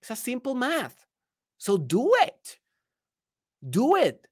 It's 0.00 0.10
a 0.10 0.16
simple 0.16 0.54
math. 0.54 1.06
So 1.58 1.76
do 1.76 2.12
it. 2.22 2.58
Do 3.68 3.96
it. 3.96 4.28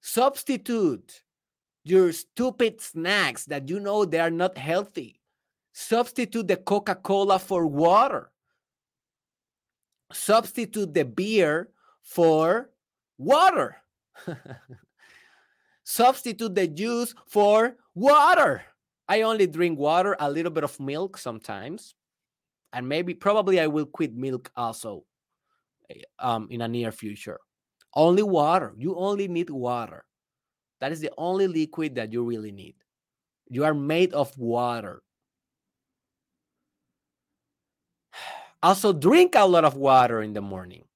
Substitute 0.00 1.22
your 1.84 2.12
stupid 2.12 2.80
snacks 2.80 3.44
that 3.46 3.68
you 3.68 3.80
know 3.80 4.04
they 4.04 4.20
are 4.20 4.30
not 4.30 4.56
healthy. 4.56 5.20
Substitute 5.72 6.48
the 6.48 6.56
Coca 6.56 6.94
Cola 6.94 7.38
for 7.38 7.66
water. 7.66 8.30
Substitute 10.12 10.94
the 10.94 11.04
beer 11.04 11.68
for 12.02 12.70
water. 13.18 13.76
Substitute 15.84 16.54
the 16.54 16.66
juice 16.66 17.14
for 17.26 17.76
water. 17.94 18.62
I 19.08 19.22
only 19.22 19.46
drink 19.46 19.78
water, 19.78 20.16
a 20.20 20.30
little 20.30 20.52
bit 20.52 20.64
of 20.64 20.78
milk 20.78 21.16
sometimes. 21.16 21.94
And 22.72 22.86
maybe, 22.86 23.14
probably, 23.14 23.58
I 23.58 23.66
will 23.66 23.86
quit 23.86 24.14
milk 24.14 24.50
also 24.54 25.04
eh, 25.88 26.02
um, 26.18 26.48
in 26.50 26.60
a 26.60 26.68
near 26.68 26.92
future. 26.92 27.40
Only 27.94 28.22
water. 28.22 28.74
You 28.76 28.96
only 28.96 29.28
need 29.28 29.48
water. 29.48 30.04
That 30.80 30.92
is 30.92 31.00
the 31.00 31.10
only 31.16 31.48
liquid 31.48 31.94
that 31.94 32.12
you 32.12 32.22
really 32.22 32.52
need. 32.52 32.74
You 33.48 33.64
are 33.64 33.74
made 33.74 34.12
of 34.12 34.36
water. 34.38 35.02
Also, 38.60 38.92
drink 38.92 39.36
a 39.36 39.46
lot 39.46 39.64
of 39.64 39.76
water 39.76 40.20
in 40.20 40.32
the 40.32 40.42
morning. 40.42 40.87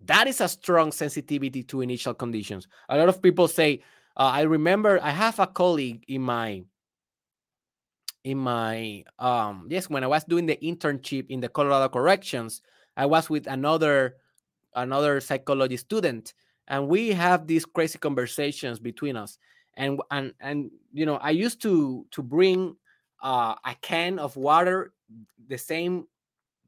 That 0.00 0.28
is 0.28 0.40
a 0.40 0.48
strong 0.48 0.92
sensitivity 0.92 1.62
to 1.64 1.80
initial 1.80 2.14
conditions. 2.14 2.68
A 2.88 2.96
lot 2.96 3.08
of 3.08 3.20
people 3.20 3.48
say, 3.48 3.82
uh, 4.16 4.30
I 4.32 4.42
remember 4.42 5.00
I 5.02 5.10
have 5.10 5.38
a 5.38 5.46
colleague 5.46 6.04
in 6.08 6.22
my 6.22 6.64
in 8.24 8.36
my 8.36 9.04
um 9.20 9.66
yes 9.70 9.88
when 9.88 10.02
I 10.02 10.08
was 10.08 10.24
doing 10.24 10.44
the 10.46 10.56
internship 10.56 11.26
in 11.30 11.40
the 11.40 11.48
Colorado 11.48 11.88
Corrections, 11.88 12.62
I 12.96 13.06
was 13.06 13.30
with 13.30 13.46
another 13.46 14.16
another 14.74 15.20
psychology 15.20 15.76
student 15.76 16.34
and 16.66 16.88
we 16.88 17.10
have 17.12 17.46
these 17.46 17.64
crazy 17.64 17.98
conversations 17.98 18.78
between 18.78 19.16
us 19.16 19.38
and 19.76 20.00
and 20.10 20.34
and 20.40 20.70
you 20.92 21.06
know 21.06 21.16
I 21.16 21.30
used 21.30 21.62
to 21.62 22.06
to 22.10 22.22
bring 22.22 22.76
uh, 23.22 23.54
a 23.64 23.74
can 23.80 24.18
of 24.18 24.36
water 24.36 24.92
the 25.48 25.58
same 25.58 26.06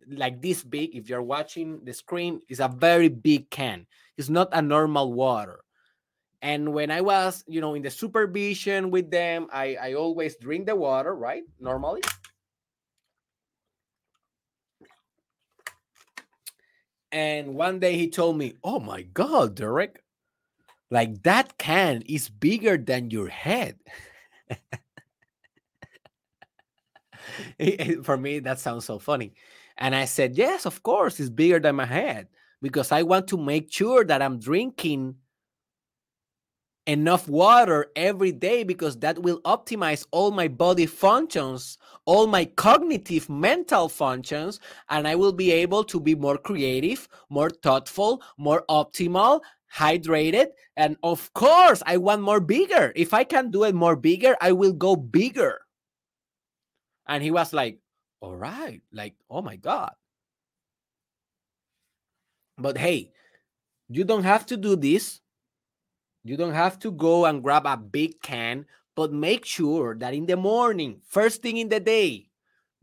like 0.09 0.42
this 0.42 0.62
big 0.62 0.94
if 0.94 1.09
you're 1.09 1.22
watching 1.22 1.80
the 1.84 1.92
screen 1.92 2.40
is 2.48 2.61
a 2.61 2.68
very 2.68 3.09
big 3.09 3.51
can. 3.51 3.86
It's 4.16 4.28
not 4.28 4.48
a 4.53 4.62
normal 4.62 5.12
water. 5.12 5.61
And 6.42 6.72
when 6.72 6.90
i 6.90 7.03
was 7.03 7.44
you 7.46 7.61
know 7.61 7.74
in 7.74 7.82
the 7.82 7.90
supervision 7.90 8.90
with 8.90 9.11
them 9.11 9.48
i 9.53 9.76
i 9.76 9.92
always 9.94 10.36
drink 10.36 10.66
the 10.66 10.76
water 10.76 11.14
right? 11.14 11.42
Normally. 11.61 12.01
And 17.12 17.55
one 17.55 17.80
day 17.80 17.96
he 17.96 18.09
told 18.09 18.38
me 18.38 18.55
oh 18.64 18.80
my 18.80 19.03
god 19.03 19.55
derek. 19.55 20.03
Like 20.90 21.22
that 21.22 21.57
can 21.59 22.03
is 22.07 22.28
bigger 22.28 22.76
than 22.76 23.11
your 23.11 23.28
head. 23.28 23.76
For 28.03 28.16
me 28.16 28.40
that 28.40 28.59
sounds 28.61 28.86
so 28.86 28.98
funny 28.98 29.34
and 29.80 29.94
I 29.94 30.04
said, 30.04 30.36
Yes, 30.36 30.66
of 30.66 30.82
course, 30.82 31.18
it's 31.18 31.30
bigger 31.30 31.58
than 31.58 31.76
my 31.76 31.86
head 31.86 32.28
because 32.62 32.92
I 32.92 33.02
want 33.02 33.26
to 33.28 33.38
make 33.38 33.72
sure 33.72 34.04
that 34.04 34.22
I'm 34.22 34.38
drinking 34.38 35.16
enough 36.86 37.28
water 37.28 37.86
every 37.96 38.32
day 38.32 38.62
because 38.62 38.98
that 38.98 39.18
will 39.22 39.40
optimize 39.42 40.06
all 40.10 40.30
my 40.30 40.48
body 40.48 40.86
functions, 40.86 41.78
all 42.04 42.26
my 42.26 42.44
cognitive 42.44 43.28
mental 43.30 43.88
functions, 43.88 44.60
and 44.88 45.06
I 45.06 45.14
will 45.14 45.32
be 45.32 45.50
able 45.52 45.84
to 45.84 46.00
be 46.00 46.14
more 46.14 46.36
creative, 46.36 47.08
more 47.30 47.50
thoughtful, 47.50 48.22
more 48.38 48.64
optimal, 48.68 49.40
hydrated. 49.74 50.48
And 50.76 50.96
of 51.02 51.32
course, 51.32 51.82
I 51.86 51.96
want 51.96 52.22
more 52.22 52.40
bigger. 52.40 52.92
If 52.96 53.14
I 53.14 53.24
can 53.24 53.50
do 53.50 53.64
it 53.64 53.74
more 53.74 53.96
bigger, 53.96 54.36
I 54.40 54.52
will 54.52 54.72
go 54.72 54.96
bigger. 54.96 55.60
And 57.06 57.22
he 57.22 57.30
was 57.30 57.52
like, 57.52 57.78
all 58.20 58.36
right 58.36 58.82
like 58.92 59.14
oh 59.30 59.42
my 59.42 59.56
god. 59.56 59.92
But 62.58 62.78
hey 62.78 63.12
you 63.88 64.04
don't 64.04 64.24
have 64.24 64.46
to 64.46 64.56
do 64.56 64.76
this. 64.76 65.20
You 66.22 66.36
don't 66.36 66.54
have 66.54 66.78
to 66.80 66.92
go 66.92 67.24
and 67.24 67.42
grab 67.42 67.66
a 67.66 67.76
big 67.76 68.20
can 68.22 68.66
but 68.94 69.12
make 69.12 69.44
sure 69.44 69.96
that 69.96 70.14
in 70.14 70.26
the 70.26 70.36
morning 70.36 71.00
first 71.08 71.40
thing 71.42 71.56
in 71.56 71.68
the 71.68 71.80
day 71.80 72.28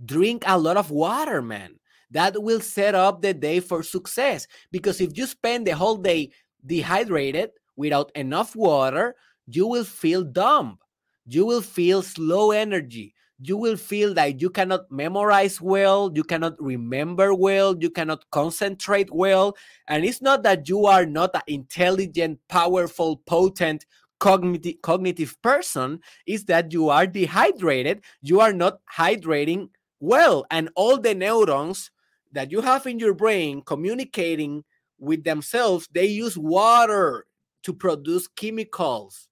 drink 0.04 0.44
a 0.46 0.58
lot 0.58 0.78
of 0.78 0.92
water 0.92 1.42
man. 1.42 1.80
That 2.12 2.42
will 2.42 2.62
set 2.62 2.96
up 2.96 3.22
the 3.22 3.34
day 3.34 3.60
for 3.60 3.84
success 3.84 4.48
because 4.72 5.02
if 5.02 5.18
you 5.18 5.26
spend 5.28 5.68
the 5.68 5.76
whole 5.76 5.98
day 5.98 6.32
dehydrated 6.66 7.52
without 7.76 8.12
enough 8.16 8.56
water 8.56 9.16
you 9.46 9.68
will 9.68 9.86
feel 9.86 10.24
dumb. 10.24 10.80
You 11.26 11.46
will 11.46 11.62
feel 11.62 12.02
slow 12.02 12.52
energy 12.52 13.14
you 13.40 13.58
will 13.58 13.78
feel 13.78 14.14
that 14.16 14.42
you 14.42 14.50
cannot 14.50 14.92
memorize 14.92 15.62
well, 15.62 16.12
you 16.14 16.24
cannot 16.24 16.62
remember 16.62 17.34
well, 17.34 17.76
you 17.80 17.90
cannot 17.90 18.30
concentrate 18.32 19.14
well. 19.14 19.56
And 19.88 20.04
it's 20.04 20.22
not 20.22 20.44
that 20.44 20.68
you 20.68 20.86
are 20.86 21.06
not 21.06 21.36
an 21.36 21.42
intelligent, 21.48 22.40
powerful, 22.48 23.18
potent, 23.28 23.86
cognitive, 24.20 24.82
cognitive 24.82 25.40
person, 25.42 26.00
it's 26.26 26.46
that 26.46 26.74
you 26.74 26.90
are 26.90 27.06
dehydrated, 27.06 28.02
you 28.22 28.40
are 28.40 28.54
not 28.54 28.80
hydrating 28.92 29.70
well. 30.00 30.46
And 30.50 30.70
all 30.76 30.98
the 30.98 31.14
neurons 31.14 31.92
that 32.32 32.52
you 32.52 32.62
have 32.62 32.88
in 32.88 33.00
your 33.00 33.14
brain 33.14 33.62
communicating 33.62 34.64
with 35.00 35.24
themselves, 35.24 35.88
they 35.92 36.08
use 36.08 36.38
water 36.38 37.26
to 37.64 37.74
produce 37.74 38.28
chemicals 38.28 39.28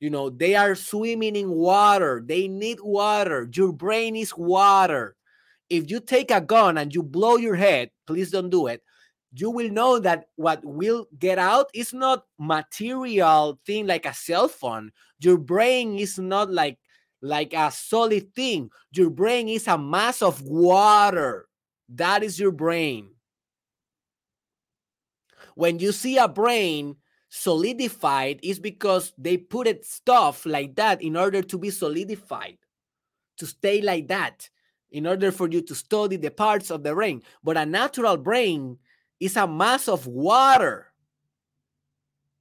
you 0.00 0.10
know, 0.10 0.30
they 0.30 0.54
are 0.54 0.74
swimming 0.74 1.36
in 1.36 1.50
water. 1.50 2.22
They 2.24 2.48
need 2.48 2.78
water. 2.80 3.48
Your 3.52 3.72
brain 3.72 4.16
is 4.16 4.32
water. 4.36 5.16
if 5.70 5.90
you 5.90 6.00
take 6.00 6.30
a 6.30 6.40
gun 6.40 6.78
and 6.78 6.94
you 6.94 7.02
blow 7.02 7.36
your 7.36 7.54
head, 7.56 7.90
please 8.06 8.30
don't 8.30 8.50
do 8.50 8.66
it. 8.68 8.82
You 9.34 9.50
will 9.50 9.70
know 9.70 9.98
that 10.00 10.28
what 10.36 10.64
will 10.64 11.06
get 11.18 11.38
out 11.38 11.68
is 11.74 11.92
not 11.92 12.24
material 12.38 13.60
thing 13.66 13.86
like 13.86 14.06
a 14.06 14.14
cell 14.14 14.48
phone. 14.48 14.92
Your 15.20 15.36
brain 15.36 15.98
is 15.98 16.18
not 16.18 16.50
like 16.50 16.78
like 17.20 17.52
a 17.52 17.70
solid 17.70 18.34
thing. 18.34 18.70
Your 18.92 19.10
brain 19.10 19.48
is 19.48 19.66
a 19.68 19.76
mass 19.76 20.22
of 20.22 20.40
water. 20.42 21.48
That 21.90 22.22
is 22.22 22.38
your 22.40 22.52
brain. 22.52 23.10
When 25.54 25.78
you 25.80 25.92
see 25.92 26.16
a 26.18 26.28
brain 26.28 26.96
solidified, 27.28 28.40
is 28.42 28.58
because 28.58 29.12
they 29.18 29.36
put 29.36 29.66
it 29.66 29.84
stuff 29.84 30.46
like 30.46 30.74
that 30.76 31.02
in 31.02 31.16
order 31.16 31.42
to 31.42 31.58
be 31.58 31.70
solidified, 31.70 32.58
to 33.36 33.46
stay 33.46 33.82
like 33.82 34.08
that 34.08 34.48
in 34.90 35.06
order 35.06 35.30
for 35.30 35.48
you 35.48 35.60
to 35.60 35.74
study 35.74 36.16
the 36.16 36.30
parts 36.30 36.70
of 36.70 36.82
the 36.82 36.94
brain. 36.94 37.22
But 37.44 37.56
a 37.56 37.66
natural 37.66 38.16
brain 38.16 38.78
is 39.20 39.36
a 39.36 39.46
mass 39.46 39.88
of 39.88 40.06
water. 40.06 40.86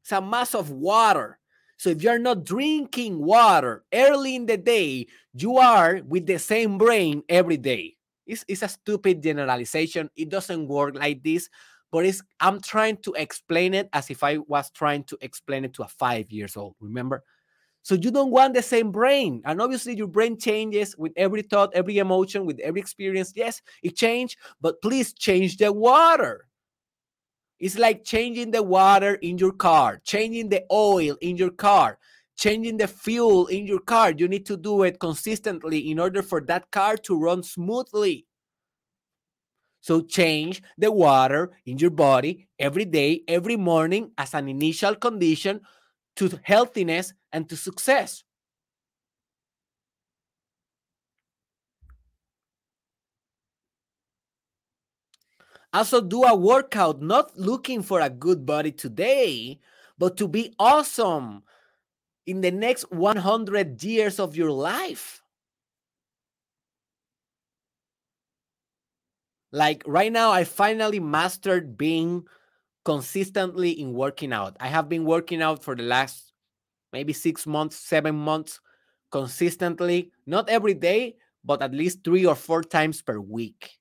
It's 0.01 0.11
a 0.13 0.21
mass 0.21 0.55
of 0.55 0.71
water. 0.71 1.39
So 1.75 1.89
if 1.89 2.01
you're 2.01 2.17
not 2.19 2.45
drinking 2.45 3.23
water 3.23 3.83
early 3.93 4.35
in 4.35 4.45
the 4.45 4.57
day, 4.57 5.07
you 5.33 5.57
are 5.57 6.01
with 6.07 6.25
the 6.25 6.39
same 6.39 6.77
brain 6.77 7.23
every 7.27 7.57
day. 7.57 7.97
It's, 8.25 8.43
it's 8.47 8.63
a 8.63 8.67
stupid 8.67 9.21
generalization. 9.21 10.09
It 10.15 10.29
doesn't 10.29 10.67
work 10.67 10.95
like 10.95 11.23
this, 11.23 11.49
but 11.91 12.05
it's 12.05 12.21
I'm 12.39 12.61
trying 12.61 12.97
to 12.97 13.13
explain 13.13 13.73
it 13.73 13.89
as 13.93 14.09
if 14.09 14.23
I 14.23 14.37
was 14.37 14.69
trying 14.71 15.03
to 15.05 15.17
explain 15.21 15.65
it 15.65 15.73
to 15.75 15.83
a 15.83 15.87
five 15.87 16.31
years 16.31 16.57
old. 16.57 16.75
Remember? 16.79 17.23
So 17.83 17.95
you 17.95 18.11
don't 18.11 18.31
want 18.31 18.53
the 18.53 18.61
same 18.61 18.91
brain. 18.91 19.41
And 19.45 19.61
obviously 19.61 19.95
your 19.95 20.07
brain 20.07 20.37
changes 20.37 20.93
with 20.97 21.13
every 21.15 21.41
thought, 21.41 21.71
every 21.73 21.99
emotion, 21.99 22.45
with 22.45 22.59
every 22.59 22.81
experience. 22.81 23.31
Yes, 23.33 23.61
it 23.81 23.95
changed, 23.95 24.37
but 24.59 24.81
please 24.81 25.13
change 25.13 25.55
the 25.55 25.71
water. 25.71 26.47
It's 27.59 27.77
like 27.77 28.03
changing 28.03 28.51
the 28.51 28.61
water 28.61 29.15
in 29.15 29.37
your 29.37 29.53
car, 29.53 29.99
changing 30.03 30.49
the 30.49 30.63
oil 30.71 31.15
in 31.21 31.37
your 31.37 31.49
car, 31.49 31.97
changing 32.35 32.77
the 32.77 32.87
fuel 32.87 33.47
in 33.47 33.65
your 33.65 33.79
car. 33.79 34.11
You 34.11 34.27
need 34.27 34.45
to 34.47 34.57
do 34.57 34.83
it 34.83 34.99
consistently 34.99 35.89
in 35.89 35.97
order 35.97 36.21
for 36.21 36.41
that 36.41 36.69
car 36.71 36.97
to 36.97 37.17
run 37.17 37.41
smoothly. 37.41 38.26
So 39.81 40.01
change 40.01 40.61
the 40.77 40.91
water 40.91 41.51
in 41.65 41.77
your 41.77 41.91
body 41.91 42.47
every 42.59 42.85
day, 42.85 43.23
every 43.27 43.55
morning 43.55 44.11
as 44.17 44.33
an 44.33 44.47
initial 44.49 44.95
condition 44.95 45.61
to 46.17 46.39
healthiness 46.43 47.13
and 47.31 47.47
to 47.49 47.55
success. 47.55 48.23
Also, 55.73 56.01
do 56.01 56.23
a 56.23 56.35
workout, 56.35 57.01
not 57.01 57.37
looking 57.37 57.83
for 57.83 57.99
a 57.99 58.09
good 58.09 58.45
body 58.45 58.71
today, 58.71 59.59
but 59.97 60.17
to 60.17 60.27
be 60.27 60.53
awesome 60.57 61.43
in 62.25 62.41
the 62.41 62.51
next 62.51 62.91
100 62.91 63.83
years 63.83 64.19
of 64.19 64.35
your 64.35 64.51
life. 64.51 65.21
Like 69.51 69.83
right 69.85 70.11
now, 70.11 70.31
I 70.31 70.43
finally 70.43 70.99
mastered 70.99 71.77
being 71.77 72.25
consistently 72.83 73.71
in 73.71 73.93
working 73.93 74.33
out. 74.33 74.57
I 74.59 74.67
have 74.67 74.89
been 74.89 75.05
working 75.05 75.41
out 75.41 75.63
for 75.63 75.75
the 75.75 75.83
last 75.83 76.33
maybe 76.93 77.13
six 77.13 77.45
months, 77.45 77.77
seven 77.77 78.15
months 78.15 78.59
consistently, 79.11 80.11
not 80.25 80.49
every 80.49 80.73
day, 80.73 81.15
but 81.43 81.61
at 81.61 81.73
least 81.73 82.03
three 82.03 82.25
or 82.25 82.35
four 82.35 82.63
times 82.63 83.01
per 83.01 83.19
week. 83.19 83.77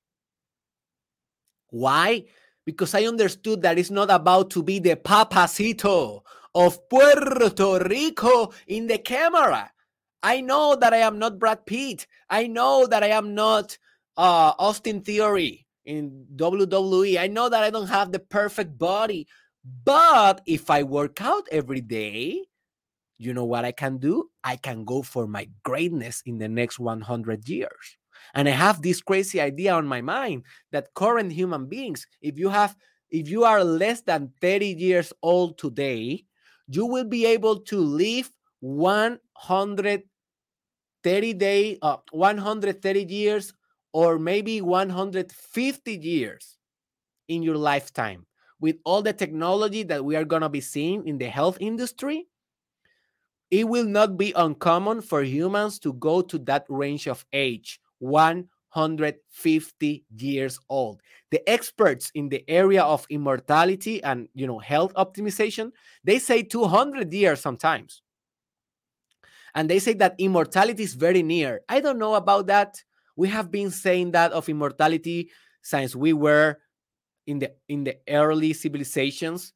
Why? 1.69 2.25
Because 2.65 2.93
I 2.95 3.03
understood 3.03 3.61
that 3.61 3.77
it's 3.77 3.91
not 3.91 4.09
about 4.09 4.49
to 4.51 4.63
be 4.63 4.79
the 4.79 4.95
papacito 4.95 6.21
of 6.55 6.89
Puerto 6.89 7.87
Rico 7.87 8.53
in 8.67 8.87
the 8.87 8.97
camera. 8.97 9.71
I 10.23 10.41
know 10.41 10.75
that 10.75 10.93
I 10.93 10.97
am 10.97 11.19
not 11.19 11.39
Brad 11.39 11.65
Pitt. 11.65 12.07
I 12.29 12.47
know 12.47 12.87
that 12.87 13.03
I 13.03 13.09
am 13.09 13.35
not 13.35 13.77
uh, 14.17 14.53
Austin 14.57 15.01
Theory 15.01 15.65
in 15.85 16.25
WWE. 16.35 17.19
I 17.19 17.27
know 17.27 17.49
that 17.49 17.63
I 17.63 17.69
don't 17.69 17.87
have 17.87 18.11
the 18.11 18.19
perfect 18.19 18.77
body, 18.77 19.27
but 19.85 20.41
if 20.45 20.69
I 20.69 20.83
work 20.83 21.21
out 21.21 21.47
every 21.51 21.81
day, 21.81 22.43
you 23.17 23.33
know 23.33 23.45
what 23.45 23.65
I 23.65 23.71
can 23.71 23.97
do? 23.97 24.29
I 24.43 24.57
can 24.57 24.85
go 24.85 25.01
for 25.01 25.25
my 25.27 25.49
greatness 25.63 26.21
in 26.25 26.37
the 26.37 26.47
next 26.47 26.79
100 26.79 27.49
years. 27.49 27.97
And 28.33 28.47
I 28.47 28.51
have 28.51 28.81
this 28.81 29.01
crazy 29.01 29.41
idea 29.41 29.73
on 29.73 29.87
my 29.87 30.01
mind 30.01 30.43
that 30.71 30.93
current 30.93 31.31
human 31.31 31.67
beings, 31.67 32.05
if 32.21 32.37
you 32.37 32.49
have 32.49 32.75
if 33.09 33.29
you 33.29 33.45
are 33.45 33.63
less 33.63 34.01
than 34.01 34.33
30 34.41 34.67
years 34.67 35.13
old 35.23 35.57
today, 35.57 36.25
you 36.67 36.85
will 36.85 37.05
be 37.05 37.25
able 37.25 37.61
to 37.61 37.79
live 37.79 38.29
130 38.59 41.33
day 41.33 41.77
uh, 41.81 41.95
130 42.11 43.05
years 43.05 43.53
or 43.97 44.19
maybe 44.19 44.61
150 44.61 45.95
years 45.95 46.59
in 47.29 47.41
your 47.41 47.57
lifetime. 47.57 48.27
With 48.59 48.75
all 48.85 49.01
the 49.01 49.11
technology 49.11 49.81
that 49.81 50.05
we 50.05 50.15
are 50.15 50.23
going 50.23 50.43
to 50.43 50.49
be 50.49 50.61
seeing 50.61 51.07
in 51.07 51.17
the 51.17 51.25
health 51.25 51.57
industry 51.59 52.27
it 53.49 53.67
will 53.67 53.85
not 53.85 54.15
be 54.15 54.33
uncommon 54.35 55.01
for 55.01 55.23
humans 55.23 55.79
to 55.79 55.93
go 55.93 56.21
to 56.21 56.37
that 56.39 56.65
range 56.69 57.07
of 57.07 57.25
age 57.33 57.79
150 57.97 60.05
years 60.15 60.59
old. 60.69 61.01
The 61.31 61.49
experts 61.49 62.11
in 62.13 62.29
the 62.29 62.47
area 62.47 62.83
of 62.83 63.07
immortality 63.09 64.03
and 64.03 64.29
you 64.35 64.45
know 64.45 64.59
health 64.59 64.93
optimization 64.93 65.71
they 66.03 66.19
say 66.19 66.43
200 66.43 67.11
years 67.11 67.39
sometimes. 67.39 68.03
And 69.55 69.67
they 69.67 69.79
say 69.79 69.93
that 69.93 70.13
immortality 70.19 70.83
is 70.83 70.93
very 70.93 71.23
near. 71.23 71.61
I 71.67 71.79
don't 71.79 71.97
know 71.97 72.13
about 72.13 72.45
that 72.45 72.83
we 73.17 73.27
have 73.27 73.51
been 73.51 73.71
saying 73.71 74.11
that 74.11 74.31
of 74.31 74.47
immortality 74.47 75.29
since 75.61 75.95
we 75.95 76.13
were 76.13 76.57
in 77.25 77.39
the 77.39 77.51
in 77.67 77.83
the 77.83 77.97
early 78.07 78.53
civilizations 78.53 79.51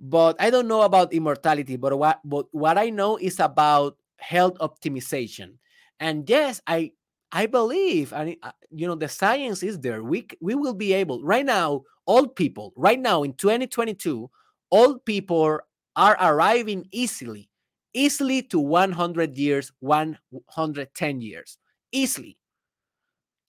but 0.00 0.34
i 0.40 0.50
don't 0.50 0.66
know 0.66 0.82
about 0.82 1.12
immortality 1.12 1.76
but 1.76 1.96
what 1.96 2.18
but 2.24 2.46
what 2.50 2.76
i 2.76 2.90
know 2.90 3.16
is 3.16 3.38
about 3.38 3.96
health 4.18 4.58
optimization. 4.58 5.56
And 6.00 6.28
yes 6.28 6.60
i 6.66 6.92
i 7.32 7.46
believe 7.46 8.12
and 8.12 8.36
uh, 8.42 8.52
you 8.70 8.86
know 8.86 8.94
the 8.94 9.08
science 9.08 9.62
is 9.62 9.80
there. 9.80 10.02
We 10.02 10.26
we 10.40 10.54
will 10.54 10.74
be 10.74 10.92
able 10.92 11.22
right 11.22 11.44
now 11.44 11.82
old 12.06 12.36
people 12.36 12.72
right 12.76 13.00
now 13.00 13.22
in 13.22 13.32
2022 13.34 14.30
old 14.70 15.04
people 15.04 15.60
are 15.96 16.16
arriving 16.20 16.86
easily 16.92 17.48
easily 17.94 18.42
to 18.42 18.60
100 18.60 19.36
years 19.38 19.72
110 19.80 21.20
years 21.20 21.58
easily 21.92 22.36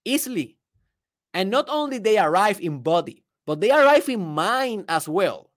easily. 0.07 0.57
And 1.33 1.51
not 1.51 1.67
only 1.69 1.99
they 1.99 2.17
arrive 2.17 2.59
in 2.61 2.79
body, 2.79 3.23
but 3.45 3.61
they 3.61 3.71
arrive 3.71 4.09
in 4.09 4.21
mind 4.21 4.85
as 4.89 5.07
well. 5.07 5.51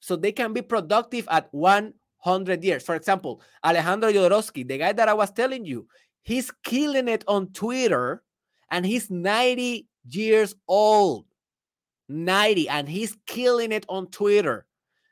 So 0.00 0.16
they 0.16 0.32
can 0.32 0.52
be 0.52 0.62
productive 0.62 1.26
at 1.30 1.48
100 1.52 2.64
years. 2.64 2.82
For 2.82 2.94
example, 2.94 3.42
Alejandro 3.64 4.12
Jodorowsky, 4.12 4.66
the 4.66 4.78
guy 4.78 4.92
that 4.92 5.08
I 5.08 5.14
was 5.14 5.30
telling 5.32 5.64
you, 5.64 5.86
he's 6.22 6.50
killing 6.64 7.08
it 7.08 7.24
on 7.26 7.52
Twitter 7.52 8.22
and 8.70 8.86
he's 8.86 9.10
90 9.10 9.86
years 10.08 10.54
old. 10.68 11.26
90 12.08 12.68
and 12.68 12.88
he's 12.88 13.16
killing 13.26 13.72
it 13.72 13.84
on 13.88 14.06
Twitter. 14.08 14.66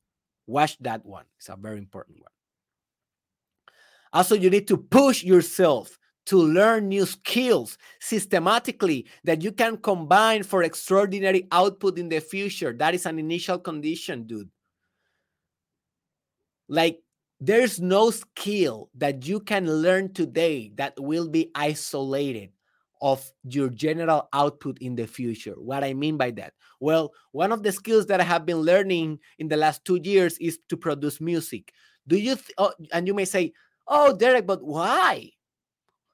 Watch 0.47 0.77
that 0.79 1.05
one, 1.05 1.25
it's 1.37 1.49
a 1.49 1.55
very 1.55 1.77
important 1.77 2.19
one. 2.19 2.31
Also, 4.13 4.35
you 4.35 4.49
need 4.49 4.67
to 4.67 4.77
push 4.77 5.23
yourself 5.23 5.97
to 6.25 6.37
learn 6.37 6.87
new 6.87 7.05
skills 7.05 7.77
systematically 7.99 9.07
that 9.23 9.41
you 9.41 9.51
can 9.51 9.77
combine 9.77 10.43
for 10.43 10.63
extraordinary 10.63 11.47
output 11.51 11.97
in 11.97 12.09
the 12.09 12.19
future. 12.19 12.73
That 12.73 12.93
is 12.93 13.05
an 13.05 13.17
initial 13.17 13.57
condition, 13.57 14.27
dude. 14.27 14.49
Like, 16.67 17.00
there's 17.41 17.79
no 17.81 18.11
skill 18.11 18.89
that 18.95 19.25
you 19.25 19.39
can 19.39 19.65
learn 19.65 20.13
today 20.13 20.71
that 20.75 20.93
will 20.99 21.27
be 21.27 21.49
isolated 21.55 22.51
of 23.01 23.27
your 23.43 23.67
general 23.67 24.29
output 24.31 24.77
in 24.77 24.95
the 24.95 25.07
future. 25.07 25.53
What 25.53 25.83
I 25.83 25.95
mean 25.95 26.17
by 26.17 26.29
that? 26.31 26.53
Well, 26.79 27.13
one 27.31 27.51
of 27.51 27.63
the 27.63 27.71
skills 27.71 28.05
that 28.05 28.21
I 28.21 28.23
have 28.23 28.45
been 28.45 28.59
learning 28.59 29.19
in 29.39 29.47
the 29.47 29.57
last 29.57 29.83
two 29.83 29.99
years 30.03 30.37
is 30.37 30.59
to 30.69 30.77
produce 30.77 31.19
music. 31.19 31.73
Do 32.07 32.15
you, 32.15 32.35
th- 32.35 32.53
oh, 32.59 32.73
and 32.93 33.07
you 33.07 33.15
may 33.15 33.25
say, 33.25 33.53
oh, 33.87 34.15
Derek, 34.15 34.45
but 34.45 34.63
why? 34.63 35.31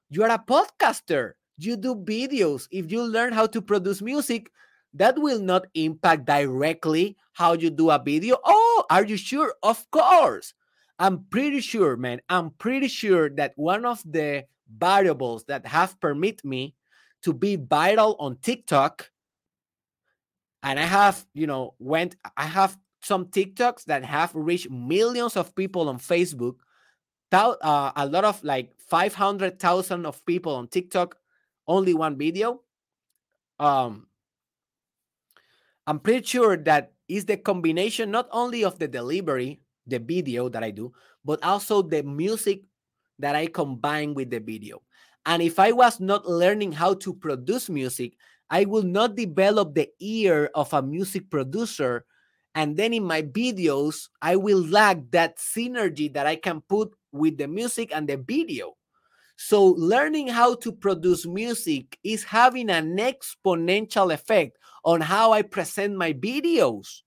You 0.08 0.22
are 0.24 0.30
a 0.30 0.38
podcaster. 0.38 1.32
You 1.58 1.76
do 1.76 1.94
videos. 1.94 2.68
If 2.70 2.90
you 2.90 3.02
learn 3.02 3.34
how 3.34 3.46
to 3.48 3.60
produce 3.60 4.00
music, 4.00 4.50
that 4.94 5.18
will 5.18 5.40
not 5.40 5.66
impact 5.74 6.24
directly 6.24 7.18
how 7.34 7.52
you 7.52 7.68
do 7.68 7.90
a 7.90 8.02
video. 8.02 8.38
Oh, 8.46 8.84
are 8.88 9.04
you 9.04 9.18
sure? 9.18 9.52
Of 9.62 9.90
course. 9.90 10.54
I'm 10.98 11.24
pretty 11.30 11.60
sure, 11.60 11.96
man. 11.96 12.20
I'm 12.28 12.50
pretty 12.50 12.88
sure 12.88 13.30
that 13.30 13.52
one 13.56 13.84
of 13.84 14.02
the 14.04 14.44
variables 14.68 15.44
that 15.44 15.66
have 15.66 15.98
permit 16.00 16.44
me 16.44 16.74
to 17.22 17.32
be 17.32 17.56
viral 17.56 18.16
on 18.18 18.38
TikTok, 18.42 19.10
and 20.62 20.78
I 20.78 20.82
have, 20.82 21.24
you 21.34 21.46
know, 21.46 21.74
went, 21.78 22.16
I 22.36 22.44
have 22.44 22.76
some 23.02 23.26
TikToks 23.26 23.84
that 23.84 24.04
have 24.04 24.34
reached 24.34 24.70
millions 24.70 25.36
of 25.36 25.54
people 25.54 25.88
on 25.88 25.98
Facebook 25.98 26.56
uh, 27.32 27.92
a 27.96 28.06
lot 28.06 28.24
of 28.24 28.42
like 28.42 28.72
500,000 28.78 30.06
of 30.06 30.24
people 30.24 30.54
on 30.54 30.68
TikTok, 30.68 31.16
only 31.66 31.94
one 31.94 32.16
video. 32.16 32.62
Um, 33.58 34.06
I'm 35.86 36.00
pretty 36.00 36.26
sure 36.26 36.56
that 36.56 36.92
is 37.08 37.24
the 37.24 37.36
combination 37.36 38.10
not 38.10 38.28
only 38.30 38.64
of 38.64 38.78
the 38.78 38.88
delivery, 38.88 39.60
the 39.88 39.98
video 39.98 40.48
that 40.48 40.62
I 40.62 40.70
do, 40.70 40.92
but 41.24 41.42
also 41.42 41.82
the 41.82 42.02
music 42.02 42.62
that 43.18 43.34
I 43.34 43.46
combine 43.46 44.14
with 44.14 44.30
the 44.30 44.40
video. 44.40 44.82
And 45.26 45.42
if 45.42 45.58
I 45.58 45.72
was 45.72 46.00
not 46.00 46.26
learning 46.26 46.72
how 46.72 46.94
to 46.94 47.12
produce 47.12 47.68
music, 47.68 48.14
I 48.50 48.64
will 48.64 48.82
not 48.82 49.14
develop 49.14 49.74
the 49.74 49.90
ear 50.00 50.50
of 50.54 50.72
a 50.72 50.80
music 50.80 51.30
producer. 51.30 52.04
And 52.54 52.76
then 52.76 52.94
in 52.94 53.04
my 53.04 53.22
videos 53.22 54.08
i 54.22 54.36
will 54.36 54.64
lack 54.64 54.98
that 55.10 55.36
synergy 55.36 56.12
that 56.14 56.26
i 56.26 56.34
can 56.34 56.62
put 56.62 56.90
with 57.12 57.36
the 57.36 57.46
music 57.46 57.92
and 57.94 58.08
the 58.08 58.16
video. 58.16 58.74
So 59.36 59.66
learning 59.78 60.28
how 60.28 60.56
to 60.56 60.72
produce 60.72 61.26
music 61.26 61.98
is 62.02 62.24
having 62.24 62.70
an 62.70 62.96
exponential 62.96 64.12
effect 64.12 64.56
on 64.84 65.00
how 65.00 65.32
i 65.32 65.42
present 65.42 65.94
my 65.94 66.12
videos 66.12 67.02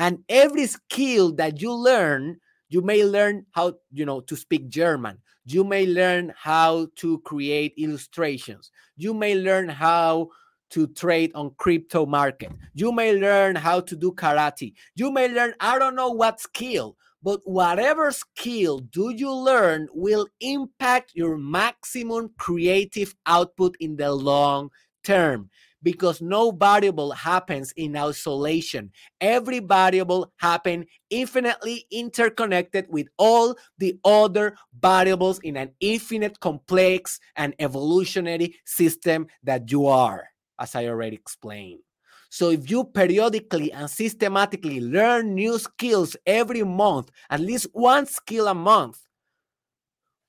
and 0.00 0.18
every 0.28 0.66
skill 0.66 1.32
that 1.32 1.62
you 1.62 1.72
learn 1.72 2.36
you 2.68 2.82
may 2.82 3.04
learn 3.04 3.46
how 3.52 3.72
you 3.92 4.04
know 4.04 4.20
to 4.20 4.34
speak 4.34 4.68
german 4.68 5.16
you 5.44 5.62
may 5.62 5.86
learn 5.86 6.32
how 6.36 6.88
to 6.96 7.18
create 7.20 7.72
illustrations 7.76 8.72
you 8.96 9.14
may 9.14 9.36
learn 9.36 9.68
how 9.68 10.28
to 10.70 10.86
trade 10.86 11.32
on 11.34 11.52
crypto 11.58 12.06
market. 12.06 12.52
You 12.74 12.92
may 12.92 13.16
learn 13.16 13.56
how 13.56 13.80
to 13.80 13.96
do 13.96 14.12
karate. 14.12 14.74
You 14.94 15.10
may 15.10 15.28
learn 15.28 15.54
I 15.60 15.78
don't 15.78 15.96
know 15.96 16.10
what 16.10 16.40
skill, 16.40 16.96
but 17.22 17.40
whatever 17.44 18.10
skill 18.12 18.78
do 18.78 19.10
you 19.10 19.32
learn 19.32 19.88
will 19.92 20.26
impact 20.40 21.12
your 21.14 21.36
maximum 21.36 22.30
creative 22.38 23.14
output 23.26 23.76
in 23.80 23.96
the 23.96 24.12
long 24.12 24.70
term 25.04 25.50
because 25.82 26.20
no 26.20 26.50
variable 26.50 27.12
happens 27.12 27.72
in 27.76 27.96
isolation. 27.96 28.90
Every 29.20 29.60
variable 29.60 30.32
happen 30.36 30.86
infinitely 31.10 31.86
interconnected 31.90 32.86
with 32.88 33.08
all 33.18 33.56
the 33.78 33.98
other 34.04 34.56
variables 34.80 35.38
in 35.40 35.56
an 35.56 35.70
infinite 35.80 36.40
complex 36.40 37.20
and 37.36 37.54
evolutionary 37.58 38.56
system 38.64 39.26
that 39.42 39.70
you 39.70 39.86
are 39.86 40.28
as 40.60 40.74
I 40.74 40.86
already 40.86 41.16
explained. 41.16 41.80
So 42.28 42.50
if 42.50 42.70
you 42.70 42.84
periodically 42.84 43.72
and 43.72 43.90
systematically 43.90 44.80
learn 44.80 45.34
new 45.34 45.58
skills 45.58 46.16
every 46.24 46.62
month, 46.62 47.10
at 47.28 47.40
least 47.40 47.66
one 47.72 48.06
skill 48.06 48.46
a 48.46 48.54
month, 48.54 49.00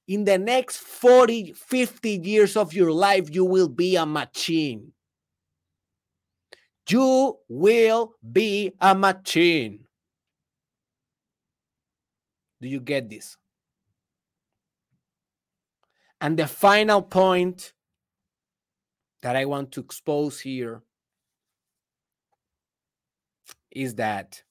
in 0.08 0.26
the 0.26 0.38
next 0.38 0.78
40, 0.78 1.54
50 1.54 2.10
years 2.10 2.58
of 2.58 2.74
your 2.74 2.91
life, 2.91 3.34
you 3.34 3.45
will 3.45 3.70
be 3.70 3.95
a 3.95 4.06
machine. 4.06 4.91
You 6.92 7.38
will 7.48 8.16
be 8.20 8.74
a 8.82 8.94
machine. 8.94 9.86
Do 12.60 12.68
you 12.68 12.80
get 12.80 13.10
this? 13.10 13.38
And 16.20 16.38
the 16.38 16.48
final 16.48 17.02
point 17.02 17.74
that 19.22 19.36
I 19.36 19.46
want 19.46 19.72
to 19.74 19.80
expose 19.80 20.39
here 20.39 20.82
is 23.72 23.96
that 23.96 24.44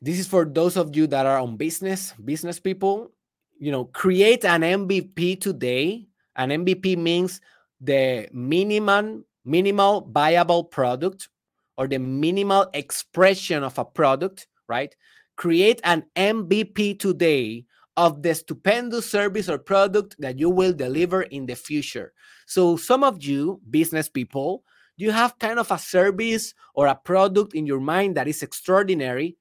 this 0.00 0.18
is 0.18 0.26
for 0.26 0.44
those 0.44 0.76
of 0.76 0.94
you 0.94 1.06
that 1.06 1.24
are 1.24 1.38
on 1.38 1.56
business, 1.56 2.12
business 2.22 2.60
people, 2.60 3.12
you 3.58 3.72
know, 3.72 3.84
create 3.84 4.44
an 4.44 4.60
MVP 4.60 5.40
today. 5.40 6.06
An 6.34 6.50
MVP 6.50 6.98
means 6.98 7.40
the 7.80 8.28
minimum 8.32 9.24
minimal 9.46 10.10
viable 10.12 10.64
product 10.64 11.28
or 11.78 11.86
the 11.86 11.98
minimal 11.98 12.66
expression 12.74 13.62
of 13.62 13.78
a 13.78 13.84
product, 13.84 14.48
right? 14.68 14.94
Create 15.36 15.80
an 15.84 16.04
MVP 16.16 16.98
today 16.98 17.64
of 17.96 18.22
the 18.22 18.34
stupendous 18.34 19.10
service 19.10 19.48
or 19.48 19.58
product 19.58 20.16
that 20.18 20.38
you 20.38 20.50
will 20.50 20.72
deliver 20.72 21.22
in 21.22 21.46
the 21.46 21.54
future. 21.54 22.12
So, 22.46 22.76
some 22.76 23.02
of 23.02 23.22
you, 23.22 23.60
business 23.70 24.08
people, 24.08 24.64
you 24.96 25.10
have 25.10 25.38
kind 25.38 25.58
of 25.58 25.70
a 25.70 25.78
service 25.78 26.54
or 26.74 26.88
a 26.88 26.94
product 26.94 27.54
in 27.54 27.66
your 27.66 27.80
mind 27.80 28.16
that 28.16 28.28
is 28.28 28.42
extraordinary. 28.42 29.36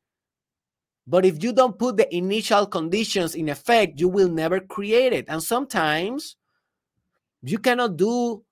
But 1.07 1.25
if 1.25 1.43
you 1.43 1.53
don't 1.53 1.77
put 1.77 1.97
the 1.97 2.13
initial 2.15 2.65
conditions 2.65 3.35
in 3.35 3.49
effect, 3.49 3.99
you 3.99 4.07
will 4.07 4.29
never 4.29 4.59
create 4.59 5.13
it. 5.13 5.25
And 5.27 5.41
sometimes 5.41 6.35
you 7.43 7.59
cannot 7.59 7.95
do 7.95 8.43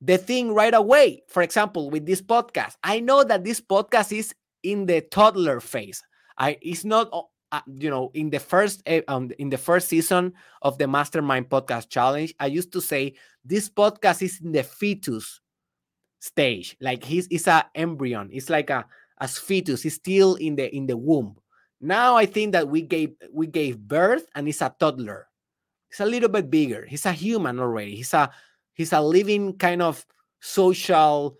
the 0.00 0.18
thing 0.18 0.52
right 0.54 0.74
away. 0.74 1.22
For 1.28 1.42
example, 1.42 1.90
with 1.90 2.06
this 2.06 2.22
podcast, 2.22 2.76
I 2.82 3.00
know 3.00 3.24
that 3.24 3.44
this 3.44 3.60
podcast 3.60 4.16
is 4.16 4.34
in 4.62 4.86
the 4.86 5.00
toddler 5.00 5.60
phase. 5.60 6.02
I 6.38 6.58
it's 6.62 6.84
not 6.84 7.10
uh, 7.52 7.60
you 7.66 7.90
know 7.90 8.10
in 8.14 8.30
the 8.30 8.38
first 8.38 8.82
um, 9.08 9.30
in 9.38 9.50
the 9.50 9.58
first 9.58 9.88
season 9.88 10.32
of 10.62 10.78
the 10.78 10.86
mastermind 10.86 11.48
podcast 11.48 11.88
challenge 11.88 12.32
i 12.38 12.46
used 12.46 12.72
to 12.72 12.80
say 12.80 13.12
this 13.44 13.68
podcast 13.68 14.22
is 14.22 14.40
in 14.40 14.52
the 14.52 14.62
fetus 14.62 15.40
stage. 16.20 16.76
Like 16.80 17.02
he's 17.02 17.26
it's 17.30 17.46
a 17.46 17.66
embryon 17.76 18.28
it's 18.30 18.50
like 18.50 18.70
a 18.70 18.86
as 19.20 19.38
fetus. 19.38 19.82
He's 19.82 19.94
still 19.94 20.36
in 20.36 20.56
the 20.56 20.74
in 20.74 20.86
the 20.86 20.96
womb. 20.96 21.36
Now 21.80 22.16
i 22.16 22.26
think 22.26 22.52
that 22.52 22.68
we 22.68 22.82
gave 22.82 23.14
we 23.32 23.46
gave 23.46 23.78
birth 23.78 24.26
and 24.34 24.46
he's 24.46 24.62
a 24.62 24.74
toddler. 24.78 25.26
He's 25.88 26.00
a 26.00 26.06
little 26.06 26.28
bit 26.28 26.50
bigger. 26.50 26.86
He's 26.86 27.06
a 27.06 27.12
human 27.12 27.58
already. 27.58 27.96
He's 27.96 28.14
a 28.14 28.30
he's 28.80 28.94
a 28.94 29.00
living 29.02 29.52
kind 29.58 29.82
of 29.82 30.06
social 30.40 31.36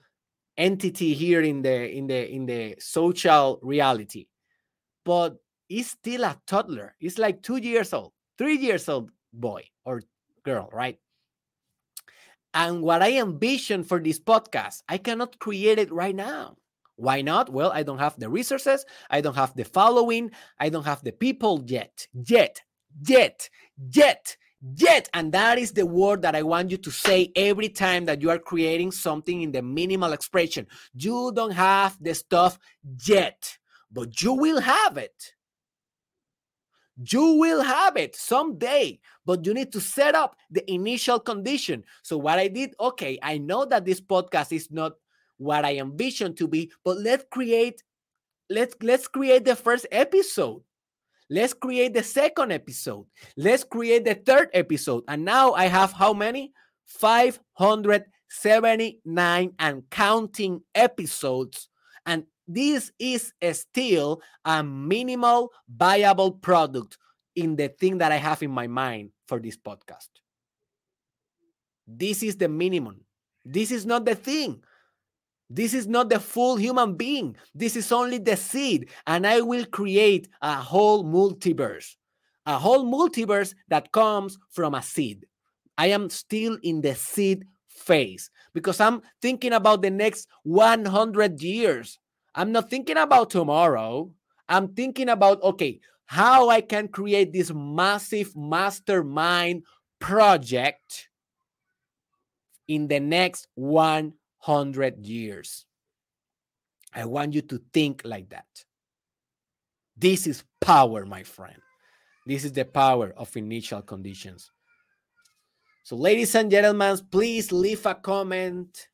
entity 0.59 1.15
here 1.15 1.41
in 1.41 1.63
the 1.63 1.89
in 1.91 2.07
the 2.07 2.31
in 2.31 2.45
the 2.45 2.77
social 2.79 3.59
reality. 3.63 4.27
But 5.07 5.37
he's 5.67 5.93
still 5.93 6.25
a 6.25 6.37
toddler. 6.47 6.95
He's 6.99 7.19
like 7.19 7.41
two 7.41 7.57
years 7.57 7.95
old 7.95 8.13
three 8.37 8.59
years 8.59 8.91
old 8.91 9.11
boy 9.33 9.65
or 9.87 10.03
girl 10.45 10.69
right? 10.71 10.99
And 12.53 12.83
what 12.83 13.01
i 13.01 13.13
envision 13.17 13.85
for 13.85 13.99
this 14.01 14.21
podcast 14.21 14.83
i 14.87 14.99
cannot 14.99 15.39
create 15.39 15.79
it 15.79 15.91
right 15.91 16.15
now. 16.15 16.57
Why 16.97 17.23
not? 17.23 17.49
Well 17.49 17.73
i 17.73 17.83
don't 17.83 18.05
have 18.05 18.21
the 18.21 18.29
resources. 18.29 18.85
I 19.09 19.23
don't 19.23 19.37
have 19.37 19.57
the 19.57 19.65
following. 19.65 20.31
I 20.59 20.69
don't 20.69 20.85
have 20.85 21.03
the 21.03 21.13
people 21.13 21.65
yet. 21.67 22.07
Yet. 22.13 22.61
Yet. 23.09 23.49
Yet 23.79 24.37
Yet, 24.63 25.09
and 25.15 25.33
that 25.33 25.59
is 25.59 25.73
the 25.73 25.87
word 25.87 26.21
that 26.23 26.37
I 26.37 26.43
want 26.43 26.71
you 26.71 26.77
to 26.77 26.91
say 26.91 27.33
every 27.35 27.71
time 27.71 28.05
that 28.05 28.21
you 28.21 28.29
are 28.29 28.39
creating 28.39 28.93
something 28.93 29.41
in 29.41 29.53
the 29.53 29.63
minimal 29.63 30.13
expression. 30.13 30.67
You 30.93 31.33
don't 31.35 31.53
have 31.53 31.97
the 32.01 32.15
stuff 32.15 32.59
yet, 33.07 33.57
but 33.91 34.21
you 34.21 34.35
will 34.35 34.61
have 34.61 34.99
it. 34.99 35.33
You 37.03 37.39
will 37.39 37.63
have 37.63 37.97
it 37.97 38.15
someday, 38.15 39.01
but 39.25 39.47
you 39.47 39.55
need 39.55 39.73
to 39.73 39.81
set 39.81 40.15
up 40.15 40.37
the 40.51 40.71
initial 40.71 41.19
condition. 41.19 41.83
So, 42.03 42.19
what 42.19 42.39
I 42.39 42.49
did, 42.49 42.75
okay, 42.79 43.19
I 43.23 43.39
know 43.39 43.65
that 43.65 43.87
this 43.87 44.03
podcast 44.03 44.53
is 44.53 44.71
not 44.71 44.93
what 45.39 45.65
I 45.65 45.77
envision 45.79 46.35
to 46.35 46.47
be, 46.47 46.71
but 46.85 46.99
let's 46.99 47.25
create 47.31 47.83
let's 48.51 48.75
let's 48.83 49.09
create 49.09 49.47
the 49.47 49.57
first 49.57 49.87
episode 49.91 50.61
Let's 51.31 51.55
create 51.55 51.95
the 51.95 52.03
second 52.03 52.51
episode. 52.51 53.07
Let's 53.37 53.63
create 53.63 54.05
the 54.05 54.17
third 54.17 54.49
episode. 54.53 55.05
And 55.07 55.25
now 55.25 55.53
I 55.53 55.67
have 55.67 55.93
how 55.93 56.13
many? 56.13 56.53
579 56.87 59.53
and 59.61 59.89
counting 59.91 60.61
episodes. 60.75 61.69
And 62.05 62.25
this 62.49 62.91
is 62.99 63.33
still 63.53 64.21
a 64.45 64.65
minimal 64.65 65.53
viable 65.73 66.33
product 66.33 66.99
in 67.37 67.55
the 67.55 67.69
thing 67.69 67.99
that 67.99 68.11
I 68.11 68.17
have 68.17 68.43
in 68.43 68.51
my 68.51 68.67
mind 68.67 69.11
for 69.29 69.39
this 69.39 69.57
podcast. 69.57 70.09
This 71.87 72.25
is 72.25 72.37
the 72.37 72.49
minimum. 72.49 73.05
This 73.45 73.71
is 73.71 73.87
not 73.87 74.05
the 74.05 74.17
thing. 74.17 74.65
This 75.51 75.75
is 75.75 75.89
not 75.89 76.09
the 76.09 76.21
full 76.21 76.57
human 76.57 76.95
being. 76.95 77.37
This 77.55 77.75
is 77.75 77.91
only 77.91 78.19
the 78.19 78.37
seed. 78.37 78.89
And 79.07 79.27
I 79.27 79.41
will 79.41 79.67
create 79.67 80.29
a 80.41 80.55
whole 80.55 81.05
multiverse, 81.05 81.97
a 82.47 82.57
whole 82.57 82.85
multiverse 82.87 83.55
that 83.69 83.91
comes 83.91 84.39
from 84.51 84.75
a 84.75 84.83
seed. 84.83 85.27
I 85.77 85.89
am 85.89 86.09
still 86.09 86.57
in 86.63 86.81
the 86.81 86.95
seed 86.95 87.45
phase 87.69 88.31
because 88.55 88.81
I'm 88.81 89.03
thinking 89.21 89.53
about 89.53 89.83
the 89.83 89.91
next 89.91 90.29
100 90.45 91.43
years. 91.43 91.99
I'm 92.33 92.53
not 92.53 92.71
thinking 92.71 92.97
about 92.97 93.31
tomorrow. 93.31 94.13
I'm 94.49 94.69
thinking 94.69 95.09
about, 95.09 95.43
okay, 95.43 95.81
how 96.07 96.49
I 96.49 96.61
can 96.61 96.87
create 96.89 97.33
this 97.33 97.53
massive 97.53 98.37
mastermind 98.37 99.65
project 99.99 101.09
in 102.69 102.87
the 102.87 103.01
next 103.01 103.49
one 103.55 104.13
hundred 104.41 105.07
years. 105.07 105.65
I 106.93 107.05
want 107.05 107.35
you 107.35 107.43
to 107.43 107.61
think 107.73 108.03
like 108.05 108.31
that. 108.31 108.47
This 109.97 110.27
is 110.27 110.43
power, 110.61 111.07
my 111.07 111.23
friend. 111.23 111.61
This 112.27 112.45
is 112.45 112.53
the 112.53 112.65
power 112.65 113.13
of 113.17 113.37
initial 113.37 113.83
conditions. 113.83 114.51
So, 115.85 115.97
ladies 115.97 116.35
and 116.35 116.51
gentlemen, 116.51 116.99
please 117.11 117.53
leave 117.53 117.85
a 117.87 117.95
comment 117.95 118.89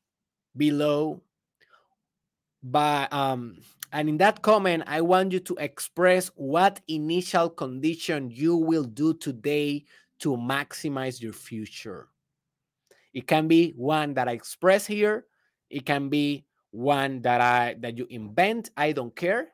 below. 0.55 1.21
By, 2.63 3.07
um, 3.11 3.57
and 3.93 4.09
in 4.09 4.17
that 4.17 4.41
comment, 4.41 4.83
I 4.87 5.01
want 5.01 5.31
you 5.31 5.39
to 5.41 5.55
express 5.59 6.29
what 6.35 6.81
initial 6.87 7.49
condition 7.49 8.29
you 8.31 8.55
will 8.55 8.83
do 8.83 9.13
today 9.13 9.85
to 10.19 10.35
maximize 10.35 11.21
your 11.21 11.33
future. 11.33 12.09
It 13.13 13.27
can 13.27 13.47
be 13.47 13.73
one 13.77 14.13
that 14.15 14.27
I 14.27 14.31
express 14.31 14.85
here, 14.85 15.25
it 15.69 15.85
can 15.85 16.09
be 16.09 16.45
one 16.71 17.21
that 17.21 17.41
I 17.41 17.75
that 17.79 17.97
you 17.97 18.07
invent. 18.09 18.69
I 18.77 18.91
don't 18.91 19.15
care, 19.15 19.49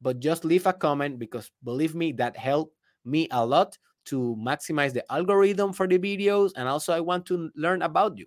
but 0.00 0.20
just 0.20 0.44
leave 0.44 0.66
a 0.66 0.72
comment 0.72 1.18
because 1.18 1.50
believe 1.64 1.94
me, 1.94 2.12
that 2.12 2.36
helped 2.36 2.74
me 3.04 3.28
a 3.30 3.44
lot 3.44 3.78
to 4.06 4.36
maximize 4.38 4.92
the 4.92 5.04
algorithm 5.12 5.72
for 5.72 5.86
the 5.86 5.98
videos. 5.98 6.52
And 6.56 6.68
also, 6.68 6.92
I 6.92 7.00
want 7.00 7.26
to 7.26 7.50
learn 7.56 7.82
about 7.82 8.18
you. 8.18 8.26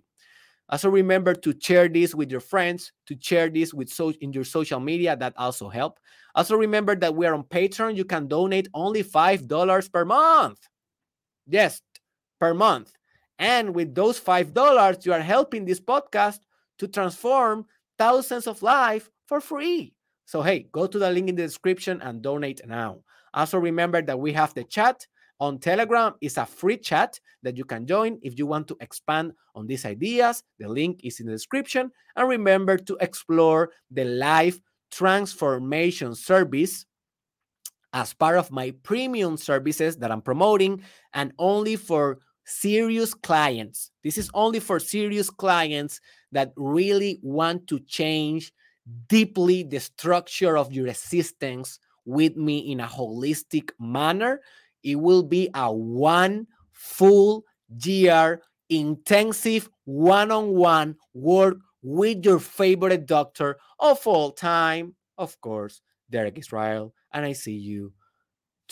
Also, 0.68 0.88
remember 0.88 1.34
to 1.34 1.54
share 1.60 1.88
this 1.88 2.14
with 2.14 2.30
your 2.30 2.40
friends, 2.40 2.92
to 3.06 3.16
share 3.20 3.48
this 3.48 3.74
with 3.74 3.88
so 3.88 4.10
in 4.20 4.32
your 4.32 4.44
social 4.44 4.78
media. 4.78 5.16
That 5.16 5.34
also 5.36 5.68
help. 5.68 5.98
Also, 6.34 6.56
remember 6.56 6.94
that 6.96 7.14
we 7.14 7.26
are 7.26 7.34
on 7.34 7.44
Patreon. 7.44 7.96
You 7.96 8.04
can 8.04 8.28
donate 8.28 8.68
only 8.72 9.02
five 9.02 9.48
dollars 9.48 9.88
per 9.88 10.04
month. 10.04 10.58
Yes, 11.48 11.82
per 12.38 12.54
month. 12.54 12.92
And 13.38 13.74
with 13.74 13.94
those 13.94 14.18
five 14.18 14.54
dollars, 14.54 15.04
you 15.04 15.12
are 15.12 15.20
helping 15.20 15.64
this 15.64 15.80
podcast 15.80 16.38
to 16.80 16.88
transform 16.88 17.66
thousands 17.98 18.46
of 18.46 18.62
lives 18.62 19.08
for 19.26 19.40
free. 19.40 19.94
So, 20.24 20.42
hey, 20.42 20.66
go 20.72 20.86
to 20.86 20.98
the 20.98 21.10
link 21.10 21.28
in 21.28 21.36
the 21.36 21.42
description 21.42 22.00
and 22.00 22.22
donate 22.22 22.60
now. 22.66 23.00
Also, 23.34 23.58
remember 23.58 24.02
that 24.02 24.18
we 24.18 24.32
have 24.32 24.54
the 24.54 24.64
chat 24.64 25.06
on 25.38 25.58
Telegram. 25.58 26.14
It's 26.20 26.38
a 26.38 26.46
free 26.46 26.78
chat 26.78 27.20
that 27.42 27.56
you 27.56 27.64
can 27.64 27.86
join 27.86 28.18
if 28.22 28.38
you 28.38 28.46
want 28.46 28.66
to 28.68 28.76
expand 28.80 29.32
on 29.54 29.66
these 29.66 29.84
ideas. 29.84 30.42
The 30.58 30.68
link 30.68 31.00
is 31.04 31.20
in 31.20 31.26
the 31.26 31.32
description. 31.32 31.90
And 32.16 32.28
remember 32.28 32.76
to 32.78 32.96
explore 33.00 33.70
the 33.90 34.04
life 34.04 34.58
transformation 34.90 36.14
service 36.14 36.86
as 37.92 38.14
part 38.14 38.38
of 38.38 38.50
my 38.50 38.72
premium 38.82 39.36
services 39.36 39.96
that 39.96 40.10
I'm 40.10 40.22
promoting 40.22 40.82
and 41.12 41.32
only 41.38 41.76
for 41.76 42.18
serious 42.50 43.14
clients. 43.14 43.90
This 44.02 44.18
is 44.18 44.30
only 44.34 44.60
for 44.60 44.78
serious 44.78 45.30
clients 45.30 46.00
that 46.32 46.52
really 46.56 47.20
want 47.22 47.66
to 47.68 47.78
change 47.80 48.52
deeply 49.08 49.62
the 49.62 49.80
structure 49.80 50.58
of 50.58 50.72
your 50.72 50.88
existence 50.88 51.78
with 52.04 52.36
me 52.36 52.72
in 52.72 52.80
a 52.80 52.86
holistic 52.86 53.70
manner. 53.78 54.40
It 54.82 54.96
will 54.96 55.22
be 55.22 55.48
a 55.54 55.72
one 55.72 56.46
full 56.72 57.44
year 57.84 58.42
intensive 58.68 59.68
one 59.84 60.30
on 60.30 60.54
one 60.54 60.96
work 61.12 61.58
with 61.82 62.24
your 62.24 62.38
favorite 62.38 63.06
doctor 63.06 63.58
of 63.78 64.06
all 64.06 64.30
time, 64.30 64.94
of 65.18 65.38
course, 65.40 65.82
Derek 66.08 66.38
Israel. 66.38 66.94
And 67.12 67.26
I 67.26 67.32
see 67.32 67.56
you 67.56 67.92